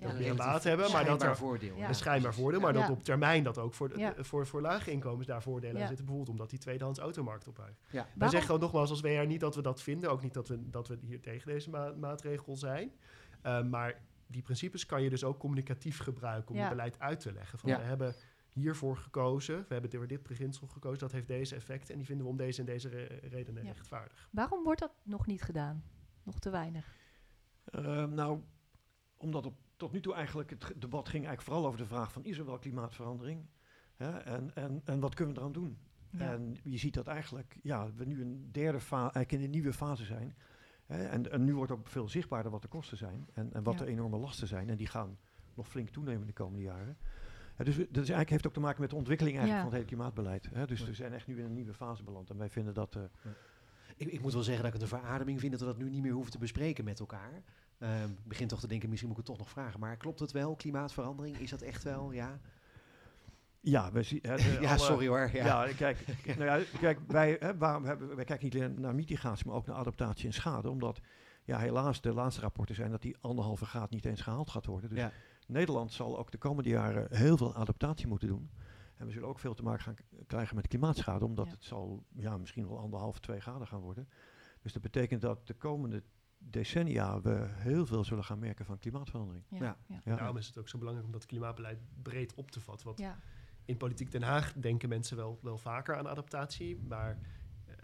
Dat 0.00 0.18
meer 0.18 0.34
baat 0.34 0.64
hebben. 0.64 0.90
Maar 0.92 1.04
dat 1.04 1.20
schijnbaar 1.20 1.28
er 1.28 1.36
voordeel. 1.36 1.76
Ja. 1.76 1.88
een 1.88 1.94
schijnbaar 1.94 2.34
voordeel, 2.34 2.60
maar 2.60 2.74
Ja. 2.74 2.80
dat 2.80 2.90
op 2.90 3.02
termijn 3.02 3.42
dat 3.42 3.58
ook 3.58 3.74
voor, 3.74 3.88
de, 3.88 3.98
Ja. 3.98 4.10
de- 4.10 4.24
voor, 4.24 4.46
voor 4.46 4.60
lage 4.60 4.90
inkomens 4.90 5.26
daar 5.26 5.42
voordelen 5.42 5.74
aan 5.74 5.80
Ja. 5.80 5.86
zitten. 5.86 6.04
Bijvoorbeeld 6.04 6.36
omdat 6.36 6.50
die 6.50 6.58
tweedehands 6.58 6.98
automarkt 6.98 7.48
opbuigt. 7.48 7.80
Ja. 7.90 8.06
Wij 8.14 8.28
zeggen 8.28 8.54
ook 8.54 8.60
nogmaals 8.60 8.90
als 8.90 9.00
WR 9.00 9.26
niet 9.26 9.40
dat 9.40 9.54
we 9.54 9.62
dat 9.62 9.82
vinden. 9.82 10.10
Ook 10.10 10.22
niet 10.22 10.34
dat 10.34 10.48
we, 10.48 10.70
dat 10.70 10.88
we 10.88 10.98
hier 11.00 11.20
tegen 11.20 11.46
deze 11.52 11.70
ma- 11.70 11.92
maatregel 11.92 12.56
zijn. 12.56 12.92
Uh, 13.46 13.62
maar 13.62 14.02
die 14.26 14.42
principes 14.42 14.86
kan 14.86 15.02
je 15.02 15.10
dus 15.10 15.24
ook 15.24 15.38
communicatief 15.38 15.98
gebruiken 15.98 16.50
om 16.50 16.56
Ja. 16.56 16.60
het 16.60 16.70
beleid 16.70 16.98
uit 16.98 17.20
te 17.20 17.32
leggen. 17.32 17.58
Van, 17.58 17.70
Ja. 17.70 17.76
We 17.78 17.82
hebben 17.84 18.14
hiervoor 18.48 18.96
gekozen, 18.96 19.56
we 19.58 19.72
hebben 19.72 19.90
door 19.90 20.06
dit 20.06 20.22
beginsel 20.22 20.66
gekozen, 20.66 20.98
dat 20.98 21.12
heeft 21.12 21.26
deze 21.26 21.54
effecten 21.54 21.90
en 21.92 21.96
die 21.96 22.06
vinden 22.06 22.24
we 22.26 22.30
om 22.32 22.36
deze 22.38 22.60
en 22.60 22.66
deze 22.66 22.88
re- 22.88 23.18
redenen 23.22 23.64
Ja. 23.64 23.72
rechtvaardig. 23.72 24.28
Waarom 24.32 24.62
wordt 24.64 24.80
dat 24.80 24.92
nog 25.02 25.26
niet 25.26 25.42
gedaan? 25.42 25.84
Nog 26.22 26.38
te 26.38 26.50
weinig. 26.50 26.94
Ehm, 27.64 28.14
nou, 28.14 28.40
omdat 29.16 29.46
op, 29.46 29.54
tot 29.80 29.92
nu 29.92 30.00
toe 30.00 30.14
eigenlijk 30.14 30.50
het 30.50 30.60
debat 30.76 31.08
ging 31.08 31.24
eigenlijk 31.26 31.42
vooral 31.42 31.66
over 31.66 31.78
de 31.78 31.86
vraag 31.86 32.12
van 32.12 32.24
is 32.24 32.38
er 32.38 32.44
wel 32.44 32.58
klimaatverandering? 32.58 33.46
Hè? 33.96 34.10
En, 34.18 34.54
en, 34.54 34.80
en 34.84 35.00
wat 35.00 35.14
kunnen 35.14 35.34
we 35.34 35.40
eraan 35.40 35.52
doen? 35.52 35.78
Ja. 36.10 36.32
En 36.32 36.56
je 36.62 36.76
ziet 36.78 36.94
dat 36.94 37.06
eigenlijk, 37.06 37.56
ja, 37.62 37.92
we 37.94 38.04
nu 38.04 38.20
een 38.20 38.48
derde 38.52 38.80
fase, 38.80 39.02
eigenlijk 39.02 39.32
in 39.32 39.40
een 39.42 39.50
nieuwe 39.50 39.72
fase 39.72 40.04
zijn. 40.04 40.34
Hè? 40.86 41.04
En, 41.06 41.30
en 41.30 41.44
nu 41.44 41.54
wordt 41.54 41.72
ook 41.72 41.86
veel 41.88 42.08
zichtbaarder 42.08 42.50
wat 42.52 42.62
de 42.62 42.68
kosten 42.68 42.96
zijn 42.96 43.28
en, 43.32 43.52
en 43.52 43.62
wat 43.62 43.78
Ja. 43.78 43.84
de 43.84 43.90
enorme 43.90 44.16
lasten 44.18 44.46
zijn. 44.46 44.68
En 44.70 44.76
die 44.76 44.86
gaan 44.86 45.18
nog 45.54 45.68
flink 45.68 45.88
toenemen 45.88 46.26
de 46.26 46.32
komende 46.32 46.62
jaren. 46.62 46.96
Hè, 47.54 47.64
dus 47.64 47.76
dat 47.76 47.86
is 47.88 47.94
eigenlijk, 47.96 48.30
heeft 48.30 48.46
ook 48.46 48.52
te 48.52 48.60
maken 48.60 48.80
met 48.80 48.90
de 48.90 48.96
ontwikkeling 48.96 49.36
eigenlijk 49.36 49.64
Ja. 49.64 49.70
van 49.70 49.78
het 49.78 49.88
hele 49.88 49.96
klimaatbeleid. 49.96 50.50
Hè? 50.54 50.66
Dus 50.66 50.80
Ja. 50.80 50.86
we 50.86 50.94
zijn 50.94 51.12
echt 51.12 51.26
nu 51.26 51.38
in 51.38 51.44
een 51.44 51.52
nieuwe 51.54 51.74
fase 51.74 52.02
beland. 52.04 52.30
En 52.30 52.36
wij 52.38 52.50
vinden 52.50 52.74
dat... 52.74 52.96
eh, 52.96 53.02
Ik, 53.96 54.08
ik 54.08 54.20
moet 54.20 54.32
wel 54.32 54.42
zeggen 54.42 54.64
dat 54.64 54.74
ik 54.74 54.80
het 54.80 54.90
een 54.92 54.98
verademing 54.98 55.40
vind 55.40 55.52
dat 55.52 55.60
we 55.60 55.66
dat 55.66 55.78
nu 55.78 55.90
niet 55.90 56.02
meer 56.02 56.12
hoeven 56.12 56.32
te 56.32 56.38
bespreken 56.38 56.84
met 56.84 57.00
elkaar. 57.00 57.42
Ehm, 57.80 58.10
ik 58.10 58.28
begin 58.28 58.48
toch 58.48 58.60
te 58.60 58.66
denken, 58.66 58.88
misschien 58.88 59.10
moet 59.10 59.18
ik 59.18 59.26
het 59.26 59.36
toch 59.36 59.44
nog 59.46 59.54
vragen. 59.54 59.80
Maar 59.80 59.96
klopt 59.96 60.20
het 60.20 60.32
wel, 60.32 60.56
klimaatverandering? 60.56 61.38
Is 61.38 61.50
dat 61.50 61.62
echt 61.62 61.82
wel, 61.82 62.12
ja? 62.12 62.40
ja, 63.60 63.92
we 63.92 64.02
zien... 64.02 64.20
ja, 64.60 64.68
alle- 64.68 64.78
sorry 64.78 65.06
hoor. 65.08 65.30
Ja. 65.32 65.64
Ja, 65.64 65.72
kijk, 65.72 66.04
nou 66.26 66.44
ja, 66.44 66.60
kijk 66.80 66.98
wij, 67.06 67.36
hè, 67.40 67.56
waarom 67.56 67.84
hebben, 67.84 68.16
wij 68.16 68.24
kijken 68.24 68.44
niet 68.44 68.54
alleen 68.54 68.80
naar 68.80 68.94
mitigatie, 68.94 69.46
maar 69.46 69.54
ook 69.56 69.66
naar 69.66 69.76
adaptatie 69.76 70.26
en 70.26 70.32
schade. 70.32 70.70
Omdat 70.70 71.00
ja, 71.44 71.58
helaas 71.58 72.00
de 72.00 72.12
laatste 72.12 72.40
rapporten 72.40 72.74
zijn 72.74 72.90
dat 72.90 73.02
die 73.02 73.16
anderhalve 73.20 73.64
graad 73.66 73.90
niet 73.90 74.04
eens 74.04 74.20
gehaald 74.20 74.50
gaat 74.50 74.66
worden. 74.66 74.88
Dus 74.90 74.98
Ja. 74.98 75.12
Nederland 75.46 75.92
zal 75.92 76.18
ook 76.18 76.30
de 76.30 76.38
komende 76.38 76.70
jaren 76.70 77.06
heel 77.16 77.36
veel 77.36 77.54
adaptatie 77.54 78.06
moeten 78.06 78.28
doen. 78.28 78.50
En 78.96 79.06
we 79.06 79.12
zullen 79.12 79.28
ook 79.28 79.38
veel 79.38 79.54
te 79.54 79.62
maken 79.62 79.82
gaan 79.82 79.96
krijgen 80.26 80.56
met 80.56 80.66
klimaatschade, 80.68 81.24
omdat 81.24 81.46
Ja. 81.46 81.52
het 81.52 81.64
zal 81.64 82.04
ja, 82.14 82.36
misschien 82.38 82.68
wel 82.68 82.78
anderhalf, 82.78 83.18
twee 83.18 83.40
graden 83.40 83.66
gaan 83.66 83.80
worden. 83.80 84.08
Dus 84.62 84.72
dat 84.72 84.82
betekent 84.82 85.20
dat 85.20 85.46
de 85.46 85.54
komende 85.54 86.02
decennia 86.42 87.20
we 87.20 87.46
heel 87.48 87.86
veel 87.86 88.04
zullen 88.04 88.24
gaan 88.24 88.38
merken 88.38 88.64
van 88.64 88.78
klimaatverandering. 88.78 89.44
Ja. 89.48 89.58
Ja. 89.58 89.76
Ja. 89.86 90.00
Ja. 90.04 90.16
Daarom 90.16 90.36
is 90.36 90.46
het 90.46 90.58
ook 90.58 90.68
zo 90.68 90.78
belangrijk 90.78 91.06
om 91.08 91.14
dat 91.14 91.26
klimaatbeleid 91.26 91.78
breed 92.02 92.34
op 92.34 92.50
te 92.50 92.60
vatten. 92.60 92.86
Want 92.86 92.98
Ja. 92.98 93.18
in 93.64 93.76
politiek 93.76 94.10
Den 94.12 94.22
Haag 94.22 94.52
denken 94.52 94.88
mensen 94.88 95.16
wel, 95.16 95.38
wel 95.42 95.58
vaker 95.58 95.96
aan 95.96 96.08
adaptatie, 96.08 96.76
maar 96.88 97.18
eh, 97.66 97.74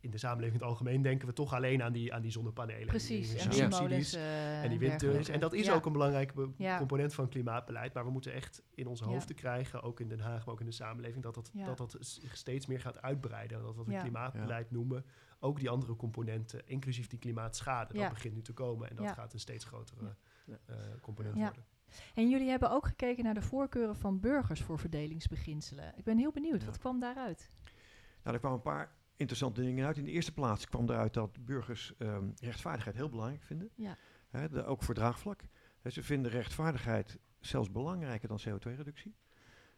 in 0.00 0.10
de 0.10 0.18
samenleving 0.18 0.54
in 0.54 0.60
het 0.60 0.68
algemeen 0.70 1.02
denken 1.02 1.26
we 1.28 1.32
toch 1.34 1.54
alleen 1.54 1.82
aan 1.82 1.92
die, 1.92 2.14
aan 2.14 2.22
die 2.22 2.30
zonnepanelen. 2.30 2.86
Precies. 2.86 3.30
die 3.30 3.38
En 3.40 3.50
Ja. 3.50 3.56
windmolens. 3.56 4.10
subsidies. 4.10 4.14
eh, 4.14 4.62
En 4.62 4.68
die 4.70 4.78
windtunnels. 4.78 5.00
dergelijke. 5.00 5.32
En 5.32 5.40
dat 5.40 5.52
is 5.52 5.66
Ja. 5.66 5.74
ook 5.74 5.86
een 5.86 5.92
belangrijke 5.92 6.50
component 6.78 7.14
van 7.14 7.28
klimaatbeleid. 7.28 7.94
Maar 7.94 8.04
we 8.04 8.10
moeten 8.10 8.32
echt 8.32 8.62
in 8.74 8.86
onze 8.86 9.04
Ja. 9.04 9.10
hoofden 9.10 9.36
krijgen, 9.36 9.82
ook 9.82 10.00
in 10.00 10.08
Den 10.08 10.20
Haag, 10.20 10.44
maar 10.44 10.54
ook 10.54 10.60
in 10.60 10.66
de 10.66 10.72
samenleving, 10.72 11.22
dat 11.22 11.34
dat, 11.34 11.50
Ja. 11.54 11.64
dat, 11.64 11.78
dat 11.78 11.96
zich 12.00 12.36
steeds 12.36 12.66
meer 12.66 12.80
gaat 12.80 13.02
uitbreiden. 13.02 13.62
Dat 13.62 13.76
wat 13.76 13.86
we 13.86 13.92
Ja. 13.92 14.00
klimaatbeleid 14.00 14.70
noemen, 14.70 15.04
ook 15.42 15.58
die 15.58 15.70
andere 15.70 15.96
componenten, 15.96 16.66
inclusief 16.68 17.06
die 17.06 17.18
klimaatschade, 17.18 17.94
Ja. 17.94 18.02
dat 18.02 18.12
begint 18.12 18.34
nu 18.34 18.42
te 18.42 18.52
komen. 18.52 18.90
En 18.90 18.96
dat 18.96 19.04
Ja. 19.04 19.12
gaat 19.14 19.32
een 19.32 19.40
steeds 19.40 19.64
grotere 19.64 20.16
Ja. 20.46 20.58
eh, 20.66 20.76
component 21.00 21.36
Ja. 21.36 21.42
worden. 21.44 21.64
En 22.14 22.28
jullie 22.30 22.48
hebben 22.48 22.70
ook 22.70 22.86
gekeken 22.86 23.24
naar 23.24 23.34
de 23.34 23.42
voorkeuren 23.42 23.96
van 23.96 24.20
burgers 24.20 24.60
voor 24.62 24.78
verdelingsbeginselen. 24.78 25.92
Ik 25.96 26.04
ben 26.04 26.18
heel 26.18 26.32
benieuwd, 26.32 26.60
Ja. 26.60 26.66
wat 26.66 26.78
kwam 26.78 27.00
daaruit? 27.00 27.50
Nou, 28.22 28.34
er 28.34 28.38
kwamen 28.38 28.56
een 28.58 28.62
paar 28.64 28.92
interessante 29.16 29.60
dingen 29.60 29.86
uit. 29.86 29.96
In 29.96 30.04
de 30.04 30.10
eerste 30.10 30.32
plaats 30.32 30.66
kwam 30.66 30.90
eruit 30.90 31.14
dat 31.14 31.44
burgers 31.44 31.94
ehm, 31.98 32.30
rechtvaardigheid 32.40 32.96
heel 32.96 33.08
belangrijk 33.08 33.42
vinden. 33.42 33.70
Ja. 33.74 33.96
Hè, 34.30 34.48
de, 34.48 34.64
ook 34.64 34.82
voor 34.82 34.94
draagvlak. 34.94 35.42
Hè, 35.80 35.90
ze 35.90 36.02
vinden 36.02 36.30
rechtvaardigheid 36.30 37.18
zelfs 37.40 37.70
belangrijker 37.70 38.28
dan 38.28 38.38
CO2-reductie. 38.48 39.14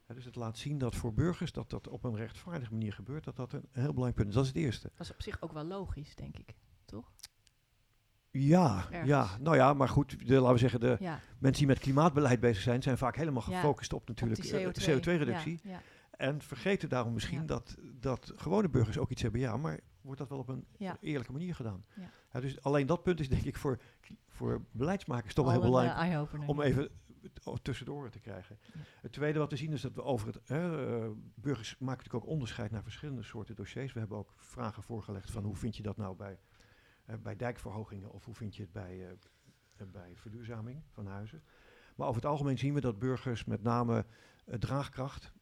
Dus 0.07 0.25
het 0.25 0.35
laat 0.35 0.59
zien 0.59 0.79
dat 0.79 0.95
voor 0.95 1.15
burgers 1.15 1.53
dat 1.53 1.71
dat 1.71 1.89
op 1.89 2.05
een 2.05 2.17
rechtvaardige 2.17 2.73
manier 2.73 2.93
gebeurt, 2.93 3.25
dat 3.25 3.37
dat 3.37 3.53
een 3.53 3.69
heel 3.71 3.83
belangrijk 3.93 4.15
punt 4.15 4.29
is. 4.29 4.35
Dat 4.35 4.43
is 4.45 4.49
het 4.49 4.59
eerste. 4.59 4.91
Dat 4.97 5.07
is 5.07 5.13
op 5.13 5.23
zich 5.23 5.43
ook 5.43 5.53
wel 5.53 5.65
logisch, 5.65 6.15
denk 6.15 6.39
ik. 6.39 6.55
Toch? 6.85 7.13
Ja, 8.31 8.77
Ergens. 8.91 9.09
ja, 9.09 9.39
nou 9.41 9.57
ja, 9.57 9.75
maar 9.75 9.89
goed, 9.89 10.27
de, 10.29 10.35
laten 10.35 10.53
we 10.53 10.59
zeggen, 10.59 10.81
de 10.81 10.97
Ja. 11.01 11.21
mensen 11.39 11.59
die 11.59 11.75
met 11.75 11.79
klimaatbeleid 11.79 12.41
bezig 12.41 12.63
zijn, 12.63 12.83
zijn 12.83 12.99
vaak 12.99 13.17
helemaal 13.17 13.43
gefocust 13.43 13.93
op 13.93 14.09
natuurlijk 14.09 14.41
Op 14.45 14.51
eh, 14.51 14.67
CO2. 14.67 15.01
CO2-reductie. 15.01 15.61
Ja, 15.63 15.71
ja, 15.71 15.81
En 16.11 16.43
vergeten 16.43 16.89
daarom 16.89 17.13
misschien 17.13 17.47
dat, 17.47 17.77
dat 18.01 18.33
gewone 18.37 18.69
burgers 18.69 18.99
ook 18.99 19.11
iets 19.11 19.23
hebben. 19.23 19.41
Ja, 19.41 19.57
maar 19.57 19.81
wordt 20.01 20.19
dat 20.19 20.29
wel 20.29 20.39
op 20.39 20.49
een 20.49 20.67
eerlijke 21.01 21.33
manier 21.33 21.55
gedaan? 21.55 21.85
Ja. 21.95 22.11
Ja, 22.33 22.41
dus 22.41 22.63
alleen 22.63 22.87
dat 22.87 23.03
punt 23.03 23.21
is 23.21 23.29
denk 23.29 23.45
ik 23.45 23.57
voor, 23.57 23.79
voor 24.29 24.65
beleidsmakers 24.71 25.35
toch 25.35 25.45
wel 25.45 25.55
heel 25.55 25.63
belangrijk 25.63 25.97
eh, 25.97 26.03
eye-opener, 26.03 26.49
om 26.49 26.61
even 26.61 26.89
tussendoor 27.63 28.11
te 28.11 28.21
krijgen. 28.21 28.59
Het 29.01 29.13
tweede 29.13 29.39
wat 29.39 29.51
we 29.51 29.57
zien 29.57 29.73
is 29.73 29.81
dat 29.81 29.95
we 29.95 30.03
over 30.03 30.27
het... 30.27 30.41
Hè, 30.49 30.87
eh, 31.05 31.11
burgers 31.35 31.71
maken 31.79 31.97
natuurlijk 31.97 32.25
ook 32.25 32.31
onderscheid 32.31 32.71
naar 32.71 32.83
verschillende 32.83 33.23
soorten 33.23 33.55
dossiers. 33.55 33.93
We 33.93 33.99
hebben 33.99 34.19
ook 34.19 34.33
vragen 34.37 34.83
voorgelegd 34.83 35.31
van 35.31 35.45
hoe 35.45 35.57
vind 35.57 35.77
je 35.77 35.83
dat 35.83 35.97
nou 35.97 36.17
bij, 36.17 36.39
eh, 37.05 37.17
bij 37.23 37.37
dijkverhogingen 37.37 38.11
of 38.13 38.25
hoe 38.25 38.35
vind 38.35 38.57
je 38.57 38.63
het 38.63 38.73
bij, 38.73 39.07
eh, 39.07 39.11
eh, 39.77 39.87
bij 39.87 40.13
verduurzaming 40.17 40.83
van 40.91 41.07
huizen. 41.07 41.43
Maar 41.97 42.09
over 42.09 42.21
het 42.23 42.31
algemeen 42.31 42.59
zien 42.59 42.75
we 42.75 42.81
dat 42.81 42.99
burgers 42.99 43.45
met 43.45 43.63
name 43.63 44.07
eh, 44.45 44.59
draagkracht 44.59 45.33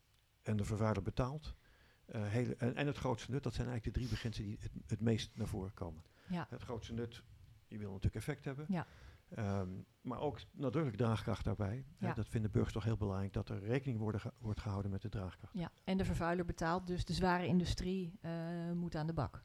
en 0.42 0.56
de 0.56 0.64
vervuiler 0.64 1.02
betaalt. 1.02 1.54
eh, 2.06 2.26
hele, 2.26 2.54
en, 2.56 2.74
en 2.74 2.86
het 2.86 2.96
grootste 2.98 3.30
nut, 3.30 3.42
dat 3.42 3.54
zijn 3.54 3.68
eigenlijk 3.68 3.96
de 3.96 4.00
drie 4.02 4.12
beginselen 4.14 4.48
die 4.48 4.58
het, 4.62 4.72
het 4.86 5.00
meest 5.00 5.36
naar 5.36 5.46
voren 5.46 5.74
komen. 5.74 6.02
Ja. 6.28 6.46
Het 6.50 6.62
grootste 6.62 6.92
nut, 6.92 7.22
je 7.68 7.78
wil 7.78 7.88
natuurlijk 7.88 8.16
effect 8.16 8.44
hebben. 8.44 8.66
Ja. 8.68 8.86
Ehm, 9.34 9.68
maar 10.00 10.20
ook 10.20 10.38
nadrukkelijk 10.52 10.96
draagkracht 11.02 11.44
daarbij. 11.44 11.84
Hè, 11.98 12.06
Ja. 12.06 12.14
dat 12.14 12.28
vinden 12.28 12.50
burgers 12.50 12.72
toch 12.74 12.84
heel 12.84 12.96
belangrijk, 12.96 13.32
dat 13.32 13.48
er 13.48 13.58
rekening 13.62 13.98
worden 13.98 14.20
ge- 14.20 14.32
wordt 14.38 14.60
gehouden 14.60 14.90
met 14.90 15.02
de 15.02 15.08
draagkracht. 15.08 15.52
Ja, 15.54 15.70
en 15.84 15.96
de 15.96 16.04
vervuiler 16.04 16.44
betaalt, 16.44 16.86
dus 16.86 17.04
de 17.04 17.12
zware 17.12 17.46
industrie 17.46 18.18
eh, 18.20 18.30
moet 18.74 18.94
aan 18.96 19.06
de 19.06 19.12
bak. 19.12 19.42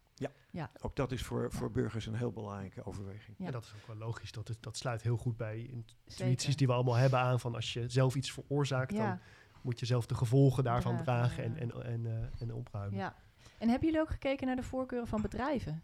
Ook 0.82 0.96
dat 0.96 1.12
is 1.12 1.24
voor, 1.24 1.52
voor 1.52 1.72
burgers 1.72 2.06
een 2.06 2.16
heel 2.16 2.32
belangrijke 2.32 2.86
overweging. 2.86 3.38
Ja. 3.38 3.46
En 3.46 3.52
dat 3.52 3.64
is 3.64 3.74
ook 3.76 3.88
wel 3.88 3.96
logisch. 3.96 4.32
Dat, 4.32 4.50
is, 4.50 4.60
dat 4.60 4.78
sluit 4.78 5.02
heel 5.02 5.18
goed 5.18 5.38
bij 5.38 5.58
intuïties 5.60 6.16
Zeker. 6.16 6.58
die 6.58 6.68
we 6.68 6.74
allemaal 6.74 6.96
hebben 6.96 7.20
aan 7.20 7.40
van 7.40 7.56
als 7.56 7.74
je 7.74 7.90
zelf 7.90 8.16
iets 8.16 8.32
veroorzaakt, 8.32 8.92
dan 8.96 9.02
Ja, 9.06 9.20
moet 9.62 9.80
je 9.80 9.86
zelf 9.86 10.06
de 10.06 10.16
gevolgen 10.16 10.64
daarvan 10.64 10.98
Dragen, 10.98 11.34
dragen 11.44 11.58
en, 11.60 11.68
ja. 11.68 11.74
en, 11.84 12.06
en, 12.06 12.22
eh, 12.34 12.42
en 12.42 12.54
opruimen. 12.54 12.98
ja. 13.00 13.16
En 13.58 13.70
hebben 13.70 13.88
jullie 13.88 14.02
ook 14.04 14.10
gekeken 14.10 14.48
naar 14.48 14.56
de 14.56 14.64
voorkeuren 14.64 15.08
van 15.08 15.22
bedrijven? 15.22 15.82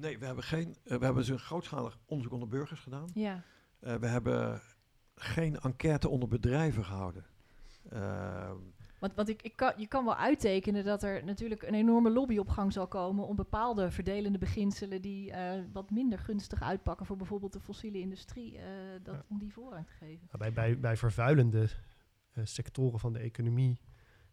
Nee, 0.00 0.18
we 0.18 0.26
hebben, 0.26 0.44
geen, 0.44 0.68
eh, 0.68 0.98
we 0.98 1.04
hebben 1.04 1.14
dus 1.14 1.28
een 1.28 1.38
grootschalig 1.38 1.98
onderzoek 2.06 2.32
onder 2.34 2.48
burgers 2.48 2.80
gedaan. 2.80 3.08
Ja, 3.14 3.42
Eh, 3.80 3.94
we 3.94 4.06
hebben 4.06 4.60
geen 5.14 5.58
enquête 5.60 6.08
onder 6.08 6.28
bedrijven 6.28 6.84
gehouden. 6.84 7.24
Ehm, 7.90 8.56
want, 8.98 9.14
want 9.14 9.28
ik, 9.28 9.42
ik 9.42 9.56
kan, 9.56 9.72
je 9.76 9.86
kan 9.86 10.04
wel 10.04 10.16
uittekenen 10.16 10.84
dat 10.84 11.02
er 11.02 11.24
natuurlijk 11.24 11.62
een 11.62 11.74
enorme 11.74 12.10
lobby 12.10 12.38
op 12.38 12.48
gang 12.48 12.72
zal 12.72 12.86
komen 12.88 13.26
om 13.26 13.36
bepaalde 13.36 13.90
verdelende 13.90 14.38
beginselen 14.38 15.02
die 15.02 15.30
eh, 15.32 15.62
wat 15.72 15.90
minder 15.90 16.18
gunstig 16.18 16.62
uitpakken 16.62 17.06
voor 17.06 17.16
bijvoorbeeld 17.16 17.52
de 17.52 17.60
fossiele 17.60 17.98
industrie, 18.00 18.58
eh, 18.58 18.64
dat, 19.02 19.14
Ja. 19.14 19.24
om 19.28 19.38
die 19.38 19.52
voorrang 19.52 19.86
te 19.86 19.92
geven. 19.92 20.28
Bij, 20.38 20.52
bij, 20.52 20.78
bij 20.78 20.96
vervuilende 20.96 21.68
eh, 22.32 22.44
sectoren 22.44 22.98
van 22.98 23.12
de 23.12 23.18
economie 23.18 23.80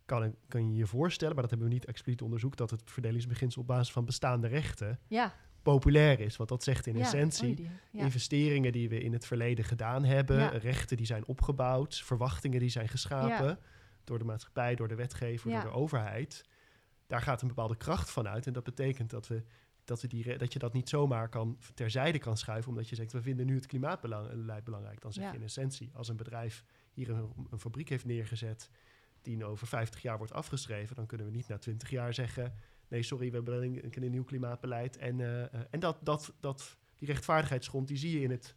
kan, 0.05 0.35
kan 0.47 0.69
je 0.71 0.75
je 0.75 0.85
voorstellen, 0.87 1.33
maar 1.33 1.41
dat 1.43 1.51
hebben 1.51 1.69
we 1.69 1.73
niet 1.75 1.85
expliciet 1.85 2.21
onderzoekt, 2.21 2.57
dat 2.57 2.69
het 2.71 2.81
verdelingsbeginsel 2.91 3.61
op 3.61 3.67
basis 3.67 3.91
van 3.93 4.05
bestaande 4.05 4.47
rechten 4.47 4.99
Ja, 5.07 5.33
populair 5.71 6.19
is. 6.19 6.35
Want 6.37 6.49
dat 6.49 6.63
zegt 6.63 6.87
in 6.87 6.95
ja, 6.97 7.01
essentie 7.01 7.49
oh, 7.49 7.55
die- 7.55 7.69
ja. 7.91 8.03
investeringen 8.03 8.71
die 8.71 8.89
we 8.89 8.99
in 9.01 9.13
het 9.13 9.25
verleden 9.25 9.65
gedaan 9.65 10.03
hebben, 10.03 10.37
Ja. 10.37 10.47
rechten 10.49 10.97
die 10.97 11.05
zijn 11.05 11.25
opgebouwd, 11.25 11.95
verwachtingen 11.95 12.59
die 12.59 12.69
zijn 12.69 12.87
geschapen 12.87 13.59
door 14.03 14.17
de 14.17 14.23
maatschappij, 14.25 14.75
door 14.75 14.87
de 14.87 14.95
wetgever, 14.95 15.51
door 15.51 15.61
de 15.61 15.69
overheid. 15.71 16.43
Daar 17.07 17.21
gaat 17.21 17.41
een 17.41 17.47
bepaalde 17.47 17.75
kracht 17.77 18.11
van 18.11 18.27
uit. 18.27 18.47
En 18.47 18.53
dat 18.53 18.63
betekent 18.63 19.09
dat 19.09 19.27
we 19.27 19.43
dat, 19.83 20.01
we 20.01 20.07
die, 20.07 20.37
dat 20.37 20.53
je 20.53 20.59
dat 20.59 20.73
niet 20.73 20.89
zomaar 20.89 21.29
kan, 21.29 21.57
terzijde 21.73 22.19
kan 22.19 22.37
schuiven, 22.37 22.69
omdat 22.71 22.89
je 22.89 22.95
zegt, 22.95 23.11
we 23.11 23.21
vinden 23.21 23.45
nu 23.45 23.55
het 23.55 23.65
klimaatbeleid 23.65 24.63
belangrijk. 24.63 25.01
Dan 25.01 25.13
zeg 25.13 25.31
je 25.31 25.37
in 25.37 25.43
essentie, 25.43 25.89
als 25.93 26.07
een 26.07 26.15
bedrijf 26.17 26.63
hier 26.93 27.09
een, 27.09 27.29
een 27.49 27.59
fabriek 27.59 27.89
heeft 27.89 28.05
neergezet, 28.05 28.69
die 29.25 29.45
over 29.45 29.67
50 29.67 30.01
jaar 30.01 30.17
wordt 30.17 30.33
afgeschreven, 30.33 30.95
dan 30.95 31.05
kunnen 31.05 31.27
we 31.27 31.31
niet 31.31 31.47
na 31.47 31.57
20 31.57 31.89
jaar 31.89 32.13
zeggen, 32.13 32.53
nee, 32.87 33.03
sorry, 33.03 33.29
we 33.29 33.35
hebben 33.35 33.63
een, 33.63 34.03
een 34.03 34.11
nieuw 34.11 34.23
klimaatbeleid. 34.23 34.97
En, 34.97 35.19
eh, 35.19 35.43
eh, 35.43 35.61
en 35.69 35.79
dat, 35.79 35.97
dat, 36.01 36.33
dat, 36.39 36.77
die 36.95 37.07
rechtvaardigheidsgrond, 37.07 37.87
die 37.87 37.97
zie 37.97 38.11
je 38.11 38.21
in 38.21 38.31
het 38.31 38.55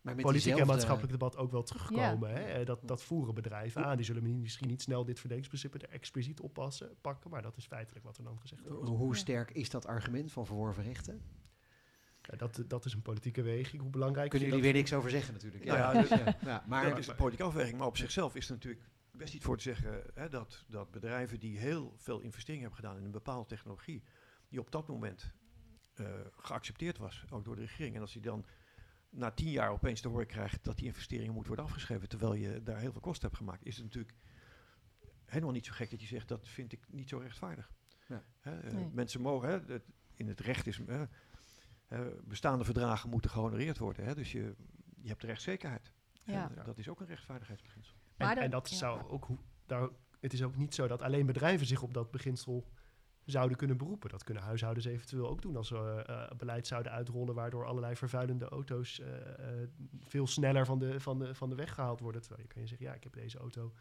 Maar 0.00 0.14
met 0.14 0.24
politiek 0.24 0.56
en 0.56 0.66
maatschappelijk 0.66 1.12
debat 1.12 1.36
ook 1.36 1.50
wel 1.50 1.62
terugkomen. 1.62 2.30
Hè? 2.30 2.42
Eh, 2.42 2.66
Dat, 2.66 2.80
dat 2.82 3.02
voeren 3.02 3.34
bedrijven 3.34 3.84
aan. 3.84 3.96
Die 3.96 4.06
zullen 4.06 4.40
misschien 4.40 4.68
niet 4.68 4.82
snel 4.82 5.04
dit 5.04 5.18
verdelingsprincipe 5.18 5.78
er 5.78 5.88
expliciet 5.88 6.40
oppassen, 6.40 6.90
pakken, 7.00 7.30
maar 7.30 7.42
dat 7.42 7.56
is 7.56 7.66
feitelijk 7.66 8.04
wat 8.04 8.16
er 8.16 8.24
dan 8.24 8.38
gezegd 8.40 8.68
wordt. 8.68 8.88
Hoe 8.88 9.12
Ja. 9.14 9.18
sterk 9.18 9.50
is 9.50 9.70
dat 9.70 9.86
argument 9.86 10.32
van 10.32 10.46
verworven 10.46 10.82
rechten? 10.82 11.22
Ja, 12.30 12.36
dat, 12.36 12.64
dat 12.66 12.84
is 12.84 12.92
een 12.94 13.02
politieke 13.02 13.42
weging. 13.42 13.82
Hoe 13.82 13.90
belangrijk 13.90 14.30
Kunnen 14.30 14.48
jullie 14.48 14.62
dat? 14.62 14.72
weer 14.72 14.82
niks 14.82 14.92
over 14.94 15.10
zeggen 15.10 15.32
natuurlijk. 15.32 15.64
Nou 15.64 15.78
ja, 15.78 16.00
dus, 16.00 16.08
ja. 16.08 16.36
Ja, 16.44 16.64
maar 16.66 16.86
het 16.86 16.98
is 16.98 17.06
een 17.06 17.14
politieke 17.14 17.44
afweging, 17.48 17.78
maar 17.78 17.86
op 17.86 17.96
zichzelf 17.96 18.34
is 18.34 18.46
er 18.46 18.52
natuurlijk 18.52 18.88
best 19.16 19.34
iets 19.34 19.44
voor 19.44 19.56
te 19.56 19.62
zeggen 19.62 20.02
hè, 20.14 20.28
dat, 20.28 20.64
dat 20.68 20.90
bedrijven 20.90 21.40
die 21.40 21.58
heel 21.58 21.94
veel 21.96 22.20
investeringen 22.20 22.62
hebben 22.68 22.80
gedaan 22.84 22.98
in 22.98 23.04
een 23.04 23.10
bepaalde 23.10 23.48
technologie, 23.48 24.02
die 24.48 24.60
op 24.60 24.70
dat 24.70 24.88
moment 24.88 25.32
eh, 25.94 26.06
geaccepteerd 26.36 26.98
was, 26.98 27.24
ook 27.30 27.44
door 27.44 27.54
de 27.56 27.60
regering. 27.60 27.94
En 27.94 28.00
als 28.00 28.12
die 28.12 28.22
dan 28.22 28.44
na 29.10 29.30
tien 29.30 29.50
jaar 29.50 29.70
opeens 29.70 30.00
te 30.00 30.08
horen 30.08 30.26
krijgt 30.26 30.64
dat 30.64 30.76
die 30.76 30.86
investeringen 30.86 31.32
moeten 31.32 31.46
worden 31.54 31.64
afgeschreven, 31.70 32.08
terwijl 32.08 32.34
je 32.34 32.62
daar 32.62 32.78
heel 32.78 32.92
veel 32.92 33.00
kosten 33.00 33.26
hebt 33.26 33.38
gemaakt, 33.38 33.64
is 33.64 33.74
het 33.76 33.84
natuurlijk 33.84 34.14
helemaal 35.24 35.52
niet 35.52 35.66
zo 35.66 35.72
gek 35.72 35.90
dat 35.90 36.00
je 36.00 36.06
zegt 36.06 36.28
dat 36.28 36.48
vind 36.48 36.72
ik 36.72 36.86
niet 36.92 37.08
zo 37.08 37.18
rechtvaardig. 37.18 37.70
Ja. 38.08 38.24
Hè, 38.40 38.60
eh, 38.60 38.72
Nee. 38.72 38.90
Mensen 38.92 39.20
mogen, 39.20 39.48
hè, 39.48 39.72
het- 39.72 39.84
in 40.14 40.28
het 40.28 40.40
recht 40.40 40.66
is, 40.66 40.80
hè, 40.86 41.04
bestaande 42.24 42.64
verdragen 42.64 43.10
moeten 43.10 43.30
gehonoreerd 43.30 43.78
worden. 43.78 44.04
Hè, 44.04 44.14
dus 44.14 44.32
je, 44.32 44.54
je 45.00 45.08
hebt 45.08 45.20
de 45.20 45.26
rechtszekerheid. 45.26 45.92
Ja. 46.22 46.50
En, 46.56 46.64
Dat 46.64 46.78
is 46.78 46.88
ook 46.88 47.00
een 47.00 47.06
rechtvaardigheidsbeginsel. 47.06 47.96
En, 48.16 48.36
en 48.38 48.50
dat 48.50 48.70
ja. 48.70 48.76
zou 48.76 49.08
ook, 49.08 49.24
hoe- 49.24 49.38
daar, 49.66 49.88
het 50.20 50.32
is 50.32 50.42
ook 50.42 50.56
niet 50.56 50.74
zo 50.74 50.86
dat 50.86 51.02
alleen 51.02 51.26
bedrijven 51.26 51.66
zich 51.66 51.82
op 51.82 51.94
dat 51.94 52.10
beginsel 52.10 52.66
zouden 53.24 53.56
kunnen 53.56 53.76
beroepen. 53.76 54.10
Dat 54.10 54.24
kunnen 54.24 54.42
huishoudens 54.42 54.86
eventueel 54.86 55.28
ook 55.28 55.42
doen 55.42 55.56
als 55.56 55.70
we 55.70 56.02
eh, 56.06 56.30
beleid 56.36 56.66
zouden 56.66 56.92
uitrollen 56.92 57.34
waardoor 57.34 57.64
allerlei 57.66 57.96
vervuilende 57.96 58.48
auto's 58.48 59.00
eh, 59.00 59.16
eh, 59.62 59.68
veel 60.06 60.26
sneller 60.26 60.66
van 60.66 60.78
de, 60.78 61.00
van, 61.00 61.18
de, 61.18 61.34
van 61.34 61.48
de 61.48 61.54
weg 61.54 61.74
gehaald 61.74 62.00
worden. 62.00 62.20
Terwijl 62.20 62.42
je 62.42 62.48
kan 62.52 62.62
je 62.62 62.68
zeggen, 62.68 62.86
ja, 62.86 62.94
ik 62.94 63.02
heb 63.04 63.12
deze 63.12 63.38
auto 63.38 63.72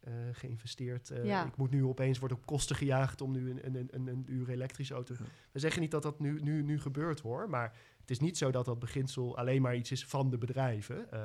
eh, 0.00 0.12
geïnvesteerd. 0.32 1.10
eh, 1.10 1.24
Ja. 1.24 1.46
Ik 1.46 1.56
moet 1.56 1.70
nu 1.70 1.84
opeens 1.84 2.18
worden 2.18 2.36
op 2.36 2.46
kosten 2.46 2.76
gejaagd 2.76 3.20
om 3.20 3.32
nu 3.32 3.50
een, 3.50 3.66
een, 3.76 3.88
een, 3.90 4.06
een 4.06 4.24
uur 4.26 4.48
elektrische 4.50 4.94
auto. 4.94 5.14
Ja. 5.18 5.24
We 5.52 5.58
zeggen 5.58 5.80
niet 5.80 5.90
dat 5.90 6.02
dat 6.02 6.20
nu, 6.20 6.40
nu, 6.40 6.62
nu 6.62 6.80
gebeurt 6.80 7.20
hoor, 7.20 7.50
maar 7.50 7.76
het 8.06 8.16
is 8.16 8.22
niet 8.22 8.38
zo 8.38 8.50
dat 8.50 8.64
dat 8.64 8.78
beginsel 8.78 9.36
alleen 9.36 9.62
maar 9.62 9.76
iets 9.76 9.90
is 9.90 10.06
van 10.06 10.30
de 10.30 10.38
bedrijven. 10.38 11.10
Eh, 11.10 11.20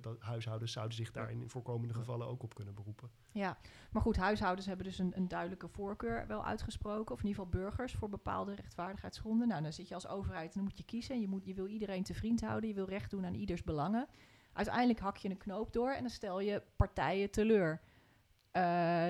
dat 0.00 0.20
huishoudens 0.20 0.72
zouden 0.72 0.96
zich 0.96 1.10
daar 1.10 1.30
in 1.30 1.48
voorkomende 1.48 1.94
gevallen 1.94 2.26
ook 2.26 2.42
op 2.42 2.54
kunnen 2.54 2.74
beroepen. 2.74 3.10
Ja, 3.32 3.58
maar 3.90 4.02
goed, 4.02 4.16
huishoudens 4.16 4.66
hebben 4.66 4.86
dus 4.86 4.98
een, 4.98 5.12
een 5.16 5.28
duidelijke 5.28 5.68
voorkeur 5.68 6.26
wel 6.26 6.44
uitgesproken. 6.44 7.14
Of 7.14 7.20
in 7.20 7.26
ieder 7.26 7.44
geval 7.44 7.60
burgers 7.60 7.92
voor 7.92 8.08
bepaalde 8.08 8.54
rechtvaardigheidsgronden. 8.54 9.48
Nou, 9.48 9.62
dan 9.62 9.72
zit 9.72 9.88
je 9.88 9.94
als 9.94 10.08
overheid 10.08 10.46
en 10.46 10.52
dan 10.54 10.62
moet 10.62 10.76
je 10.78 10.84
kiezen. 10.84 11.14
En 11.14 11.20
je, 11.20 11.28
moet, 11.28 11.44
je 11.44 11.54
wil 11.54 11.66
iedereen 11.66 12.02
te 12.02 12.14
vriend 12.14 12.40
houden. 12.40 12.68
Je 12.68 12.74
wil 12.74 12.88
recht 12.88 13.10
doen 13.10 13.26
aan 13.26 13.34
ieders 13.34 13.64
belangen. 13.64 14.06
Uiteindelijk 14.52 15.00
hak 15.00 15.16
je 15.16 15.30
een 15.30 15.36
knoop 15.36 15.72
door 15.72 15.90
en 15.90 16.00
dan 16.00 16.10
stel 16.10 16.40
je 16.40 16.62
partijen 16.76 17.30
teleur. 17.30 17.80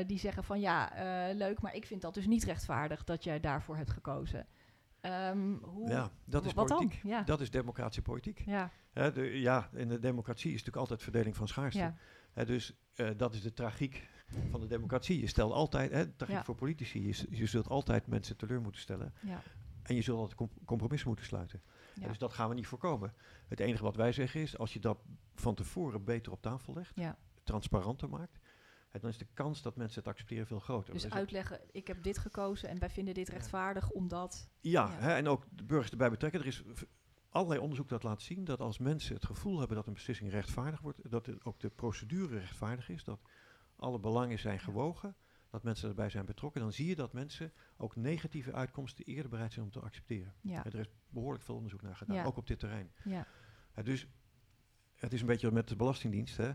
Die 0.07 0.19
zeggen 0.19 0.45
van 0.45 0.61
ja, 0.61 0.93
leuk, 1.35 1.61
maar 1.61 1.75
ik 1.75 1.87
vind 1.87 2.01
dat 2.01 2.15
dus 2.15 2.27
niet 2.27 2.45
rechtvaardig 2.45 3.05
dat 3.05 3.25
jij 3.25 3.41
daarvoor 3.41 3.77
hebt 3.77 3.91
gekozen. 3.91 4.47
Ehm, 5.07 5.55
hoe, 5.63 5.89
Ja, 5.89 6.11
dat 6.25 6.45
is 6.45 6.53
wat 6.53 6.67
politiek. 6.67 7.01
Ja, 7.03 7.23
Dat 7.23 7.41
is 7.41 7.51
democratische 7.51 8.03
politiek. 8.03 8.43
ja, 8.47 8.71
Hè, 8.93 9.13
de, 9.13 9.41
ja, 9.41 9.69
in 9.73 9.89
de 9.89 9.99
democratie 9.99 10.47
is 10.47 10.53
natuurlijk 10.59 10.77
altijd 10.77 11.03
verdeling 11.03 11.37
van 11.37 11.49
schaarste. 11.49 11.93
ja, 12.35 12.45
dus 12.45 12.73
eh, 12.95 13.09
dat 13.17 13.35
is 13.35 13.43
de 13.43 13.53
tragiek 13.53 14.09
van 14.51 14.61
de 14.61 14.67
democratie. 14.67 15.21
Je 15.21 15.27
stelt 15.27 15.53
altijd, 15.53 15.91
hè, 15.91 16.05
de 16.07 16.17
tragiek 16.17 16.37
Ja. 16.37 16.45
voor 16.45 16.55
politici, 16.55 17.07
je, 17.07 17.13
s- 17.13 17.27
je 17.31 17.47
zult 17.47 17.69
altijd 17.69 18.07
mensen 18.07 18.37
teleur 18.37 18.61
moeten 18.61 18.81
stellen. 18.81 19.15
ja, 19.23 19.43
En 19.83 19.95
je 19.95 20.03
zult 20.03 20.19
altijd 20.19 20.37
com 20.39 20.51
compromis 20.65 21.05
moeten 21.05 21.25
sluiten. 21.25 21.63
Ja, 21.95 22.09
Dus 22.09 22.19
dat 22.19 22.33
gaan 22.33 22.49
we 22.49 22.55
niet 22.55 22.67
voorkomen. 22.67 23.15
Het 23.49 23.61
enige 23.61 23.83
wat 23.83 23.97
wij 23.97 24.13
zeggen 24.13 24.41
is, 24.41 24.59
als 24.59 24.73
je 24.73 24.81
dat 24.81 24.99
van 25.35 25.55
tevoren 25.55 26.05
beter 26.05 26.33
op 26.33 26.43
tafel 26.43 26.75
legt, 26.75 26.95
transparanter 27.45 28.09
maakt, 28.09 28.39
dan 29.01 29.11
is 29.11 29.19
de 29.19 29.27
kans 29.35 29.63
dat 29.63 29.77
mensen 29.77 29.99
het 29.99 30.09
accepteren 30.09 30.47
veel 30.47 30.59
groter. 30.61 30.93
Dus 30.93 31.11
uitleggen, 31.11 31.61
ik 31.73 31.87
heb 31.87 32.03
dit 32.03 32.19
gekozen 32.19 32.69
en 32.69 32.79
wij 32.79 32.91
vinden 32.91 33.15
dit 33.15 33.29
rechtvaardig 33.29 33.91
omdat... 33.91 34.49
Ja, 34.61 34.87
Ja. 34.91 34.99
Hè, 34.99 35.15
en 35.15 35.29
ook 35.29 35.45
de 35.51 35.65
burgers 35.65 35.91
erbij 35.91 36.11
betrekken. 36.11 36.41
Er 36.41 36.47
is 36.47 36.63
allerlei 37.31 37.61
onderzoek 37.61 37.89
dat 37.89 38.03
laat 38.03 38.23
zien 38.23 38.45
dat 38.45 38.61
als 38.61 38.79
mensen 38.79 39.15
het 39.15 39.25
gevoel 39.27 39.59
hebben 39.59 39.77
dat 39.77 39.87
een 39.87 39.93
beslissing 39.93 40.31
rechtvaardig 40.31 40.81
wordt, 40.81 41.11
dat 41.11 41.45
ook 41.45 41.61
de 41.61 41.71
procedure 41.71 42.39
rechtvaardig 42.39 42.89
is, 42.89 43.05
dat 43.05 43.21
alle 43.77 43.99
belangen 44.01 44.39
zijn 44.39 44.61
gewogen, 44.61 45.17
dat 45.51 45.63
mensen 45.63 45.89
erbij 45.89 46.11
zijn 46.11 46.25
betrokken, 46.25 46.61
dan 46.61 46.73
zie 46.73 46.87
je 46.87 46.95
dat 46.97 47.13
mensen 47.13 47.53
ook 47.77 47.97
negatieve 47.97 48.53
uitkomsten 48.53 49.05
eerder 49.05 49.31
bereid 49.31 49.53
zijn 49.53 49.65
om 49.65 49.71
te 49.71 49.81
accepteren. 49.81 50.35
Ja, 50.41 50.65
Er 50.65 50.75
is 50.75 50.87
behoorlijk 51.09 51.45
veel 51.45 51.55
onderzoek 51.55 51.83
naar 51.83 51.97
gedaan, 51.97 52.17
Ja. 52.17 52.25
ook 52.25 52.37
op 52.37 52.47
dit 52.47 52.59
terrein. 52.59 52.93
ja. 53.05 53.27
Dus 53.83 54.07
het 54.95 55.13
is 55.13 55.21
een 55.21 55.27
beetje 55.27 55.51
met 55.53 55.69
de 55.69 55.77
Belastingdienst. 55.77 56.37
Hè. 56.37 56.53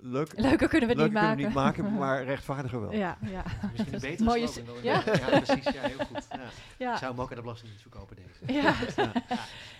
Leuk, 0.00 0.38
Leuker 0.38 0.68
kunnen 0.68 0.88
we 0.88 0.94
het 0.94 1.04
niet 1.04 1.12
maken. 1.12 1.28
kunnen 1.28 1.36
we 1.36 1.42
niet 1.42 1.54
maken, 1.54 1.98
maar 1.98 2.24
rechtvaardiger 2.24 2.80
wel. 2.80 2.92
Ja, 2.92 3.18
ja. 3.20 3.44
Misschien 3.72 3.94
een 3.94 4.00
betere 4.00 4.24
Mooie 4.24 4.46
slogan 4.46 4.74
dan- 4.74 4.82
Ja. 4.84 5.02
ja, 5.04 5.40
precies. 5.40 5.64
Ja, 5.64 5.80
heel 5.82 6.06
goed. 6.06 6.26
Ja. 6.78 6.92
Ik 6.92 6.98
zou 6.98 7.10
hem 7.12 7.20
ook 7.20 7.30
aan 7.30 7.36
de 7.36 7.40
Belastingdienst 7.42 7.82
verkopen, 7.82 8.16
deze. 8.16 8.52
Ja. 8.52 8.74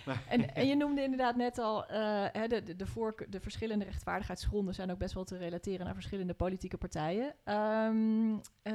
Ja. 0.05 0.16
En, 0.29 0.55
en 0.55 0.66
je 0.66 0.77
noemde 0.77 1.03
inderdaad 1.03 1.37
net 1.37 1.59
al, 1.59 1.87
eh, 1.87 2.25
hè, 2.33 2.47
de, 2.47 2.62
de, 2.62 2.77
de, 2.77 2.87
voorke- 2.87 3.29
de 3.29 3.41
verschillende 3.41 3.85
rechtvaardigheidsgronden 3.85 4.75
zijn 4.75 4.91
ook 4.91 4.99
best 4.99 5.14
wel 5.14 5.25
te 5.25 5.37
relateren 5.37 5.85
naar 5.85 5.95
verschillende 5.95 6.35
politieke 6.35 6.77
partijen. 6.79 7.35
Ehm, 7.45 8.37
eh, 8.62 8.73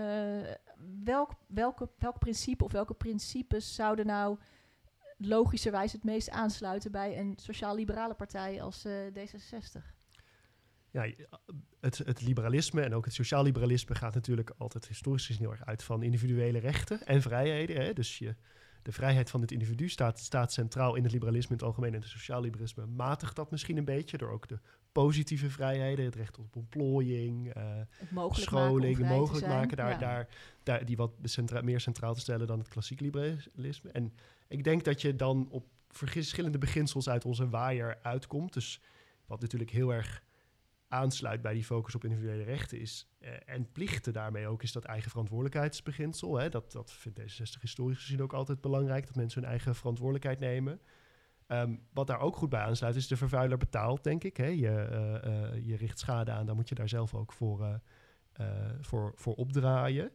welk, 1.03 1.31
welke, 1.47 1.89
welk 1.97 2.19
principe 2.19 2.63
of 2.63 2.71
welke 2.71 2.93
principes 2.93 3.75
zouden 3.75 4.05
nou 4.05 4.37
logischerwijs 5.17 5.91
het 5.91 6.03
meest 6.03 6.29
aansluiten 6.29 6.91
bij 6.91 7.19
een 7.19 7.33
sociaal-liberale 7.41 8.13
partij 8.13 8.61
als 8.61 8.85
eh, 8.85 8.93
D66? 9.13 9.91
Ja, 10.93 11.03
je- 11.03 11.27
het, 11.79 11.97
het 11.97 12.21
liberalisme 12.21 12.81
en 12.81 12.93
ook 12.93 13.05
het 13.05 13.13
sociaal 13.13 13.43
liberalisme 13.43 13.95
gaat 13.95 14.13
natuurlijk 14.13 14.51
altijd 14.57 14.87
historisch 14.87 15.25
gezien 15.25 15.41
heel 15.41 15.51
erg 15.51 15.65
uit 15.65 15.83
van 15.83 16.03
individuele 16.03 16.59
rechten 16.59 17.05
en 17.05 17.21
vrijheden. 17.21 17.75
Hè? 17.81 17.93
Dus 17.93 18.17
je, 18.17 18.35
de 18.81 18.91
vrijheid 18.91 19.29
van 19.29 19.41
het 19.41 19.51
individu 19.51 19.89
staat, 19.89 20.19
staat 20.19 20.53
centraal 20.53 20.95
in 20.95 21.03
het 21.03 21.11
liberalisme 21.11 21.49
in 21.49 21.55
het 21.55 21.65
algemeen. 21.65 21.93
En 21.93 21.99
het 22.01 22.09
sociaal 22.09 22.41
liberalisme 22.41 22.85
matigt 22.85 23.35
dat 23.35 23.51
misschien 23.51 23.77
een 23.77 23.85
beetje 23.85 24.17
door 24.17 24.29
ook 24.31 24.47
de 24.47 24.59
positieve 24.91 25.49
vrijheden, 25.49 26.05
het 26.05 26.15
recht 26.15 26.37
op 26.37 26.55
ontplooiing, 26.55 27.53
eh, 27.53 27.63
Het 27.97 28.11
mogelijk 28.11 28.49
scholing, 28.49 28.99
maken, 28.99 29.15
mogelijk 29.17 29.47
maken, 29.47 29.77
daar, 29.77 29.89
Ja. 29.89 29.97
daar, 29.97 30.27
daar, 30.63 30.85
die 30.85 30.97
wat 30.97 31.11
centra- 31.23 31.61
meer 31.61 31.79
centraal 31.79 32.13
te 32.13 32.19
stellen 32.19 32.47
dan 32.47 32.59
het 32.59 32.67
klassiek 32.67 32.99
liberalisme. 32.99 33.91
En 33.91 34.13
ik 34.47 34.63
denk 34.63 34.83
dat 34.83 35.01
je 35.01 35.15
dan 35.15 35.47
op 35.49 35.65
verschillende 35.89 36.57
beginsels 36.57 37.09
uit 37.09 37.25
onze 37.25 37.49
waaier 37.49 37.97
uitkomt. 38.01 38.53
Dus 38.53 38.81
wat 39.25 39.41
natuurlijk 39.41 39.71
heel 39.71 39.93
erg 39.93 40.23
aansluit 40.93 41.41
bij 41.41 41.53
die 41.53 41.63
focus 41.63 41.95
op 41.95 42.03
individuele 42.03 42.43
rechten 42.43 42.79
is, 42.79 43.07
eh, 43.19 43.31
en 43.45 43.71
plichten 43.71 44.13
daarmee 44.13 44.47
ook, 44.47 44.63
is 44.63 44.71
dat 44.71 44.83
eigen 44.83 45.09
verantwoordelijkheidsbeginsel. 45.09 46.37
Hè? 46.37 46.49
Dat, 46.49 46.71
dat 46.71 46.91
vindt 46.91 47.19
D66 47.19 47.61
historisch 47.61 47.97
gezien 47.97 48.21
ook 48.21 48.33
altijd 48.33 48.61
belangrijk, 48.61 49.05
dat 49.05 49.15
mensen 49.15 49.41
hun 49.41 49.49
eigen 49.49 49.75
verantwoordelijkheid 49.75 50.39
nemen. 50.39 50.79
Ehm, 51.47 51.75
wat 51.93 52.07
daar 52.07 52.19
ook 52.19 52.35
goed 52.35 52.49
bij 52.49 52.61
aansluit, 52.61 52.95
is 52.95 53.07
de 53.07 53.17
vervuiler 53.17 53.57
betaalt, 53.57 54.03
denk 54.03 54.23
ik. 54.23 54.37
Hè? 54.37 54.47
Je, 54.47 54.69
eh, 54.69 55.53
eh, 55.53 55.65
je 55.65 55.75
richt 55.75 55.99
schade 55.99 56.31
aan, 56.31 56.45
dan 56.45 56.55
moet 56.55 56.69
je 56.69 56.75
daar 56.75 56.89
zelf 56.89 57.13
ook 57.13 57.33
voor, 57.33 57.81
voor, 58.81 59.11
voor 59.15 59.35
opdraaien. 59.35 60.11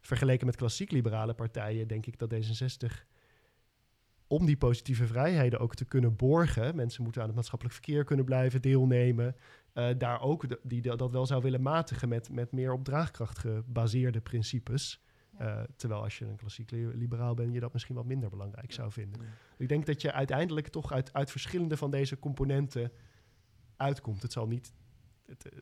Vergeleken 0.00 0.46
met 0.46 0.56
klassiek 0.56 0.90
liberale 0.90 1.34
partijen, 1.34 1.88
denk 1.88 2.06
ik 2.06 2.18
dat 2.18 2.34
D66 2.34 3.09
om 4.32 4.46
die 4.46 4.56
positieve 4.56 5.06
vrijheden 5.06 5.58
ook 5.60 5.74
te 5.74 5.84
kunnen 5.84 6.16
borgen, 6.16 6.76
mensen 6.76 7.02
moeten 7.02 7.20
aan 7.20 7.26
het 7.26 7.36
maatschappelijk 7.36 7.76
verkeer 7.76 8.04
kunnen 8.04 8.24
blijven 8.24 8.62
deelnemen, 8.62 9.36
eh, 9.72 9.88
daar 9.98 10.20
ook 10.20 10.48
de- 10.48 10.60
die 10.62 10.82
dat 10.96 11.10
wel 11.10 11.26
zou 11.26 11.42
willen 11.42 11.62
matigen 11.62 12.08
met, 12.08 12.30
met 12.32 12.52
meer 12.52 12.72
op 12.72 12.84
draagkracht 12.84 13.38
gebaseerde 13.38 14.20
principes. 14.20 15.02
Ja. 15.38 15.38
Eh, 15.38 15.62
terwijl 15.76 16.02
als 16.02 16.18
je 16.18 16.24
een 16.24 16.36
klassiek 16.36 16.70
li- 16.70 16.86
liberaal 16.94 17.34
bent, 17.34 17.52
je 17.54 17.60
dat 17.60 17.72
misschien 17.72 17.94
wat 17.94 18.04
minder 18.04 18.30
belangrijk 18.30 18.72
zou 18.72 18.92
vinden. 18.92 19.22
Ja. 19.22 19.28
Ik 19.58 19.68
denk 19.68 19.86
dat 19.86 20.02
je 20.02 20.12
uiteindelijk 20.12 20.68
toch 20.68 20.92
uit, 20.92 21.12
uit 21.12 21.30
verschillende 21.30 21.76
van 21.76 21.90
deze 21.90 22.18
componenten 22.18 22.92
uitkomt. 23.76 24.22
Het 24.22 24.32
zal 24.32 24.46
niet. 24.46 24.72
Het, 25.26 25.48
eh, 25.48 25.58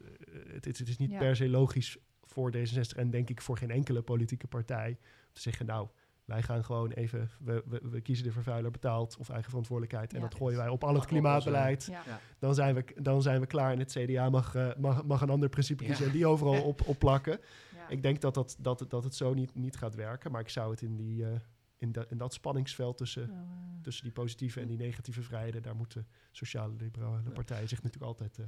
het, 0.53 0.65
het, 0.65 0.79
het 0.79 0.89
is 0.89 0.97
niet 0.97 1.19
per 1.19 1.37
se 1.37 1.49
logisch 1.49 1.99
voor 2.23 2.53
D66 2.57 2.97
en 2.97 3.11
denk 3.11 3.31
ik 3.31 3.41
voor 3.41 3.59
geen 3.59 3.71
enkele 3.71 4.03
politieke 4.03 4.47
partij 4.47 4.89
om 5.29 5.33
te 5.35 5.41
zeggen, 5.41 5.67
nou, 5.67 5.89
wij 6.29 6.43
gaan 6.43 6.65
gewoon 6.65 6.91
even, 6.91 7.31
we, 7.41 7.63
we, 7.67 7.81
we 7.91 8.01
kiezen 8.01 8.25
de 8.25 8.33
vervuiler 8.33 8.71
betaald 8.71 9.17
of 9.17 9.29
eigen 9.29 9.49
verantwoordelijkheid 9.49 10.13
en 10.13 10.21
Ja. 10.21 10.29
dat 10.29 10.35
gooien 10.39 10.59
wij 10.59 10.69
op 10.69 10.85
al 10.85 10.93
het 10.95 11.03
zo. 11.03 11.09
klimaatbeleid. 11.09 11.85
Ja. 11.91 12.03
Ja. 12.07 12.21
Dan 12.39 12.55
zijn, 12.55 12.75
we, 12.75 12.85
dan 13.03 13.23
zijn 13.23 13.41
we 13.41 13.47
klaar 13.47 13.73
en 13.73 13.79
het 13.79 13.93
CDA 13.93 14.29
mag, 14.31 14.55
eh, 14.55 14.69
mag, 14.79 15.05
mag 15.05 15.21
een 15.21 15.31
ander 15.31 15.49
principe 15.49 15.83
Ja. 15.83 15.89
kiezen 15.89 16.07
en 16.07 16.13
die 16.13 16.27
overal 16.27 16.63
op, 16.63 16.87
op 16.87 16.99
plakken. 16.99 17.41
Ja. 17.75 17.89
Ik 17.89 18.03
denk 18.03 18.21
dat, 18.21 18.35
dat, 18.35 18.57
dat, 18.61 18.81
het- 18.81 18.91
dat 18.91 19.05
het 19.05 19.15
zo 19.15 19.35
niet, 19.35 19.55
niet 19.55 19.77
gaat 19.77 19.95
werken, 19.95 20.31
maar 20.33 20.41
ik 20.41 20.49
zou 20.49 20.71
het 20.71 20.83
in 20.83 20.97
die, 20.97 21.25
eh, 21.25 21.31
in, 21.77 21.93
da- 21.93 22.05
in 22.09 22.17
dat 22.19 22.33
spanningsveld 22.35 22.97
tussen, 22.97 23.27
Nou, 23.29 23.41
eh, 23.41 23.83
tussen 23.83 24.05
die 24.05 24.13
positieve 24.13 24.61
en 24.61 24.67
die 24.69 24.77
negatieve 24.79 25.23
vrijheden, 25.23 25.63
daar 25.63 25.77
moeten 25.77 26.07
sociale 26.31 26.75
liberale 26.79 27.21
Ja. 27.25 27.31
partijen 27.31 27.69
zich 27.69 27.83
natuurlijk 27.83 28.11
altijd 28.13 28.39
eh, 28.39 28.45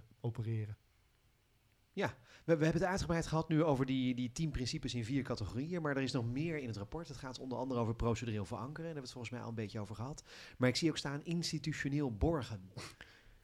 opereren. 1.90 2.28
We, 2.44 2.56
we 2.56 2.64
hebben 2.64 2.82
het 2.82 2.90
uitgebreid 2.90 3.26
gehad 3.26 3.48
nu 3.48 3.64
over 3.64 3.86
die, 3.86 4.14
die 4.14 4.32
tien 4.32 4.50
principes 4.50 4.94
in 4.94 5.04
vier 5.04 5.22
categorieën, 5.22 5.82
maar 5.82 5.96
er 5.96 6.02
is 6.02 6.12
nog 6.12 6.26
meer 6.26 6.58
in 6.58 6.66
het 6.66 6.76
rapport. 6.76 7.08
Het 7.08 7.16
gaat 7.16 7.38
onder 7.38 7.58
andere 7.58 7.80
over 7.80 7.94
procedureel 7.94 8.44
verankeren, 8.44 8.84
daar 8.84 8.94
hebben 8.94 9.02
we 9.02 9.08
het 9.08 9.12
volgens 9.12 9.32
mij 9.32 9.42
al 9.42 9.48
een 9.48 9.54
beetje 9.54 9.80
over 9.80 9.94
gehad. 9.94 10.24
Maar 10.58 10.68
ik 10.68 10.76
zie 10.76 10.90
ook 10.90 10.96
staan 10.96 11.24
institutioneel 11.24 12.16
borgen. 12.16 12.70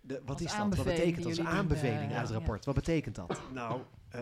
De, 0.01 0.14
wat 0.24 0.30
Als 0.30 0.40
is 0.40 0.57
dat? 0.57 0.76
Wat 0.76 0.84
betekent 0.84 1.16
dat? 1.16 1.26
Als 1.26 1.36
doen, 1.36 1.47
aanbeveling 1.47 2.12
uit 2.12 2.20
het 2.20 2.28
ja. 2.28 2.34
rapport. 2.34 2.64
Wat 2.64 2.74
betekent 2.74 3.14
dat? 3.14 3.40
Nou, 3.53 3.82
eh, 4.09 4.20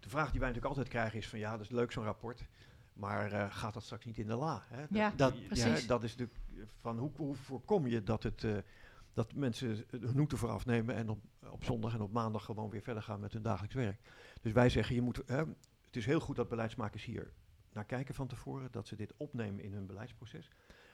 de 0.00 0.08
vraag 0.08 0.30
die 0.30 0.40
wij 0.40 0.48
natuurlijk 0.48 0.76
altijd 0.76 0.88
krijgen 0.88 1.18
is 1.18 1.28
van 1.28 1.38
ja, 1.38 1.50
dat 1.50 1.60
is 1.60 1.68
leuk 1.68 1.92
zo'n 1.92 2.04
rapport. 2.04 2.44
Maar 2.92 3.32
eh, 3.32 3.46
gaat 3.50 3.74
dat 3.74 3.82
straks 3.82 4.04
niet 4.04 4.18
in 4.18 4.26
de 4.26 4.34
la? 4.34 4.64
Hè? 4.68 4.84
Ja, 4.90 5.12
dat- 5.16 5.46
precies. 5.46 5.80
hè, 5.80 5.86
dat 5.86 6.04
is 6.04 6.16
natuurlijk 6.16 6.38
van 6.80 6.98
hoe, 6.98 7.10
hoe 7.16 7.34
voorkom 7.34 7.86
je 7.86 8.02
dat, 8.02 8.22
het, 8.22 8.44
eh, 8.44 8.56
dat 9.12 9.34
mensen 9.34 9.84
hun 9.90 10.18
hoed 10.18 10.32
ervoor 10.32 10.50
afnemen 10.50 10.94
en 10.94 11.08
op, 11.08 11.18
op 11.50 11.64
zondag 11.64 11.94
en 11.94 12.00
op 12.00 12.12
maandag 12.12 12.44
gewoon 12.44 12.70
weer 12.70 12.82
verder 12.82 13.02
gaan 13.02 13.20
met 13.20 13.32
hun 13.32 13.42
dagelijks 13.42 13.74
werk. 13.74 14.00
Dus 14.40 14.52
wij 14.52 14.68
zeggen, 14.68 14.94
je 14.94 15.02
moet, 15.02 15.22
hè, 15.26 15.44
het 15.84 15.96
is 15.96 16.06
heel 16.06 16.20
goed 16.20 16.36
dat 16.36 16.48
beleidsmakers 16.48 17.04
hier 17.04 17.32
naar 17.72 17.84
kijken 17.84 18.14
van 18.14 18.26
tevoren, 18.26 18.70
dat 18.70 18.86
ze 18.86 18.96
dit 18.96 19.14
opnemen 19.16 19.64
in 19.64 19.72
hun 19.72 19.86
beleidsproces. 19.86 20.50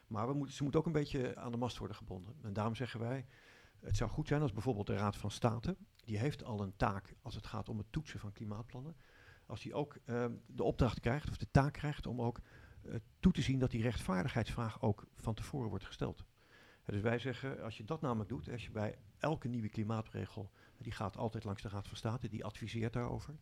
Maar 0.07 0.29
we 0.29 0.35
moeten, 0.35 0.57
ze 0.57 0.62
moeten 0.62 0.81
ook 0.81 0.87
een 0.87 0.93
beetje 0.93 1.37
aan 1.37 1.51
de 1.51 1.57
mast 1.57 1.79
worden 1.79 1.97
gebonden. 1.97 2.35
En 2.43 2.53
daarom 2.53 2.75
zeggen 2.75 3.01
wij, 3.01 3.27
het 3.81 3.97
zou 3.97 4.11
goed 4.11 4.29
zijn 4.29 4.43
als 4.43 4.53
bijvoorbeeld 4.53 4.87
de 4.87 4.97
Raad 4.97 5.17
van 5.17 5.31
State, 5.31 5.77
die 6.05 6.19
heeft 6.19 6.45
al 6.45 6.61
een 6.61 6.77
taak 6.77 7.15
als 7.23 7.35
het 7.35 7.47
gaat 7.47 7.69
om 7.69 7.79
het 7.79 7.93
toetsen 7.93 8.21
van 8.21 8.33
klimaatplannen. 8.33 8.97
Als 9.47 9.61
die 9.61 9.75
ook 9.75 9.97
ehm, 10.05 10.33
de 10.47 10.62
opdracht 10.62 11.01
krijgt, 11.01 11.31
of 11.31 11.37
de 11.37 11.51
taak 11.51 11.73
krijgt, 11.73 12.07
om 12.07 12.21
ook 12.21 12.41
eh, 12.83 12.95
toe 13.21 13.33
te 13.33 13.43
zien 13.43 13.59
dat 13.59 13.71
die 13.71 13.83
rechtvaardigheidsvraag 13.83 14.83
ook 14.83 15.07
van 15.15 15.35
tevoren 15.35 15.69
wordt 15.69 15.85
gesteld. 15.85 16.25
Dus 16.85 17.01
wij 17.01 17.18
zeggen, 17.18 17.62
als 17.62 17.76
je 17.76 17.85
dat 17.85 18.01
namelijk 18.01 18.28
doet, 18.28 18.51
als 18.51 18.64
je 18.64 18.70
bij 18.70 18.99
elke 19.18 19.49
nieuwe 19.49 19.68
klimaatregel, 19.68 20.51
die 20.78 20.93
gaat 20.93 21.16
altijd 21.16 21.45
langs 21.45 21.62
de 21.62 21.68
Raad 21.68 21.89
van 21.89 21.97
State, 21.97 22.28
die 22.28 22.45
adviseert 22.45 22.93
daarover. 22.93 23.35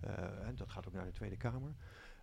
Eh, 0.00 0.46
en 0.46 0.56
dat 0.56 0.70
gaat 0.70 0.86
ook 0.86 0.92
naar 0.92 1.04
de 1.04 1.12
Tweede 1.12 1.36
Kamer. 1.36 1.74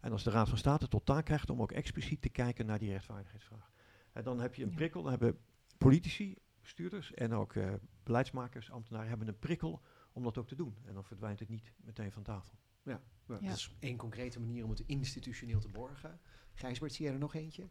En 0.01 0.11
als 0.11 0.23
de 0.23 0.29
Raad 0.29 0.49
van 0.49 0.57
State 0.57 0.87
tot 0.87 1.05
taak 1.05 1.25
krijgt 1.25 1.49
om 1.49 1.61
ook 1.61 1.71
expliciet 1.71 2.21
te 2.21 2.29
kijken 2.29 2.65
naar 2.65 2.79
die 2.79 2.91
rechtvaardigheidsvraag. 2.91 3.71
En 4.11 4.23
dan 4.23 4.39
heb 4.39 4.55
je 4.55 4.63
een 4.63 4.73
prikkel, 4.73 5.01
dan 5.01 5.11
hebben 5.11 5.39
politici, 5.77 6.35
bestuurders 6.61 7.13
en 7.13 7.33
ook 7.33 7.55
eh, 7.55 7.73
beleidsmakers, 8.03 8.71
ambtenaren 8.71 9.09
hebben 9.09 9.27
een 9.27 9.39
prikkel 9.39 9.81
om 10.11 10.23
dat 10.23 10.37
ook 10.37 10.47
te 10.47 10.55
doen. 10.55 10.77
En 10.85 10.93
dan 10.93 11.03
verdwijnt 11.03 11.39
het 11.39 11.49
niet 11.49 11.73
meteen 11.83 12.11
van 12.11 12.23
tafel. 12.23 12.57
Ja, 12.83 13.01
Ja. 13.27 13.33
Dat 13.39 13.41
is 13.41 13.75
één 13.79 13.97
concrete 13.97 14.39
manier 14.39 14.63
om 14.63 14.69
het 14.69 14.79
institutioneel 14.79 15.59
te 15.59 15.67
borgen. 15.67 16.19
Gijsbert, 16.53 16.93
zie 16.93 17.05
jij 17.05 17.13
er 17.13 17.19
nog 17.19 17.33
eentje? 17.33 17.69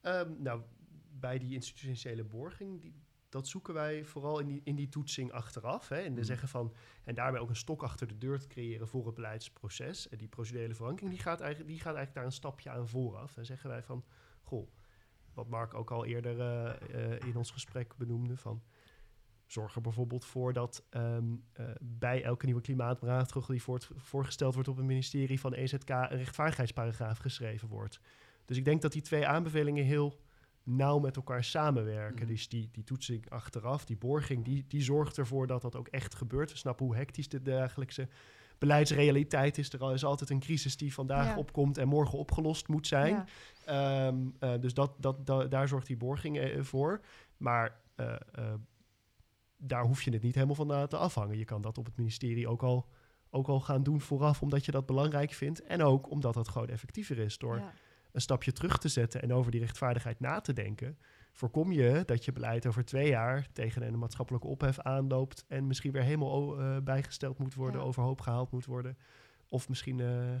Ehm, 0.00 0.42
nou, 0.42 0.62
bij 1.20 1.38
die 1.38 1.54
institutionele 1.54 2.24
borging, 2.24 2.80
die, 2.80 2.94
dat 3.28 3.46
zoeken 3.46 3.74
wij 3.74 4.04
vooral 4.04 4.38
in 4.38 4.46
die, 4.46 4.60
in 4.64 4.74
die 4.74 4.88
toetsing 4.88 5.32
achteraf. 5.32 5.88
Hè, 5.88 5.98
in 5.98 6.14
de 6.14 6.20
Mhm. 6.20 6.24
zeggen 6.24 6.48
van, 6.48 6.74
en 7.04 7.14
daarbij 7.14 7.40
ook 7.40 7.48
een 7.48 7.56
stok 7.56 7.82
achter 7.82 8.06
de 8.06 8.18
deur 8.18 8.38
te 8.38 8.46
creëren 8.46 8.88
voor 8.88 9.06
het 9.06 9.14
beleidsproces. 9.14 10.08
En 10.08 10.18
die 10.18 10.28
procedurele 10.28 10.74
verankering, 10.74 11.12
die 11.12 11.22
gaat, 11.22 11.40
eigenlijk, 11.40 11.70
die 11.70 11.80
gaat 11.80 11.94
eigenlijk 11.94 12.14
daar 12.14 12.24
een 12.24 12.32
stapje 12.32 12.70
aan 12.70 12.88
vooraf. 12.88 13.36
En 13.36 13.46
zeggen 13.46 13.70
wij 13.70 13.82
van, 13.82 14.04
goh, 14.40 14.68
wat 15.34 15.48
Mark 15.48 15.74
ook 15.74 15.90
al 15.90 16.04
eerder 16.04 16.40
eh, 16.40 17.14
eh, 17.14 17.20
in 17.26 17.36
ons 17.36 17.50
gesprek 17.50 17.96
benoemde, 17.96 18.36
van 18.36 18.62
zorg 19.46 19.74
er 19.74 19.80
bijvoorbeeld 19.80 20.24
voor 20.24 20.52
dat 20.52 20.84
ehm, 20.90 21.36
eh, 21.52 21.66
bij 21.80 22.22
elke 22.22 22.44
nieuwe 22.44 22.60
klimaatmaatregel 22.60 23.54
die 23.54 23.62
voorgesteld 23.96 24.54
wordt 24.54 24.68
op 24.68 24.76
het 24.76 24.86
ministerie 24.86 25.40
van 25.40 25.52
EZK 25.52 25.88
een 25.88 26.08
rechtvaardigheidsparagraaf 26.08 27.18
geschreven 27.18 27.68
wordt. 27.68 28.00
Dus 28.44 28.56
ik 28.56 28.64
denk 28.64 28.82
dat 28.82 28.92
die 28.92 29.02
twee 29.02 29.26
aanbevelingen 29.26 29.84
heel 29.84 30.20
nauw 30.68 30.98
met 30.98 31.16
elkaar 31.16 31.44
samenwerken. 31.44 32.24
Mhm. 32.24 32.32
Dus 32.32 32.48
die, 32.48 32.68
die 32.72 32.84
toetsing 32.84 33.30
achteraf, 33.30 33.84
die 33.84 33.96
borging, 33.96 34.44
die, 34.44 34.64
die 34.68 34.82
zorgt 34.82 35.18
ervoor 35.18 35.46
dat 35.46 35.62
dat 35.62 35.76
ook 35.76 35.88
echt 35.88 36.14
gebeurt. 36.14 36.50
We 36.50 36.56
snappen 36.56 36.86
hoe 36.86 36.96
hectisch 36.96 37.28
de 37.28 37.42
dagelijkse 37.42 38.08
beleidsrealiteit 38.58 39.58
is. 39.58 39.72
Er 39.72 39.92
is 39.92 40.04
altijd 40.04 40.30
een 40.30 40.40
crisis 40.40 40.76
die 40.76 40.94
vandaag 40.94 41.26
Ja. 41.26 41.36
opkomt 41.36 41.78
en 41.78 41.88
morgen 41.88 42.18
opgelost 42.18 42.68
moet 42.68 42.86
zijn. 42.86 43.14
ja. 43.14 43.26
Ehm, 44.06 44.16
eh, 44.38 44.60
dus 44.60 44.74
dat, 44.74 44.92
dat, 44.98 45.26
da- 45.26 45.44
daar 45.44 45.68
zorgt 45.68 45.86
die 45.86 45.96
borging 45.96 46.38
eh, 46.38 46.62
voor. 46.62 47.00
Maar 47.36 47.80
eh, 47.94 48.14
eh, 48.32 48.54
daar 49.56 49.84
hoef 49.84 50.02
je 50.02 50.10
het 50.10 50.22
niet 50.22 50.34
helemaal 50.34 50.54
van 50.54 50.72
eh, 50.72 50.82
te 50.82 50.96
afhangen. 50.96 51.38
Je 51.38 51.44
kan 51.44 51.62
dat 51.62 51.78
op 51.78 51.84
het 51.84 51.96
ministerie 51.96 52.48
ook 52.48 52.62
al, 52.62 52.88
ook 53.30 53.48
al 53.48 53.60
gaan 53.60 53.82
doen 53.82 54.00
vooraf, 54.00 54.42
omdat 54.42 54.64
je 54.64 54.72
dat 54.72 54.86
belangrijk 54.86 55.32
vindt. 55.32 55.62
En 55.62 55.82
ook 55.82 56.10
omdat 56.10 56.34
dat 56.34 56.48
gewoon 56.48 56.68
effectiever 56.68 57.18
is 57.18 57.38
door 57.38 57.56
Ja. 57.56 57.72
Een 58.12 58.20
stapje 58.20 58.52
terug 58.52 58.78
te 58.78 58.88
zetten 58.88 59.22
en 59.22 59.32
over 59.32 59.50
die 59.50 59.60
rechtvaardigheid 59.60 60.20
na 60.20 60.40
te 60.40 60.52
denken. 60.52 60.98
Voorkom 61.32 61.72
je 61.72 62.02
dat 62.06 62.24
je 62.24 62.32
beleid 62.32 62.66
over 62.66 62.84
twee 62.84 63.08
jaar 63.08 63.48
tegen 63.52 63.82
een 63.82 63.98
maatschappelijke 63.98 64.46
ophef 64.46 64.78
aanloopt 64.80 65.44
en 65.48 65.66
misschien 65.66 65.92
weer 65.92 66.02
helemaal 66.02 66.32
o- 66.32 66.58
eh, 66.58 66.82
bijgesteld 66.82 67.38
moet 67.38 67.54
worden, 67.54 67.80
Ja. 67.80 67.86
overhoop 67.86 68.20
gehaald 68.20 68.50
moet 68.50 68.64
worden. 68.66 68.98
Of 69.48 69.68
misschien 69.68 70.00
eh, 70.00 70.34
eh, 70.34 70.40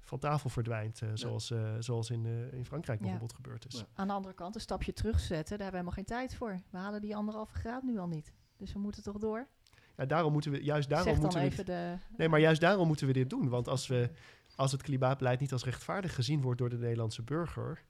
van 0.00 0.18
tafel 0.18 0.50
verdwijnt, 0.50 1.02
zoals, 1.14 1.52
zoals 1.78 2.10
in, 2.10 2.26
in 2.52 2.64
Frankrijk 2.64 2.98
Ja. 2.98 3.02
bijvoorbeeld 3.04 3.32
gebeurd 3.34 3.66
is. 3.66 3.78
Ja. 3.78 3.86
Aan 3.94 4.06
de 4.06 4.12
andere 4.12 4.34
kant, 4.34 4.54
een 4.54 4.60
stapje 4.60 4.92
terugzetten, 4.92 5.58
daar 5.58 5.72
hebben 5.72 5.84
we 5.84 5.94
helemaal 5.94 6.18
geen 6.18 6.28
tijd 6.28 6.34
voor. 6.34 6.60
We 6.70 6.78
halen 6.78 7.00
die 7.00 7.16
anderhalve 7.16 7.54
graad 7.54 7.82
nu 7.82 7.98
al 7.98 8.08
niet. 8.08 8.32
Dus 8.56 8.72
we 8.72 8.78
moeten 8.78 9.02
toch 9.02 9.18
door? 9.18 9.46
Ja, 9.96 10.06
daarom 10.06 10.32
moeten 10.32 10.50
we, 10.50 10.62
juist 10.64 10.88
daarom 10.88 11.18
moeten 11.18 11.40
we 11.50 11.64
de... 11.64 11.96
Nee, 12.16 12.28
maar 12.28 12.40
juist 12.40 12.60
daarom 12.60 12.86
moeten 12.86 13.06
we 13.06 13.12
dit 13.12 13.30
doen. 13.30 13.48
Want 13.48 13.68
als, 13.68 13.86
we, 13.86 14.10
als 14.60 14.72
het 14.72 14.82
klimaatbeleid 14.82 15.40
niet 15.40 15.52
als 15.52 15.64
rechtvaardig 15.64 16.14
gezien 16.14 16.40
wordt 16.40 16.58
door 16.58 16.68
de 16.68 16.78
Nederlandse 16.78 17.22
burger, 17.22 17.84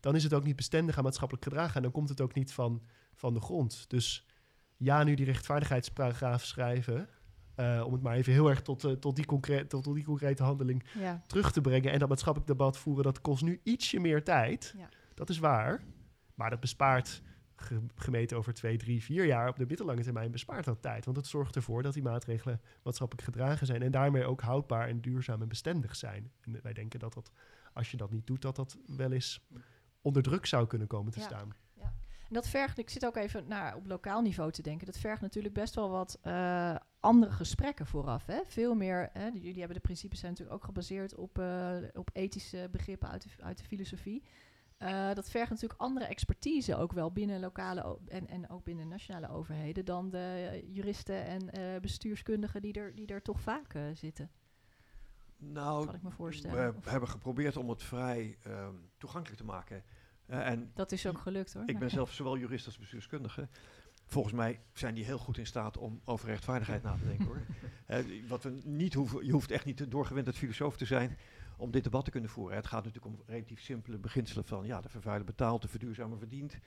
dan 0.00 0.14
is 0.14 0.22
het 0.22 0.34
ook 0.34 0.44
niet 0.44 0.56
bestendig 0.56 0.96
aan 0.96 1.04
maatschappelijk 1.04 1.44
gedrag 1.44 1.76
en 1.76 1.82
dan 1.82 1.90
komt 1.90 2.08
het 2.08 2.20
ook 2.20 2.34
niet 2.34 2.52
van, 2.52 2.82
van 3.14 3.34
de 3.34 3.40
grond. 3.40 3.84
Dus 3.88 4.26
ja, 4.76 5.02
nu 5.02 5.14
die 5.14 5.24
rechtvaardigheidsparagraaf 5.24 6.44
schrijven, 6.44 7.08
eh, 7.54 7.82
om 7.86 7.92
het 7.92 8.02
maar 8.02 8.14
even 8.14 8.32
heel 8.32 8.48
erg 8.48 8.62
tot, 8.62 8.84
eh, 8.84 8.92
tot, 8.92 9.16
die 9.16 9.26
concre- 9.26 9.66
tot, 9.66 9.82
tot 9.82 9.94
die 9.94 10.04
concrete 10.04 10.42
handeling 10.42 10.84
Ja, 10.98 11.22
terug 11.26 11.52
te 11.52 11.60
brengen 11.60 11.92
en 11.92 11.98
dat 11.98 12.08
maatschappelijk 12.08 12.50
debat 12.50 12.78
voeren, 12.78 13.04
dat 13.04 13.20
kost 13.20 13.42
nu 13.42 13.60
ietsje 13.62 14.00
meer 14.00 14.24
tijd. 14.24 14.74
Ja. 14.76 14.88
Dat 15.14 15.28
is 15.28 15.38
waar. 15.38 15.82
Maar 16.34 16.50
dat 16.50 16.60
bespaart, 16.60 17.22
gemeten 17.94 18.36
over 18.36 18.54
twee, 18.54 18.76
drie, 18.76 19.02
vier 19.02 19.24
jaar, 19.24 19.48
op 19.48 19.56
de 19.56 19.66
middellange 19.66 20.02
termijn 20.02 20.30
bespaart 20.30 20.64
dat 20.64 20.82
tijd. 20.82 21.04
Want 21.04 21.16
het 21.16 21.26
zorgt 21.26 21.56
ervoor 21.56 21.82
dat 21.82 21.92
die 21.94 22.02
maatregelen 22.02 22.60
maatschappelijk 22.82 23.26
gedragen 23.26 23.66
zijn 23.66 23.82
en 23.82 23.90
daarmee 23.90 24.24
ook 24.24 24.40
houdbaar 24.40 24.88
en 24.88 25.00
duurzaam 25.00 25.42
en 25.42 25.48
bestendig 25.48 25.96
zijn. 25.96 26.32
En 26.40 26.58
wij 26.62 26.72
denken 26.72 26.98
dat 26.98 27.14
dat, 27.14 27.30
als 27.72 27.90
je 27.90 27.96
dat 27.96 28.10
niet 28.10 28.26
doet, 28.26 28.42
dat 28.42 28.56
dat 28.56 28.78
wel 28.86 29.12
eens 29.12 29.46
onder 30.00 30.22
druk 30.22 30.46
zou 30.46 30.66
kunnen 30.66 30.86
komen 30.88 31.12
te 31.12 31.18
Ja. 31.18 31.24
staan. 31.24 31.54
En 32.28 32.34
dat 32.34 32.48
vergt, 32.48 32.78
ik 32.78 32.90
zit 32.90 33.06
ook 33.06 33.16
even 33.16 33.46
naar 33.48 33.76
op 33.76 33.86
lokaal 33.86 34.22
niveau 34.22 34.50
te 34.50 34.62
denken, 34.62 34.86
dat 34.86 34.98
vergt 34.98 35.20
natuurlijk 35.22 35.54
best 35.54 35.74
wel 35.74 35.90
wat 35.90 36.18
eh, 36.22 36.76
andere 37.00 37.32
gesprekken 37.32 37.86
vooraf. 37.86 38.26
Hè? 38.26 38.40
Veel 38.46 38.74
meer, 38.74 39.08
hè? 39.12 39.26
jullie 39.26 39.58
hebben 39.58 39.76
de 39.76 39.82
principes 39.82 40.18
zijn 40.18 40.30
natuurlijk 40.30 40.58
ook 40.58 40.64
gebaseerd 40.64 41.14
op, 41.14 41.38
eh, 41.38 41.76
op 41.92 42.10
ethische 42.12 42.68
begrippen 42.70 43.08
uit 43.08 43.22
de, 43.22 43.44
uit 43.44 43.58
de 43.58 43.64
filosofie. 43.64 44.22
Eh, 44.76 45.12
dat 45.14 45.30
vergt 45.30 45.50
natuurlijk 45.50 45.80
andere 45.80 46.04
expertise 46.04 46.76
ook 46.76 46.92
wel 46.92 47.12
binnen 47.12 47.40
lokale 47.40 47.98
en, 48.08 48.28
en 48.28 48.50
ook 48.50 48.64
binnen 48.64 48.88
nationale 48.88 49.28
overheden 49.28 49.84
dan 49.84 50.10
de 50.10 50.62
juristen 50.72 51.24
en 51.24 51.50
eh, 51.50 51.80
bestuurskundigen 51.80 52.62
die 52.62 52.72
er, 52.72 52.94
die 52.94 53.06
er 53.06 53.22
toch 53.22 53.40
vaak 53.40 53.74
eh, 53.74 53.82
zitten, 53.94 54.30
Nou, 55.36 55.86
kan 55.86 55.94
ik 55.94 56.02
me 56.02 56.10
voorstellen. 56.10 56.80
we 56.82 56.90
hebben 56.90 57.08
geprobeerd 57.08 57.56
om 57.56 57.68
het 57.68 57.82
vrij 57.82 58.38
ehm, 58.42 58.74
toegankelijk 58.98 59.40
te 59.40 59.46
maken. 59.46 59.84
En 60.26 60.70
dat 60.74 60.92
is 60.92 61.06
ook 61.06 61.18
gelukt 61.18 61.52
hoor. 61.52 61.62
ik 61.66 61.78
ben 61.78 61.90
zelf 61.90 62.12
zowel 62.12 62.38
jurist 62.38 62.66
als 62.66 62.78
bestuurskundige. 62.78 63.48
Volgens 64.06 64.34
mij 64.34 64.60
zijn 64.72 64.94
die 64.94 65.04
heel 65.04 65.18
goed 65.18 65.38
in 65.38 65.46
staat 65.46 65.76
om 65.76 66.00
over 66.04 66.28
rechtvaardigheid 66.28 66.82
na 66.82 66.96
te 66.96 67.06
denken 67.06 67.26
hoor. 67.26 67.42
Wat 68.28 68.42
we 68.42 68.60
niet 68.64 68.94
hoeven, 68.94 69.26
je 69.26 69.32
hoeft 69.32 69.50
echt 69.50 69.64
niet 69.64 69.90
doorgewinterd 69.90 70.36
filosoof 70.36 70.76
te 70.76 70.84
zijn 70.84 71.16
om 71.56 71.70
dit 71.70 71.84
debat 71.84 72.04
te 72.04 72.10
kunnen 72.10 72.30
voeren. 72.30 72.56
Het 72.56 72.66
gaat 72.66 72.84
natuurlijk 72.84 73.14
om 73.14 73.22
relatief 73.26 73.60
simpele 73.60 73.98
beginselen 73.98 74.44
van 74.44 74.66
ja, 74.66 74.80
de 74.80 74.88
vervuiler 74.88 75.26
betaalt, 75.26 75.62
de 75.62 75.68
verduurzamer 75.68 76.18
verdient. 76.18 76.58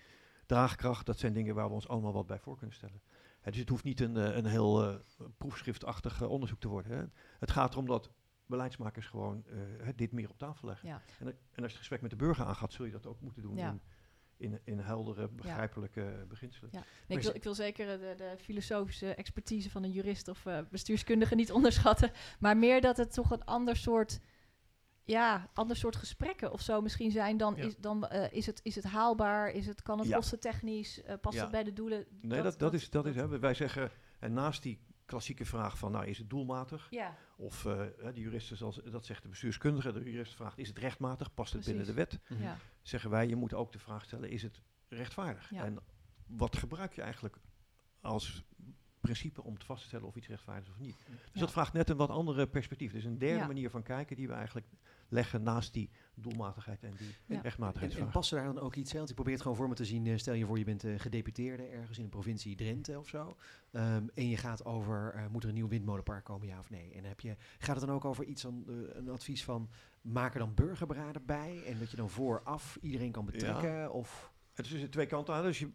Draagkracht, 0.46 1.06
dat 1.06 1.20
zijn 1.20 1.34
dingen 1.34 1.56
waar 1.56 1.68
we 1.68 1.74
ons 1.74 1.88
allemaal 1.88 2.14
wat 2.14 2.28
bij 2.28 2.40
voor 2.40 2.58
kunnen 2.58 2.76
stellen. 2.76 3.02
Dus 3.50 3.60
het 3.60 3.70
hoeft 3.70 3.84
niet 3.84 4.00
een, 4.00 4.18
eh, 4.18 4.36
een 4.36 4.46
heel 4.46 4.84
eh, 4.84 4.96
proefschriftachtig 5.38 6.22
eh, 6.22 6.30
onderzoek 6.30 6.60
te 6.60 6.68
worden. 6.68 6.92
Hè. 6.92 7.04
Het 7.40 7.52
gaat 7.52 7.74
erom 7.74 7.86
dat 7.86 8.12
beleidsmakers 8.46 9.08
gewoon 9.08 9.46
dit 9.96 10.12
meer 10.12 10.30
op 10.30 10.38
tafel 10.38 10.68
leggen. 10.68 10.88
Ja. 10.88 11.02
En, 11.20 11.28
en 11.28 11.34
als 11.34 11.38
je 11.56 11.62
het 11.62 11.76
gesprek 11.78 12.02
met 12.02 12.10
de 12.10 12.16
burger 12.16 12.46
aangaat, 12.46 12.74
zul 12.74 12.86
je 12.86 12.92
dat 12.92 13.06
ook 13.06 13.22
moeten 13.22 13.42
doen 13.42 13.56
Ja. 13.56 13.70
in, 13.70 13.82
in, 14.38 14.60
in 14.64 14.80
heldere, 14.80 15.30
begrijpelijke 15.30 16.26
beginselen. 16.28 16.70
Ja. 16.74 16.84
Nee, 17.08 17.18
ik, 17.18 17.24
wil, 17.24 17.36
ik 17.36 17.44
wil 17.44 17.56
zeker 17.56 18.00
de, 18.00 18.14
de 18.18 18.36
filosofische 18.38 19.16
expertise 19.16 19.70
van 19.70 19.84
een 19.84 19.92
jurist 19.92 20.28
of 20.28 20.46
bestuurskundige 20.70 21.36
niet 21.36 21.52
onderschatten. 21.60 22.12
Maar 22.40 22.58
meer 22.58 22.82
dat 22.82 22.98
het 22.98 23.14
toch 23.14 23.32
een 23.32 23.46
ander 23.46 23.76
soort, 23.76 24.20
ja, 25.08 25.50
ander 25.54 25.76
soort 25.76 25.96
gesprekken 25.96 26.52
of 26.52 26.62
zo 26.62 26.82
misschien 26.82 27.12
zijn. 27.12 27.38
Dan, 27.38 27.54
Ja. 27.56 27.64
is, 27.64 27.76
dan 27.78 28.08
eh, 28.08 28.32
is, 28.34 28.46
het, 28.46 28.60
is 28.64 28.76
het 28.76 28.84
haalbaar? 28.84 29.50
Is 29.50 29.66
het, 29.66 29.82
kan 29.82 30.00
het 30.00 30.08
Ja. 30.08 30.16
kostentechnisch? 30.16 31.02
eh 31.04 31.16
past 31.22 31.36
Ja. 31.36 31.42
het 31.42 31.52
bij 31.52 31.64
de 31.64 31.74
doelen? 31.74 32.06
Nee, 32.22 32.42
dat, 32.42 32.60
dat, 32.60 32.74
is, 32.74 32.90
dat 32.90 33.06
is 33.06 33.16
hè, 33.16 33.40
wij 33.40 33.54
zeggen, 33.54 33.92
en 34.20 34.34
naast 34.34 34.64
die 34.64 34.80
klassieke 35.06 35.46
vraag 35.46 35.78
van, 35.78 35.92
nou, 35.92 36.06
is 36.06 36.18
het 36.18 36.30
doelmatig? 36.30 36.88
Ja, 36.90 37.18
Of 37.38 37.66
eh, 37.66 37.78
hè, 37.98 38.14
de 38.14 38.20
juristen, 38.22 38.58
zoals, 38.58 38.76
dat 38.92 39.06
zegt 39.06 39.22
de 39.24 39.30
bestuurskundige, 39.30 39.92
de 39.92 40.04
jurist 40.12 40.36
vraagt, 40.36 40.58
is 40.58 40.68
het 40.68 40.78
rechtmatig, 40.78 41.34
past 41.34 41.54
het 41.54 41.66
binnen 41.66 41.86
de 41.86 41.94
wet? 41.94 42.20
Mhm. 42.30 42.42
Ja. 42.42 42.58
Zeggen 42.82 43.10
wij, 43.10 43.28
je 43.28 43.36
moet 43.36 43.54
ook 43.54 43.72
de 43.72 43.80
vraag 43.80 44.04
stellen, 44.04 44.30
is 44.30 44.44
het 44.44 44.62
rechtvaardig? 44.88 45.50
Ja. 45.50 45.64
En 45.66 45.78
wat 46.28 46.56
gebruik 46.58 46.94
je 46.94 47.02
eigenlijk 47.02 47.36
als 48.02 48.44
principe 49.00 49.44
om 49.44 49.58
te 49.58 49.66
vast 49.66 49.82
te 49.82 49.88
stellen 49.88 50.08
of 50.08 50.16
iets 50.16 50.28
rechtvaardig 50.28 50.64
is 50.68 50.74
of 50.74 50.80
niet? 50.80 50.96
Dus 51.08 51.16
Ja. 51.34 51.40
dat 51.40 51.52
vraagt 51.52 51.74
net 51.74 51.90
een 51.90 51.98
wat 51.98 52.10
andere 52.10 52.48
perspectief. 52.48 52.92
Dus 52.92 53.04
een 53.04 53.18
derde 53.18 53.40
Ja. 53.40 53.48
manier 53.48 53.70
van 53.70 53.84
kijken 53.84 54.16
die 54.16 54.28
we 54.28 54.34
eigenlijk 54.34 54.68
leggen 55.10 55.44
naast 55.44 55.74
die 55.74 55.90
doelmatigheid 56.16 56.84
en 56.84 56.94
die 56.98 57.08
Ja. 57.26 57.44
En, 57.84 57.90
en 58.06 58.12
past 58.12 58.32
er 58.32 58.38
daar 58.38 58.54
dan 58.54 58.64
ook 58.64 58.76
iets 58.76 58.92
in? 58.92 58.98
Want 58.98 59.10
ik 59.10 59.16
probeer 59.16 59.34
het 59.34 59.42
gewoon 59.42 59.58
voor 59.58 59.68
me 59.70 59.76
te 59.76 59.86
zien. 59.86 60.08
eh, 60.08 60.18
stel 60.18 60.34
je 60.34 60.46
voor, 60.46 60.58
je 60.58 60.64
bent 60.66 60.84
eh, 60.84 61.00
gedeputeerde 61.00 61.64
ergens 61.64 61.98
in 61.98 62.04
de 62.04 62.10
provincie 62.10 62.56
Drenthe 62.56 63.00
of 63.00 63.08
zo. 63.08 63.36
Ehm, 63.72 64.08
en 64.14 64.30
je 64.30 64.38
gaat 64.38 64.66
over, 64.66 65.14
eh, 65.14 65.28
moet 65.28 65.44
er 65.44 65.50
een 65.50 65.56
nieuw 65.56 65.68
windmolenpark 65.68 66.24
komen, 66.24 66.48
ja 66.48 66.60
of 66.60 66.70
nee? 66.70 66.94
En 66.94 67.04
heb 67.04 67.20
je, 67.20 67.36
gaat 67.60 67.76
het 67.76 67.86
dan 67.86 67.96
ook 67.96 68.06
over 68.06 68.24
iets, 68.24 68.44
eh, 68.44 68.52
een 68.94 69.10
advies 69.10 69.44
van, 69.44 69.70
maak 70.02 70.34
er 70.34 70.40
dan 70.40 70.54
burgerberaden 70.54 71.26
bij? 71.26 71.64
En 71.66 71.80
dat 71.80 71.92
je 71.92 71.98
dan 71.98 72.10
vooraf 72.10 72.78
iedereen 72.82 73.12
kan 73.12 73.26
betrekken? 73.26 73.92
Of, 73.94 74.32
Het 74.54 74.66
is 74.66 74.72
dus 74.72 74.82
de 74.82 74.90
twee 74.90 75.06
kanten 75.06 75.34
aan. 75.34 75.44
Dus 75.44 75.60
je 75.60 75.72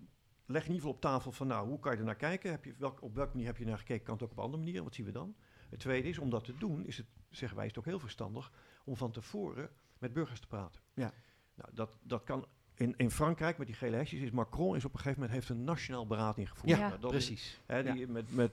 legt 0.46 0.66
in 0.66 0.72
ieder 0.72 0.74
geval 0.88 0.90
op 0.90 1.00
tafel 1.00 1.32
van, 1.32 1.46
nou, 1.46 1.68
hoe 1.68 1.78
kan 1.78 1.92
je 1.92 1.98
er 1.98 2.04
naar 2.04 2.16
kijken? 2.16 2.50
Heb 2.50 2.64
je, 2.64 2.74
welk, 2.78 3.02
op 3.02 3.14
welke 3.14 3.30
manier 3.32 3.46
heb 3.46 3.56
je 3.56 3.64
naar 3.64 3.78
gekeken? 3.78 4.04
Kan 4.04 4.14
het 4.14 4.22
ook 4.22 4.30
op 4.30 4.38
andere 4.38 4.58
manieren? 4.58 4.84
Wat 4.84 4.94
zien 4.94 5.06
we 5.06 5.12
dan? 5.12 5.34
Het 5.70 5.80
tweede 5.80 6.08
is, 6.08 6.18
om 6.18 6.30
dat 6.30 6.44
te 6.44 6.54
doen, 6.58 6.86
is 6.86 6.96
het, 6.96 7.06
zeggen 7.30 7.56
wij, 7.56 7.66
is 7.66 7.70
het 7.74 7.80
ook 7.80 7.90
heel 7.90 7.98
verstandig 7.98 8.52
om 8.84 8.96
van 8.96 9.10
tevoren 9.10 9.70
met 9.98 10.12
burgers 10.12 10.40
te 10.40 10.46
praten. 10.46 10.80
Ja. 10.94 11.12
Nou, 11.54 11.70
dat, 11.74 11.98
dat 12.02 12.24
kan 12.24 12.46
in, 12.74 12.94
in 12.96 13.10
Frankrijk 13.10 13.58
met 13.58 13.66
die 13.66 13.76
gele 13.76 13.96
hesjes. 13.96 14.20
Is 14.20 14.30
Macron 14.30 14.76
is 14.76 14.84
op 14.84 14.92
een 14.92 14.98
gegeven 14.98 15.20
moment 15.20 15.38
heeft 15.38 15.48
een 15.48 15.64
nationaal 15.64 16.06
beraad 16.06 16.38
ingevoerd. 16.38 16.68
ja. 16.68 16.88
Nou, 16.88 17.00
dat 17.00 17.12
is- 17.12 17.26
precies. 17.26 17.60
Hè, 17.66 17.82
die, 17.92 18.06
met, 18.08 18.34
met 18.34 18.52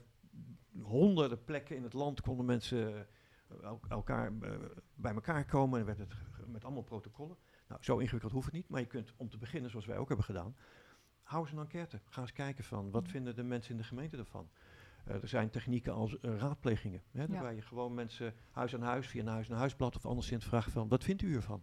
honderden 0.82 1.44
plekken 1.44 1.76
in 1.76 1.82
het 1.82 1.92
land 1.92 2.20
konden 2.20 2.46
mensen 2.46 2.94
eh, 2.94 3.62
el- 3.62 3.80
elkaar 3.88 4.32
eh, 4.40 4.50
bij 4.94 5.14
elkaar 5.14 5.44
komen 5.44 5.80
en 5.80 5.86
werd 5.86 5.98
het 5.98 6.14
met 6.46 6.64
allemaal 6.64 6.82
protocollen. 6.82 7.36
Nou, 7.68 7.82
zo 7.82 7.98
ingewikkeld 7.98 8.32
hoeft 8.32 8.44
het 8.46 8.54
niet, 8.54 8.68
maar 8.68 8.80
je 8.80 8.86
kunt 8.86 9.12
om 9.16 9.28
te 9.28 9.38
beginnen, 9.38 9.70
zoals 9.70 9.86
wij 9.86 9.96
ook 9.98 10.08
hebben 10.08 10.26
gedaan, 10.26 10.56
hou 11.22 11.42
eens 11.42 11.52
een 11.52 11.58
enquête. 11.58 12.00
Ga 12.08 12.20
eens 12.20 12.32
kijken 12.32 12.64
van 12.64 12.90
wat 12.90 13.02
Mhm. 13.02 13.10
vinden 13.10 13.34
de 13.36 13.42
mensen 13.42 13.70
in 13.70 13.76
de 13.76 13.84
gemeente 13.84 14.16
ervan. 14.16 14.50
Eh, 15.10 15.22
er 15.22 15.28
zijn 15.28 15.50
technieken 15.50 15.92
als 15.92 16.18
eh, 16.20 16.36
raadplegingen, 16.36 17.02
hè, 17.10 17.22
Ja. 17.22 17.28
waarbij 17.28 17.54
je 17.54 17.62
gewoon 17.62 17.94
mensen 17.94 18.34
huis 18.50 18.74
aan 18.74 18.82
huis, 18.82 19.06
via 19.06 19.20
een 19.20 19.26
huis 19.26 19.50
aan 19.50 19.56
huisblad 19.58 19.96
of 19.96 20.06
anderszins 20.06 20.44
vraagt 20.44 20.70
van 20.72 20.88
wat 20.88 21.04
vindt 21.04 21.22
u 21.22 21.34
ervan? 21.34 21.62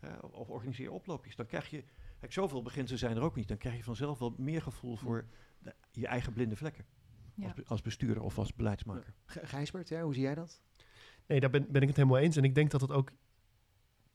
Eh, 0.00 0.12
of, 0.20 0.32
of 0.32 0.48
organiseer 0.48 0.90
oploopjes. 0.90 1.36
Dan 1.36 1.46
krijg 1.46 1.70
je, 1.70 1.84
kijk, 2.20 2.32
zoveel 2.32 2.62
beginselen 2.62 2.98
zijn 2.98 3.16
er 3.16 3.22
ook 3.22 3.34
niet. 3.36 3.48
Dan 3.48 3.56
krijg 3.56 3.76
je 3.76 3.82
vanzelf 3.84 4.18
wel 4.18 4.34
meer 4.36 4.62
gevoel 4.62 4.96
voor 4.96 5.24
de- 5.58 5.74
je 5.92 6.06
eigen 6.06 6.32
blinde 6.32 6.56
vlekken. 6.56 6.84
Ja. 7.34 7.46
Als, 7.46 7.64
als 7.68 7.82
bestuurder 7.82 8.22
of 8.22 8.38
als 8.38 8.54
beleidsmaker. 8.54 9.14
G- 9.26 9.38
Gijsbert, 9.42 9.88
ja, 9.88 10.02
hoe 10.02 10.14
zie 10.14 10.22
jij 10.22 10.34
dat? 10.34 10.60
Nee, 11.26 11.40
daar 11.40 11.50
ben, 11.50 11.66
ben 11.72 11.82
ik 11.82 11.88
het 11.88 11.96
helemaal 11.96 12.18
eens. 12.18 12.36
En 12.36 12.44
ik 12.44 12.54
denk 12.54 12.70
dat 12.70 12.80
het 12.80 12.92
ook 12.92 13.10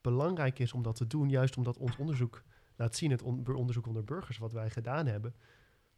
belangrijk 0.01 0.59
is 0.59 0.73
om 0.73 0.83
dat 0.83 0.95
te 0.95 1.07
doen, 1.07 1.29
juist 1.29 1.57
omdat 1.57 1.77
ons 1.77 1.97
onderzoek 1.97 2.43
laat 2.75 2.95
zien, 2.95 3.11
het 3.11 3.21
on- 3.21 3.47
onderzoek 3.55 3.87
onder 3.87 4.03
burgers 4.03 4.37
wat 4.37 4.51
wij 4.53 4.69
gedaan 4.69 5.05
hebben, 5.05 5.35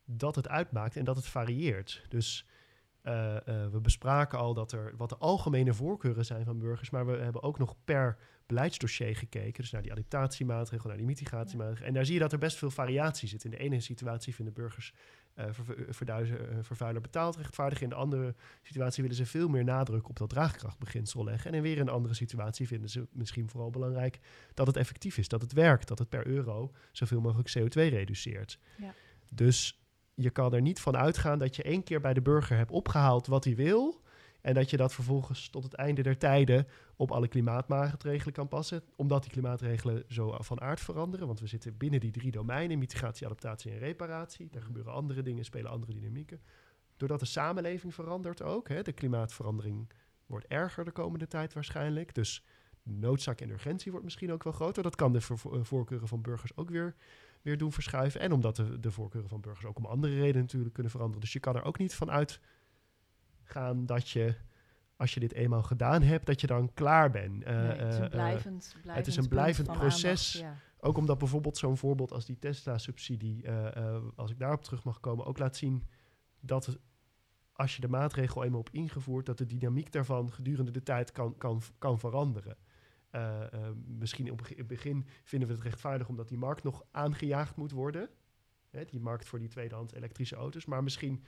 dat 0.05 0.35
het 0.35 0.47
uitmaakt 0.47 0.95
en 0.95 1.05
dat 1.05 1.15
het 1.15 1.25
varieert. 1.25 2.05
Dus 2.09 2.47
eh, 3.05 3.35
eh, 3.35 3.71
we 3.71 3.79
bespraken 3.81 4.39
al 4.39 4.53
dat 4.53 4.71
er 4.71 4.93
wat 4.97 5.09
de 5.09 5.17
algemene 5.17 5.73
voorkeuren 5.73 6.25
zijn 6.25 6.45
van 6.45 6.59
burgers, 6.59 6.89
maar 6.89 7.05
we 7.05 7.17
hebben 7.17 7.43
ook 7.43 7.57
nog 7.57 7.75
per 7.83 8.17
beleidsdossier 8.45 9.15
gekeken. 9.15 9.61
Dus 9.61 9.71
naar 9.71 9.81
die 9.81 9.91
adaptatiemaatregelen, 9.91 10.87
naar 10.87 10.97
die 10.97 11.05
mitigatiemaatregelen. 11.05 11.87
En 11.87 11.93
daar 11.93 12.05
zie 12.05 12.13
je 12.13 12.19
dat 12.19 12.31
er 12.31 12.37
best 12.37 12.57
veel 12.57 12.69
variatie 12.69 13.27
zit. 13.27 13.43
In 13.43 13.51
de 13.51 13.57
ene 13.57 13.79
situatie 13.79 14.35
vinden 14.35 14.53
burgers 14.53 14.93
ver- 15.35 15.85
verduizen- 15.89 16.65
vervuiler 16.65 17.01
betaald 17.01 17.35
rechtvaardig. 17.35 17.81
In 17.81 17.89
de 17.89 17.95
andere 17.95 18.35
situatie 18.61 19.01
willen 19.01 19.17
ze 19.17 19.25
veel 19.25 19.47
meer 19.47 19.63
nadruk 19.63 20.09
op 20.09 20.17
dat 20.17 20.29
draagkrachtbeginsel 20.29 21.23
leggen. 21.23 21.51
En 21.51 21.57
in 21.57 21.63
weer 21.63 21.79
een 21.79 21.89
andere 21.89 22.13
situatie 22.13 22.67
vinden 22.67 22.89
ze 22.89 23.07
misschien 23.11 23.49
vooral 23.49 23.69
belangrijk 23.69 24.19
dat 24.53 24.67
het 24.67 24.77
effectief 24.77 25.17
is, 25.17 25.27
dat 25.27 25.41
het 25.41 25.53
werkt, 25.53 25.87
dat 25.87 25.99
het 25.99 26.09
per 26.09 26.27
euro 26.27 26.71
zoveel 26.91 27.21
mogelijk 27.21 27.49
CO2 27.57 27.73
reduceert. 27.73 28.59
Ja. 28.77 28.93
Dus 29.29 29.84
je 30.15 30.29
kan 30.29 30.53
er 30.53 30.61
niet 30.61 30.79
van 30.79 30.97
uitgaan 30.97 31.39
dat 31.39 31.55
je 31.55 31.63
één 31.63 31.83
keer 31.83 32.01
bij 32.01 32.13
de 32.13 32.21
burger 32.21 32.57
hebt 32.57 32.71
opgehaald 32.71 33.27
wat 33.27 33.43
hij 33.43 33.55
wil. 33.55 34.03
En 34.41 34.53
dat 34.53 34.69
je 34.69 34.77
dat 34.77 34.93
vervolgens 34.93 35.49
tot 35.49 35.63
het 35.63 35.73
einde 35.73 36.01
der 36.01 36.17
tijden 36.17 36.67
op 36.95 37.11
alle 37.11 37.27
klimaatmaatregelen 37.27 38.33
kan 38.33 38.47
passen. 38.47 38.83
Omdat 38.95 39.21
die 39.21 39.31
klimaatregelen 39.31 40.03
zo 40.07 40.37
van 40.39 40.61
aard 40.61 40.79
veranderen. 40.79 41.27
Want 41.27 41.39
we 41.39 41.47
zitten 41.47 41.77
binnen 41.77 41.99
die 41.99 42.11
drie 42.11 42.31
domeinen: 42.31 42.79
mitigatie, 42.79 43.25
adaptatie 43.25 43.71
en 43.71 43.77
reparatie. 43.77 44.47
Daar 44.51 44.61
gebeuren 44.61 44.93
andere 44.93 45.21
dingen, 45.21 45.45
spelen 45.45 45.71
andere 45.71 45.93
dynamieken. 45.93 46.41
Doordat 46.97 47.19
de 47.19 47.25
samenleving 47.25 47.93
verandert 47.93 48.41
ook. 48.41 48.67
Hè, 48.67 48.81
de 48.81 48.91
klimaatverandering 48.91 49.89
wordt 50.25 50.47
erger 50.47 50.85
de 50.85 50.91
komende 50.91 51.27
tijd 51.27 51.53
waarschijnlijk. 51.53 52.13
Dus 52.13 52.43
noodzaak 52.83 53.41
en 53.41 53.49
urgentie 53.49 53.91
wordt 53.91 54.05
misschien 54.05 54.31
ook 54.31 54.43
wel 54.43 54.53
groter. 54.53 54.83
Dat 54.83 54.95
kan 54.95 55.13
de 55.13 55.19
eh, 55.29 55.63
voorkeuren 55.63 56.07
van 56.07 56.21
burgers 56.21 56.57
ook 56.57 56.69
weer, 56.69 56.95
weer 57.45 57.57
doen 57.57 57.71
verschuiven. 57.71 58.21
En 58.21 58.31
omdat 58.31 58.55
de, 58.55 58.79
de 58.79 58.91
voorkeuren 58.91 59.29
van 59.29 59.41
burgers 59.41 59.65
ook 59.65 59.77
om 59.77 59.85
andere 59.85 60.15
redenen 60.15 60.41
natuurlijk 60.41 60.73
kunnen 60.73 60.91
veranderen. 60.91 61.21
Dus 61.21 61.33
je 61.33 61.39
kan 61.39 61.55
er 61.55 61.63
ook 61.63 61.77
niet 61.77 61.95
van 61.95 62.11
uitgaan 62.11 63.85
dat 63.85 64.09
je, 64.09 64.35
als 64.95 65.13
je 65.13 65.19
dit 65.19 65.33
eenmaal 65.33 65.63
gedaan 65.63 66.01
hebt, 66.01 66.25
dat 66.25 66.41
je 66.41 66.47
dan 66.47 66.73
klaar 66.73 67.11
bent. 67.11 67.43
Eh, 67.43 67.55
Nee, 67.55 67.65
het 67.65 67.87
is 67.87 67.95
eh, 67.95 67.97
een 67.97 68.03
eh, 68.03 68.09
blijvend, 68.09 68.75
blijvend 68.81 69.07
is 69.07 69.15
een 69.15 69.27
blijvend 69.27 69.71
proces. 69.71 70.41
aandacht, 70.43 70.57
ja. 70.57 70.87
ook 70.87 70.97
omdat 70.97 71.17
bijvoorbeeld 71.17 71.57
zo'n 71.57 71.77
voorbeeld 71.77 72.11
als 72.11 72.25
die 72.25 72.39
Tesla-subsidie, 72.39 73.49
als 74.15 74.31
ik 74.31 74.39
daarop 74.39 74.63
terug 74.63 74.83
mag 74.83 74.99
komen, 74.99 75.25
ook 75.25 75.37
laat 75.37 75.55
zien 75.55 75.83
dat 76.39 76.65
het, 76.65 76.77
als 77.53 77.75
je 77.75 77.81
de 77.81 77.87
maatregel 77.87 78.43
eenmaal 78.43 78.61
hebt 78.63 78.75
ingevoerd, 78.75 79.25
dat 79.25 79.37
de 79.37 79.45
dynamiek 79.45 79.91
daarvan 79.91 80.31
gedurende 80.31 80.71
de 80.71 80.83
tijd 80.83 81.11
kan, 81.11 81.37
kan, 81.37 81.61
kan 81.77 81.99
veranderen. 81.99 82.57
Eh, 83.15 83.53
eh, 83.53 83.71
misschien 83.87 84.31
op 84.31 84.41
het 84.55 84.67
begin 84.67 85.05
vinden 85.23 85.47
we 85.47 85.53
het 85.53 85.63
rechtvaardig 85.63 86.07
omdat 86.09 86.27
die 86.27 86.37
markt 86.37 86.63
nog 86.63 86.83
aangejaagd 86.91 87.55
moet 87.55 87.71
worden. 87.71 88.09
Hè, 88.69 88.85
die 88.85 88.99
markt 88.99 89.27
voor 89.27 89.39
die 89.39 89.47
tweedehands 89.47 89.93
elektrische 89.93 90.35
auto's. 90.35 90.65
Maar 90.65 90.83
misschien 90.83 91.23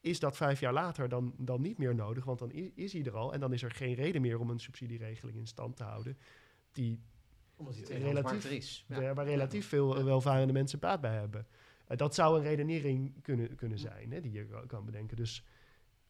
is 0.00 0.20
dat 0.20 0.36
vijf 0.36 0.60
jaar 0.60 0.72
later 0.72 1.08
dan, 1.08 1.34
dan 1.38 1.60
niet 1.60 1.78
meer 1.78 1.94
nodig, 1.94 2.24
want 2.24 2.38
dan 2.38 2.50
is, 2.52 2.70
is 2.74 2.92
hij 2.92 3.04
er 3.04 3.16
al. 3.16 3.32
En 3.32 3.40
dan 3.40 3.52
is 3.52 3.62
er 3.62 3.70
geen 3.70 3.94
reden 3.94 4.20
meer 4.20 4.38
om 4.40 4.50
een 4.50 4.58
subsidieregeling 4.60 5.36
in 5.38 5.46
stand 5.46 5.76
te 5.76 5.82
houden. 5.82 6.18
Die 6.72 7.00
Omdat 7.56 7.74
die 7.74 7.84
relatief- 7.98 8.44
er 8.44 8.52
is. 8.52 8.84
Ja. 8.88 9.14
waar, 9.14 9.24
relatief 9.26 9.68
veel 9.68 10.04
welvarende 10.04 10.52
mensen 10.52 10.78
baat 10.78 11.00
bij 11.00 11.14
hebben. 11.18 11.46
Eh, 11.86 11.96
dat 11.96 12.14
zou 12.14 12.36
een 12.38 12.44
redenering 12.44 13.22
kunnen, 13.22 13.54
kunnen 13.54 13.78
zijn 13.78 14.12
hè, 14.12 14.20
die 14.20 14.32
je 14.32 14.44
ka- 14.46 14.66
kan 14.66 14.84
bedenken. 14.84 15.16
Dus 15.16 15.44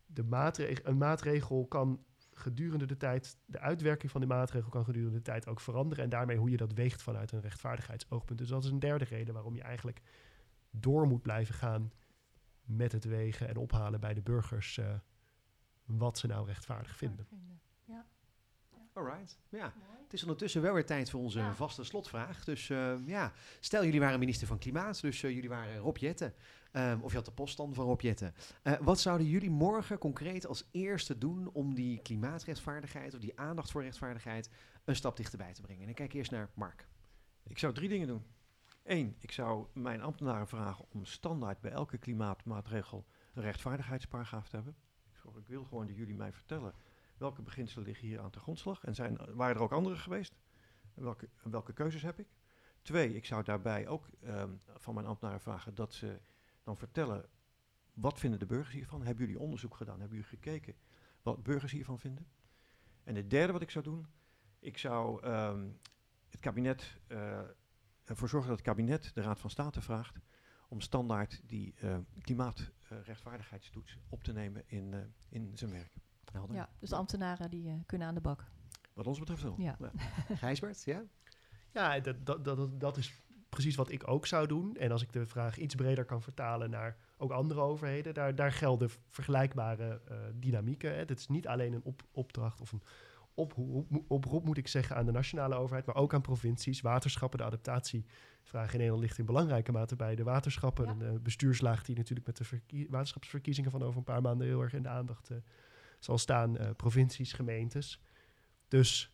de 0.06 0.22
maatregel, 0.24 0.86
een 0.86 0.98
maatregel 0.98 1.66
kan 1.66 2.04
gedurende 2.38 2.86
de 2.86 2.96
tijd, 2.96 3.38
de 3.44 3.60
uitwerking 3.60 4.10
van 4.10 4.20
die 4.20 4.30
maatregel 4.30 4.70
kan 4.70 4.84
gedurende 4.84 5.16
de 5.16 5.22
tijd 5.22 5.46
ook 5.46 5.60
veranderen. 5.60 6.04
En 6.04 6.10
daarmee 6.10 6.36
hoe 6.36 6.50
je 6.50 6.56
dat 6.56 6.72
weegt 6.72 7.02
vanuit 7.02 7.32
een 7.32 7.40
rechtvaardigheidsoogpunt. 7.40 8.38
Dus 8.38 8.48
dat 8.48 8.64
is 8.64 8.70
een 8.70 8.78
derde 8.78 9.04
reden 9.04 9.34
waarom 9.34 9.54
je 9.54 9.62
eigenlijk 9.62 10.00
door 10.70 11.06
moet 11.06 11.22
blijven 11.22 11.54
gaan 11.54 11.92
met 12.62 12.92
het 12.92 13.04
wegen 13.04 13.48
en 13.48 13.56
ophalen 13.56 14.00
bij 14.00 14.14
de 14.14 14.22
burgers 14.22 14.78
eh, 14.78 14.94
wat 15.84 16.18
ze 16.18 16.26
nou 16.26 16.46
rechtvaardig 16.46 16.96
vinden. 16.96 17.26
Alright, 18.96 19.38
ja. 19.48 19.72
Het 20.02 20.12
is 20.12 20.22
ondertussen 20.22 20.62
wel 20.62 20.74
weer 20.74 20.86
tijd 20.86 21.10
voor 21.10 21.20
onze 21.20 21.38
Ja. 21.38 21.54
vaste 21.54 21.84
slotvraag. 21.84 22.44
Dus 22.44 22.70
eh, 22.70 23.06
ja, 23.06 23.32
stel 23.60 23.84
jullie 23.84 24.00
waren 24.00 24.18
minister 24.18 24.46
van 24.46 24.58
Klimaat, 24.58 25.00
dus 25.00 25.22
eh, 25.22 25.30
jullie 25.30 25.48
waren 25.48 25.78
Rob 25.78 25.96
Jetten. 25.96 26.34
Ehm, 26.72 27.00
of 27.00 27.10
je 27.10 27.16
had 27.16 27.24
de 27.24 27.32
poststand 27.32 27.74
van 27.74 27.84
Rob 27.84 28.00
Jetten. 28.00 28.34
Eh, 28.62 28.72
wat 28.80 29.00
zouden 29.00 29.26
jullie 29.26 29.50
morgen 29.50 29.98
concreet 29.98 30.46
als 30.46 30.68
eerste 30.72 31.18
doen 31.18 31.50
om 31.52 31.74
die 31.74 31.98
klimaatrechtvaardigheid 32.02 33.14
of 33.14 33.20
die 33.20 33.38
aandacht 33.40 33.70
voor 33.70 33.82
rechtvaardigheid 33.82 34.50
een 34.84 34.96
stap 34.96 35.16
dichterbij 35.16 35.52
te 35.52 35.62
brengen? 35.62 35.82
En 35.82 35.88
ik 35.88 35.94
kijk 35.94 36.12
eerst 36.12 36.30
naar 36.30 36.50
Mark. 36.54 36.88
Ik 37.46 37.58
zou 37.58 37.72
drie 37.74 37.88
dingen 37.88 38.06
doen. 38.06 38.24
Eén, 38.84 39.16
ik 39.20 39.32
zou 39.32 39.66
mijn 39.74 40.02
ambtenaren 40.02 40.48
vragen 40.48 40.84
om 40.92 41.04
standaard 41.04 41.60
bij 41.60 41.70
elke 41.70 41.98
klimaatmaatregel 41.98 43.06
een 43.34 43.42
rechtvaardigheidsparagraaf 43.42 44.48
te 44.48 44.56
hebben. 44.56 44.76
Ik 45.38 45.46
wil 45.46 45.64
gewoon 45.64 45.86
dat 45.86 45.96
jullie 45.96 46.14
mij 46.14 46.32
vertellen 46.32 46.74
welke 47.16 47.42
beginselen 47.42 47.86
liggen 47.86 48.06
hier 48.06 48.20
aan 48.20 48.30
de 48.30 48.40
grondslag. 48.40 48.84
En 48.84 48.94
zijn, 48.94 49.18
waren 49.34 49.56
er 49.56 49.62
ook 49.62 49.72
andere 49.72 49.96
geweest? 49.96 50.36
Welke, 50.94 51.28
welke 51.42 51.72
keuzes 51.72 52.02
heb 52.02 52.18
ik? 52.18 52.28
Twee, 52.82 53.14
ik 53.14 53.26
zou 53.26 53.42
daarbij 53.42 53.88
ook 53.88 54.08
ehm, 54.22 54.54
van 54.74 54.94
mijn 54.94 55.06
ambtenaren 55.06 55.40
vragen 55.40 55.74
dat 55.74 55.94
ze 55.94 56.20
dan 56.62 56.76
vertellen 56.76 57.28
wat 57.92 58.18
vinden 58.18 58.38
de 58.38 58.46
burgers 58.46 58.74
hiervan? 58.74 59.02
Hebben 59.02 59.26
jullie 59.26 59.40
onderzoek 59.40 59.74
gedaan? 59.76 60.00
Hebben 60.00 60.16
jullie 60.16 60.32
gekeken 60.32 60.74
wat 61.22 61.42
burgers 61.42 61.72
hiervan 61.72 61.98
vinden? 61.98 62.26
En 63.04 63.14
het 63.14 63.30
derde 63.30 63.52
wat 63.52 63.62
ik 63.62 63.70
zou 63.70 63.84
doen, 63.84 64.06
ik 64.58 64.78
zou 64.78 65.22
ehm, 65.22 65.68
het 66.28 66.40
kabinet 66.40 67.00
eh, 67.06 67.40
ervoor 68.04 68.28
zorgen 68.28 68.48
dat 68.48 68.58
het 68.58 68.66
kabinet 68.66 69.10
de 69.14 69.20
Raad 69.20 69.40
van 69.40 69.50
State 69.50 69.80
vraagt 69.80 70.18
om 70.68 70.80
standaard 70.80 71.40
die 71.44 71.74
eh 71.80 71.98
klimaatrechtvaardigheidstoets 72.20 73.98
op 74.08 74.22
te 74.22 74.32
nemen 74.32 74.62
in, 74.66 74.94
eh, 74.94 75.00
in 75.28 75.50
zijn 75.54 75.70
werk. 75.70 75.92
Helder. 76.36 76.56
Ja, 76.56 76.68
dus 76.78 76.88
de 76.88 76.96
ambtenaren 76.96 77.50
die 77.50 77.68
eh, 77.68 77.74
kunnen 77.86 78.08
aan 78.08 78.14
de 78.14 78.20
bak. 78.20 78.44
Wat 78.94 79.06
ons 79.06 79.18
betreft 79.18 79.42
wel. 79.42 79.54
Ja. 79.58 79.76
Gijsbert, 80.34 80.84
ja? 80.84 81.02
Ja, 81.72 82.00
dat, 82.00 82.26
dat, 82.26 82.44
dat, 82.44 82.80
dat 82.80 82.96
is 82.96 83.22
precies 83.48 83.76
wat 83.76 83.90
ik 83.90 84.08
ook 84.08 84.26
zou 84.26 84.46
doen. 84.46 84.76
En 84.76 84.92
als 84.92 85.02
ik 85.02 85.12
de 85.12 85.26
vraag 85.26 85.58
iets 85.58 85.74
breder 85.74 86.04
kan 86.04 86.22
vertalen 86.22 86.70
naar 86.70 86.96
ook 87.16 87.30
andere 87.30 87.60
overheden, 87.60 88.14
daar, 88.14 88.34
daar 88.34 88.52
gelden 88.52 88.90
vergelijkbare 89.10 90.00
uh, 90.10 90.16
dynamieken. 90.34 90.90
Hè. 90.90 90.96
Het 90.96 91.18
is 91.18 91.28
niet 91.28 91.48
alleen 91.48 91.72
een 91.72 91.84
op, 91.84 92.02
opdracht 92.12 92.60
of 92.60 92.72
een 92.72 92.82
oproep, 93.34 94.02
oproep, 94.08 94.44
moet 94.44 94.56
ik 94.56 94.68
zeggen, 94.68 94.96
aan 94.96 95.06
de 95.06 95.12
nationale 95.12 95.54
overheid, 95.54 95.86
maar 95.86 95.94
ook 95.94 96.14
aan 96.14 96.20
provincies, 96.20 96.80
waterschappen. 96.80 97.38
De 97.38 97.44
adaptatievraag 97.44 98.72
in 98.72 98.78
Nederland 98.78 99.02
ligt 99.02 99.18
in 99.18 99.24
belangrijke 99.24 99.72
mate 99.72 99.96
bij 99.96 100.14
de 100.14 100.22
waterschappen. 100.22 100.86
En 100.86 100.98
de 100.98 101.20
bestuurslaag 101.22 101.84
die 101.84 101.96
natuurlijk 101.96 102.26
met 102.26 102.36
de 102.36 102.86
waterschapsverkiezingen 102.90 103.70
van 103.70 103.82
over 103.82 103.98
een 103.98 104.04
paar 104.04 104.22
maanden 104.22 104.46
heel 104.46 104.62
erg 104.62 104.72
in 104.72 104.82
de 104.82 104.88
aandacht 104.88 105.30
uh, 105.30 105.36
zal 105.98 106.18
staan. 106.18 106.56
Uh, 106.60 106.70
provincies, 106.76 107.32
gemeentes. 107.32 108.00
Dus 108.68 109.12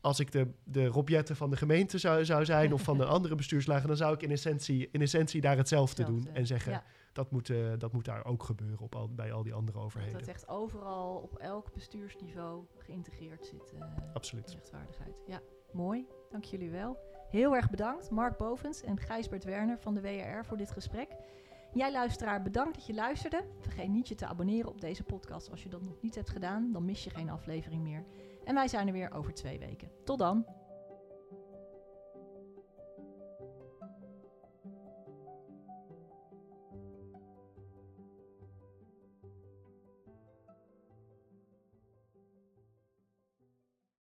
als 0.00 0.20
ik 0.20 0.32
de, 0.32 0.48
de 0.64 0.86
robjetten 0.86 1.36
van 1.36 1.50
de 1.50 1.56
gemeente 1.56 1.98
zou, 1.98 2.24
zou 2.24 2.44
zijn 2.44 2.72
of 2.72 2.82
van 2.82 2.98
de 2.98 3.04
andere 3.16 3.34
bestuurslagen, 3.34 3.88
dan 3.88 3.96
zou 3.96 4.14
ik 4.14 4.22
in 4.22 4.30
essentie, 4.30 4.88
in 4.92 5.00
essentie 5.00 5.40
daar 5.40 5.56
hetzelfde, 5.56 6.04
doen 6.04 6.28
en 6.32 6.46
zeggen 6.46 6.82
dat, 7.12 7.30
moet, 7.30 7.48
uh, 7.48 7.72
dat 7.78 7.92
moet 7.92 8.04
daar 8.04 8.24
ook 8.24 8.42
gebeuren 8.42 8.78
op 8.78 8.94
al, 8.94 9.08
bij 9.14 9.32
al 9.32 9.42
die 9.42 9.54
andere 9.54 9.78
overheden. 9.78 10.18
Dat 10.18 10.28
echt 10.28 10.48
overal 10.48 11.16
op 11.16 11.38
elk 11.38 11.72
bestuursniveau 11.72 12.64
geïntegreerd 12.78 13.46
zit. 13.46 13.72
Uh, 13.74 13.84
Absoluut. 14.14 14.50
Rechtvaardigheid. 14.50 15.22
Ja, 15.26 15.40
mooi. 15.72 16.06
Dank 16.30 16.44
jullie 16.44 16.70
wel. 16.70 16.98
Heel 17.30 17.54
erg 17.54 17.70
bedankt, 17.70 18.10
Mark 18.10 18.36
Bovens 18.36 18.82
en 18.82 18.98
Gijsbert 18.98 19.44
Werner 19.44 19.78
van 19.78 19.94
de 19.94 20.00
WRR 20.00 20.44
voor 20.44 20.56
dit 20.56 20.70
gesprek. 20.70 21.08
Jij 21.72 21.92
luisteraar, 21.92 22.42
bedankt 22.42 22.74
dat 22.74 22.86
je 22.86 22.94
luisterde. 22.94 23.44
Vergeet 23.60 23.88
niet 23.88 24.08
je 24.08 24.14
te 24.14 24.26
abonneren 24.26 24.70
op 24.70 24.80
deze 24.80 25.02
podcast 25.02 25.50
als 25.50 25.62
je 25.62 25.68
dat 25.68 25.82
nog 25.82 26.00
niet 26.00 26.14
hebt 26.14 26.30
gedaan. 26.30 26.72
Dan 26.72 26.84
mis 26.84 27.04
je 27.04 27.10
geen 27.10 27.30
aflevering 27.30 27.82
meer. 27.82 28.04
En 28.44 28.54
wij 28.54 28.68
zijn 28.68 28.86
er 28.86 28.92
weer 28.92 29.12
over 29.12 29.34
twee 29.34 29.58
weken. 29.58 29.90
Tot 30.04 30.18
dan! 30.18 30.46